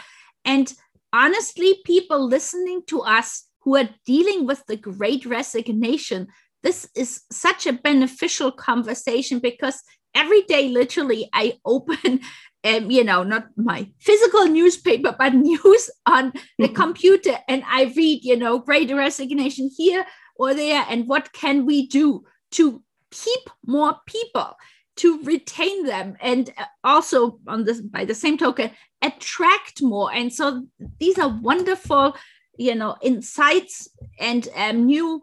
And 0.46 0.72
honestly, 1.12 1.82
people 1.86 2.28
listening 2.28 2.84
to 2.88 3.02
us 3.02 3.48
who 3.62 3.78
are 3.78 3.89
dealing 4.06 4.46
with 4.46 4.64
the 4.68 4.76
great 4.76 5.26
resignation, 5.26 6.28
this 6.64 6.88
is 6.96 7.22
such 7.32 7.66
a 7.66 7.74
beneficial 7.74 8.52
conversation 8.52 9.39
because 9.39 9.82
every 10.14 10.44
day, 10.44 10.70
literally, 10.70 11.30
I 11.34 11.58
open 11.66 12.22
um, 12.64 12.92
you 12.92 13.04
know, 13.04 13.24
not 13.24 13.48
my 13.56 13.89
physical 14.00 14.46
newspaper, 14.46 15.16
but 15.18 15.34
news 15.34 15.89
on 16.06 16.32
the 16.58 16.66
mm-hmm. 16.66 16.76
computer. 16.76 17.38
And 17.48 17.64
I 17.68 17.92
read, 17.96 18.24
you 18.24 18.38
know, 18.38 18.60
great 18.60 18.92
resignation 18.92 19.70
here 19.76 20.06
or 20.36 20.54
there. 20.54 20.86
And 20.89 21.08
what 21.08 21.34
can 21.34 21.66
we 21.66 21.88
do 21.88 22.24
to 22.52 22.84
keep 23.12 23.50
more 23.66 23.98
people, 24.06 24.56
to 24.98 25.22
retain 25.24 25.86
them? 25.86 26.16
And 26.22 26.50
uh, 26.58 26.66
also 26.84 27.39
on 27.48 27.66
this, 27.66 27.82
by 27.82 28.06
the 28.06 28.16
same 28.16 28.38
token, 28.38 28.72
attract 29.02 29.82
more. 29.82 30.14
And 30.14 30.34
so 30.34 30.66
these 31.00 31.18
are 31.18 31.30
wonderful, 31.42 32.16
you 32.58 32.76
know, 32.76 32.96
insights 33.02 33.89
and 34.20 34.48
um, 34.56 34.86
new 34.86 35.22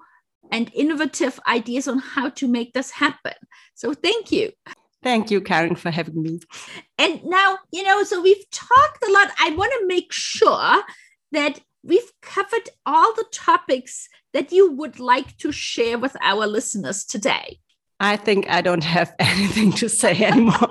and 0.51 0.71
innovative 0.75 1.39
ideas 1.47 1.89
on 1.89 1.99
how 1.99 2.31
to 2.31 2.49
make 2.49 2.73
this 2.73 2.91
happen. 2.91 3.35
So 3.75 3.95
thank 3.95 4.33
you. 4.33 4.53
Thank 5.03 5.31
you, 5.31 5.41
Karen, 5.41 5.77
for 5.77 5.91
having 5.91 6.23
me. 6.23 6.41
And 6.97 7.23
now, 7.25 7.59
you 7.71 7.85
know, 7.85 8.03
so 8.03 8.21
we've 8.21 8.51
talked 8.51 9.05
a 9.07 9.12
lot. 9.12 9.31
I 9.39 9.51
want 9.51 9.73
to 9.79 9.87
make 9.87 10.12
sure 10.12 10.83
that 11.33 11.61
we've 11.85 12.11
covered 12.21 12.69
all 12.85 13.14
the 13.14 13.27
topics 13.33 14.09
that 14.33 14.51
you 14.51 14.73
would 14.73 14.99
like 14.99 15.37
to 15.39 15.53
share 15.53 15.99
with 15.99 16.16
our 16.21 16.47
listeners 16.47 17.05
today. 17.05 17.61
I 18.01 18.17
think 18.17 18.49
I 18.49 18.61
don't 18.61 18.85
have 18.85 19.13
anything 19.19 19.73
to 19.73 19.89
say 19.89 20.25
anymore. 20.25 20.69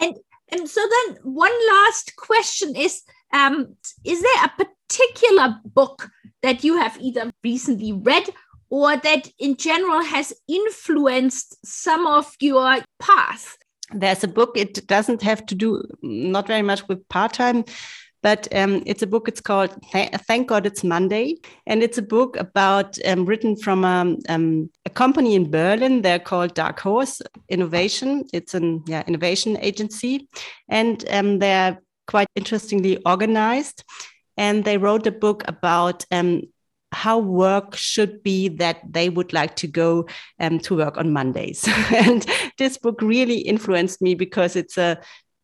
and 0.00 0.14
and 0.50 0.68
so 0.68 0.80
then 0.80 1.18
one 1.22 1.52
last 1.68 2.16
question 2.16 2.74
is 2.76 3.02
um, 3.32 3.76
is 4.04 4.22
there 4.22 4.44
a 4.44 4.64
particular 4.64 5.60
book 5.64 6.10
that 6.42 6.64
you 6.64 6.78
have 6.78 6.96
either 7.00 7.30
recently 7.44 7.92
read 7.92 8.30
or 8.70 8.96
that 8.96 9.28
in 9.38 9.56
general 9.56 10.02
has 10.02 10.32
influenced 10.48 11.56
some 11.64 12.06
of 12.06 12.34
your 12.40 12.78
path? 12.98 13.56
There's 13.92 14.24
a 14.24 14.28
book, 14.28 14.52
it 14.56 14.86
doesn't 14.86 15.22
have 15.22 15.46
to 15.46 15.54
do 15.54 15.82
not 16.02 16.46
very 16.46 16.62
much 16.62 16.86
with 16.88 17.08
part 17.08 17.32
time, 17.32 17.64
but 18.22 18.48
um, 18.54 18.82
it's 18.86 19.02
a 19.02 19.06
book. 19.06 19.28
It's 19.28 19.40
called 19.40 19.70
Th 19.92 20.10
Thank 20.26 20.48
God 20.48 20.66
It's 20.66 20.82
Monday. 20.82 21.36
And 21.66 21.82
it's 21.82 21.98
a 21.98 22.02
book 22.02 22.36
about 22.36 22.98
um, 23.06 23.24
written 23.24 23.56
from 23.56 23.84
a, 23.84 23.88
um, 23.88 24.18
um, 24.28 24.70
a, 24.84 24.90
company 24.90 25.34
in 25.34 25.50
Berlin. 25.50 26.02
They're 26.02 26.18
called 26.18 26.54
Dark 26.54 26.80
Horse 26.80 27.22
Innovation. 27.48 28.24
It's 28.32 28.54
an 28.54 28.82
yeah, 28.86 29.04
innovation 29.06 29.56
agency. 29.60 30.28
And 30.68 31.04
um, 31.10 31.38
they're 31.38 31.80
quite 32.06 32.28
interestingly 32.34 32.96
organized. 33.04 33.84
And 34.36 34.64
they 34.64 34.78
wrote 34.78 35.06
a 35.06 35.12
book 35.12 35.44
about 35.46 36.04
um, 36.10 36.42
how 36.92 37.18
work 37.18 37.76
should 37.76 38.22
be 38.22 38.48
that 38.48 38.80
they 38.88 39.08
would 39.08 39.32
like 39.32 39.56
to 39.56 39.66
go 39.66 40.08
um, 40.40 40.58
to 40.60 40.76
work 40.76 40.96
on 40.96 41.12
Mondays. 41.12 41.68
and 41.94 42.26
this 42.56 42.78
book 42.78 43.00
really 43.02 43.38
influenced 43.38 44.00
me 44.00 44.14
because 44.14 44.56
it's 44.56 44.78
a 44.78 44.98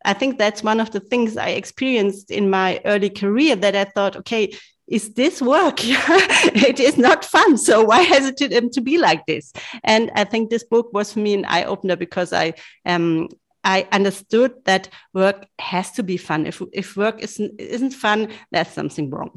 I 0.05 0.13
think 0.13 0.37
that's 0.37 0.63
one 0.63 0.79
of 0.79 0.91
the 0.91 0.99
things 0.99 1.35
I 1.35 1.49
experienced 1.49 2.31
in 2.31 2.49
my 2.49 2.79
early 2.85 3.09
career 3.09 3.55
that 3.57 3.75
I 3.75 3.85
thought, 3.85 4.15
okay, 4.17 4.53
is 4.87 5.13
this 5.15 5.41
work? 5.41 5.79
it 5.83 6.79
is 6.79 6.97
not 6.97 7.25
fun. 7.25 7.57
So 7.57 7.83
why 7.83 8.01
has 8.01 8.27
it 8.27 8.37
to, 8.37 8.69
to, 8.69 8.81
be 8.81 8.97
like 8.97 9.25
this? 9.25 9.51
And 9.83 10.11
I 10.15 10.23
think 10.23 10.49
this 10.49 10.63
book 10.63 10.93
was 10.93 11.13
for 11.13 11.19
me 11.19 11.33
an 11.33 11.45
eye 11.45 11.63
opener 11.63 11.95
because 11.95 12.31
I 12.31 12.53
um, 12.85 13.29
I 13.63 13.87
understood 13.91 14.53
that 14.65 14.89
work 15.13 15.47
has 15.57 15.91
to 15.93 16.03
be 16.03 16.17
fun. 16.17 16.45
If 16.45 16.61
if 16.71 16.95
work 16.95 17.23
isn't 17.23 17.59
isn't 17.59 17.95
fun, 17.95 18.31
there's 18.51 18.67
something 18.67 19.09
wrong. 19.09 19.31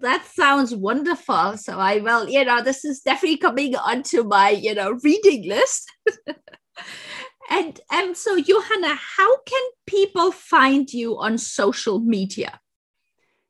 that 0.00 0.24
sounds 0.24 0.74
wonderful. 0.74 1.56
So 1.56 1.80
I 1.80 1.98
will, 1.98 2.28
you 2.28 2.44
know, 2.44 2.62
this 2.62 2.84
is 2.84 3.00
definitely 3.00 3.38
coming 3.38 3.74
onto 3.74 4.22
my, 4.22 4.50
you 4.50 4.74
know, 4.74 4.98
reading 5.02 5.48
list. 5.48 5.90
and 7.50 8.16
so 8.16 8.40
Johanna, 8.40 8.94
how 8.94 9.42
can 9.42 9.60
people 9.86 10.32
find 10.32 10.90
you 10.92 11.18
on 11.18 11.36
social 11.36 11.98
media? 11.98 12.58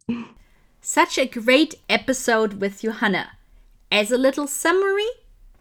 Such 0.81 1.17
a 1.17 1.25
great 1.25 1.75
episode 1.89 2.55
with 2.61 2.81
Johanna. 2.81 3.31
As 3.91 4.11
a 4.11 4.17
little 4.17 4.47
summary, 4.47 5.09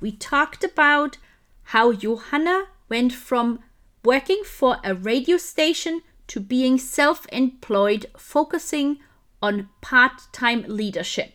we 0.01 0.13
talked 0.13 0.65
about 0.65 1.19
how 1.65 1.93
Johanna 1.93 2.65
went 2.89 3.13
from 3.13 3.61
working 4.05 4.43
for 4.45 4.79
a 4.83 4.95
radio 4.95 5.37
station 5.37 6.03
to 6.33 6.41
being 6.41 6.79
self 6.79 7.27
employed, 7.31 8.07
focusing 8.17 8.99
on 9.43 9.69
part 9.83 10.13
time 10.33 10.65
leadership. 10.67 11.35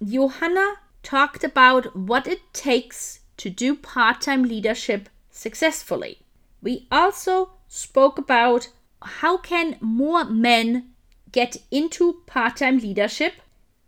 Johanna 0.00 0.74
talked 1.02 1.42
about 1.42 1.96
what 1.96 2.28
it 2.28 2.38
takes 2.52 3.18
to 3.38 3.50
do 3.50 3.74
part 3.74 4.20
time 4.20 4.44
leadership 4.44 5.08
successfully. 5.32 6.20
We 6.62 6.86
also 6.92 7.54
spoke 7.66 8.18
about 8.18 8.68
how 9.02 9.36
can 9.38 9.78
more 9.80 10.24
men 10.24 10.90
get 11.32 11.56
into 11.72 12.22
part 12.26 12.58
time 12.58 12.78
leadership 12.78 13.32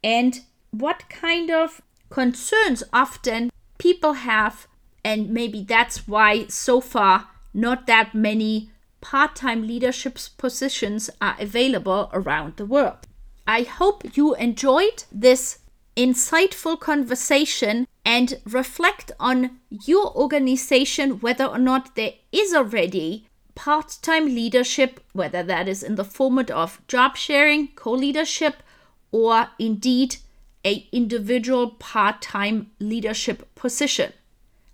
and 0.02 0.40
what 0.72 1.08
kind 1.08 1.52
of 1.52 1.80
concerns 2.10 2.82
often 2.92 3.52
people 3.78 4.14
have, 4.14 4.66
and 5.04 5.30
maybe 5.30 5.62
that's 5.62 6.08
why 6.08 6.48
so 6.48 6.80
far 6.80 7.28
not 7.54 7.86
that 7.86 8.12
many 8.12 8.72
part 9.00 9.36
time 9.36 9.66
leadership 9.66 10.18
positions 10.36 11.10
are 11.20 11.36
available 11.38 12.10
around 12.12 12.56
the 12.56 12.66
world. 12.66 13.06
I 13.46 13.62
hope 13.62 14.16
you 14.16 14.34
enjoyed 14.34 15.04
this 15.10 15.60
insightful 15.96 16.78
conversation 16.78 17.86
and 18.04 18.40
reflect 18.44 19.12
on 19.18 19.58
your 19.70 20.16
organization 20.16 21.20
whether 21.20 21.44
or 21.44 21.58
not 21.58 21.94
there 21.94 22.12
is 22.30 22.54
already 22.54 23.26
part 23.54 23.98
time 24.02 24.26
leadership, 24.26 25.00
whether 25.12 25.42
that 25.42 25.68
is 25.68 25.82
in 25.82 25.96
the 25.96 26.04
format 26.04 26.50
of 26.50 26.80
job 26.86 27.16
sharing, 27.16 27.68
co 27.68 27.92
leadership, 27.92 28.62
or 29.10 29.48
indeed 29.58 30.16
a 30.64 30.86
individual 30.92 31.70
part-time 31.70 32.70
leadership 32.78 33.54
position. 33.54 34.12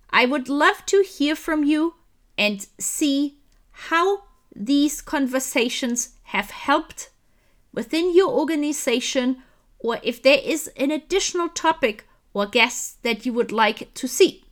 I 0.09 0.25
would 0.25 0.49
love 0.49 0.85
to 0.87 1.03
hear 1.03 1.35
from 1.35 1.63
you 1.63 1.95
and 2.37 2.65
see 2.79 3.37
how 3.75 4.23
these 4.55 5.01
conversations 5.01 6.15
have 6.23 6.49
helped 6.49 7.09
within 7.73 8.15
your 8.15 8.29
organization 8.29 9.43
or 9.79 9.99
if 10.01 10.23
there 10.23 10.39
is 10.43 10.67
an 10.77 10.91
additional 10.91 11.49
topic 11.49 12.07
or 12.33 12.45
guest 12.45 13.03
that 13.03 13.25
you 13.25 13.33
would 13.33 13.51
like 13.51 13.93
to 13.93 14.07
see. 14.07 14.43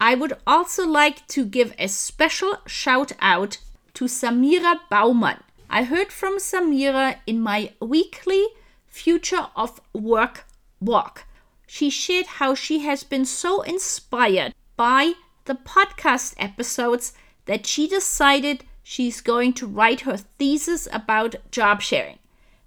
I 0.00 0.14
would 0.14 0.32
also 0.46 0.86
like 0.86 1.26
to 1.28 1.44
give 1.44 1.74
a 1.78 1.88
special 1.88 2.58
shout 2.66 3.12
out 3.20 3.58
to 3.94 4.06
Samira 4.06 4.80
Baumann. 4.90 5.40
I 5.70 5.84
heard 5.84 6.10
from 6.10 6.38
Samira 6.38 7.18
in 7.26 7.40
my 7.40 7.72
weekly 7.80 8.46
Future 8.86 9.48
of 9.54 9.80
Work 9.92 10.46
walk. 10.80 11.24
She 11.66 11.90
shared 11.90 12.26
how 12.26 12.54
she 12.54 12.80
has 12.80 13.04
been 13.04 13.24
so 13.24 13.62
inspired 13.62 14.54
by 14.76 15.12
the 15.44 15.54
podcast 15.54 16.34
episodes 16.38 17.12
that 17.46 17.66
she 17.66 17.86
decided 17.86 18.64
she's 18.82 19.20
going 19.20 19.52
to 19.54 19.66
write 19.66 20.02
her 20.02 20.16
thesis 20.16 20.88
about 20.92 21.36
job 21.50 21.80
sharing, 21.82 22.18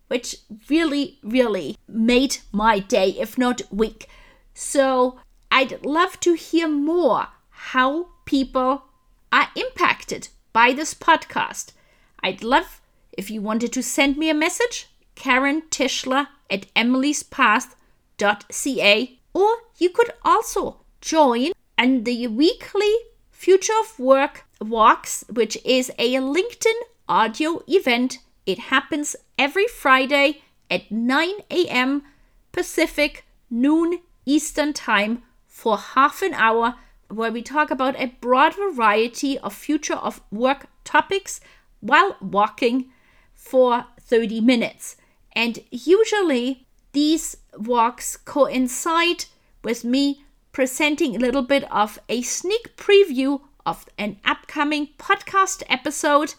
which 0.07 0.37
really, 0.69 1.19
really 1.23 1.77
made 1.87 2.37
my 2.51 2.79
day, 2.79 3.09
if 3.19 3.37
not 3.37 3.61
week. 3.71 4.07
So 4.53 5.19
I'd 5.51 5.85
love 5.85 6.19
to 6.21 6.33
hear 6.33 6.67
more 6.67 7.27
how 7.49 8.07
people 8.25 8.83
are 9.31 9.49
impacted 9.55 10.29
by 10.53 10.73
this 10.73 10.93
podcast. 10.93 11.73
I'd 12.23 12.43
love 12.43 12.81
if 13.11 13.29
you 13.29 13.41
wanted 13.41 13.73
to 13.73 13.83
send 13.83 14.17
me 14.17 14.29
a 14.29 14.33
message, 14.33 14.87
Karen 15.15 15.63
Tischler 15.69 16.27
at 16.49 16.67
Emily's 16.75 17.23
Path 17.23 17.75
ca, 18.19 19.19
or 19.33 19.55
you 19.77 19.89
could 19.89 20.11
also 20.23 20.77
join 21.01 21.51
in 21.77 22.03
the 22.03 22.27
weekly 22.27 22.93
Future 23.31 23.73
of 23.79 23.99
Work 23.99 24.46
Walks, 24.59 25.23
which 25.29 25.57
is 25.63 25.91
a 25.99 26.15
LinkedIn 26.15 26.79
audio 27.07 27.61
event 27.67 28.19
It 28.45 28.59
happens 28.59 29.15
every 29.37 29.67
Friday 29.67 30.41
at 30.71 30.89
9 30.91 31.29
a.m. 31.51 32.03
Pacific, 32.51 33.25
noon 33.49 33.99
Eastern 34.25 34.73
Time 34.73 35.21
for 35.45 35.77
half 35.77 36.21
an 36.21 36.33
hour, 36.33 36.75
where 37.09 37.31
we 37.31 37.41
talk 37.41 37.71
about 37.71 37.99
a 37.99 38.13
broad 38.21 38.55
variety 38.55 39.37
of 39.39 39.53
future 39.53 39.95
of 39.95 40.21
work 40.31 40.67
topics 40.83 41.39
while 41.81 42.15
walking 42.21 42.89
for 43.33 43.85
30 43.99 44.41
minutes. 44.41 44.95
And 45.33 45.59
usually 45.69 46.65
these 46.93 47.37
walks 47.57 48.17
coincide 48.17 49.25
with 49.63 49.83
me 49.83 50.23
presenting 50.51 51.15
a 51.15 51.19
little 51.19 51.43
bit 51.43 51.69
of 51.71 51.99
a 52.09 52.21
sneak 52.21 52.75
preview 52.77 53.41
of 53.67 53.85
an 53.97 54.17
upcoming 54.23 54.87
podcast 54.97 55.61
episode. 55.69 56.33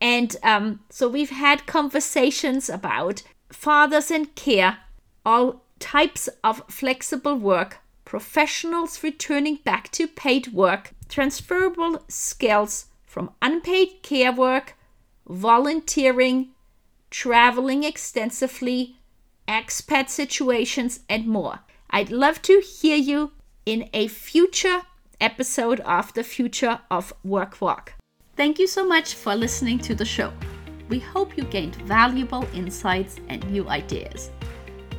And 0.00 0.36
um, 0.42 0.80
so 0.90 1.08
we've 1.08 1.30
had 1.30 1.66
conversations 1.66 2.68
about 2.68 3.22
fathers 3.50 4.10
and 4.10 4.32
care, 4.34 4.78
all 5.24 5.64
types 5.78 6.28
of 6.44 6.62
flexible 6.68 7.36
work, 7.36 7.78
professionals 8.04 9.02
returning 9.02 9.60
back 9.64 9.90
to 9.92 10.06
paid 10.06 10.52
work, 10.52 10.92
transferable 11.08 12.04
skills 12.08 12.86
from 13.06 13.30
unpaid 13.40 14.02
care 14.02 14.32
work, 14.32 14.74
volunteering, 15.26 16.50
traveling 17.10 17.82
extensively, 17.82 18.96
expat 19.48 20.10
situations, 20.10 21.00
and 21.08 21.26
more. 21.26 21.60
I'd 21.88 22.10
love 22.10 22.42
to 22.42 22.60
hear 22.60 22.96
you 22.96 23.32
in 23.64 23.88
a 23.94 24.08
future 24.08 24.82
episode 25.22 25.78
of 25.80 26.12
the 26.14 26.24
Future 26.24 26.80
of 26.90 27.14
Work 27.22 27.60
Walk. 27.60 27.94
Thank 28.36 28.58
you 28.58 28.66
so 28.66 28.84
much 28.84 29.14
for 29.14 29.36
listening 29.36 29.78
to 29.78 29.94
the 29.94 30.04
show. 30.04 30.32
We 30.88 30.98
hope 30.98 31.36
you 31.38 31.44
gained 31.44 31.76
valuable 31.76 32.46
insights 32.52 33.20
and 33.28 33.48
new 33.48 33.68
ideas. 33.68 34.30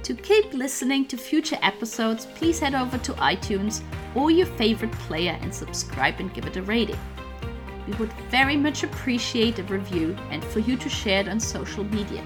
To 0.03 0.13
keep 0.13 0.53
listening 0.53 1.05
to 1.07 1.17
future 1.17 1.57
episodes, 1.61 2.25
please 2.35 2.59
head 2.59 2.73
over 2.73 2.97
to 2.99 3.13
iTunes 3.13 3.81
or 4.15 4.31
your 4.31 4.47
favorite 4.47 4.93
player 4.93 5.37
and 5.41 5.53
subscribe 5.53 6.15
and 6.19 6.33
give 6.33 6.45
it 6.45 6.55
a 6.55 6.61
rating. 6.61 6.99
We 7.85 7.93
would 7.95 8.13
very 8.31 8.55
much 8.55 8.83
appreciate 8.83 9.59
a 9.59 9.63
review 9.63 10.15
and 10.31 10.41
for 10.43 10.59
you 10.59 10.77
to 10.77 10.89
share 10.89 11.19
it 11.19 11.27
on 11.27 11.39
social 11.39 11.83
media 11.83 12.25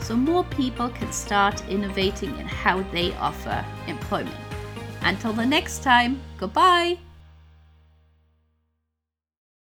so 0.00 0.16
more 0.16 0.44
people 0.44 0.90
can 0.90 1.10
start 1.12 1.66
innovating 1.68 2.36
in 2.38 2.46
how 2.46 2.82
they 2.92 3.14
offer 3.14 3.64
employment. 3.86 4.36
Until 5.02 5.32
the 5.32 5.46
next 5.46 5.82
time, 5.82 6.20
goodbye. 6.36 6.98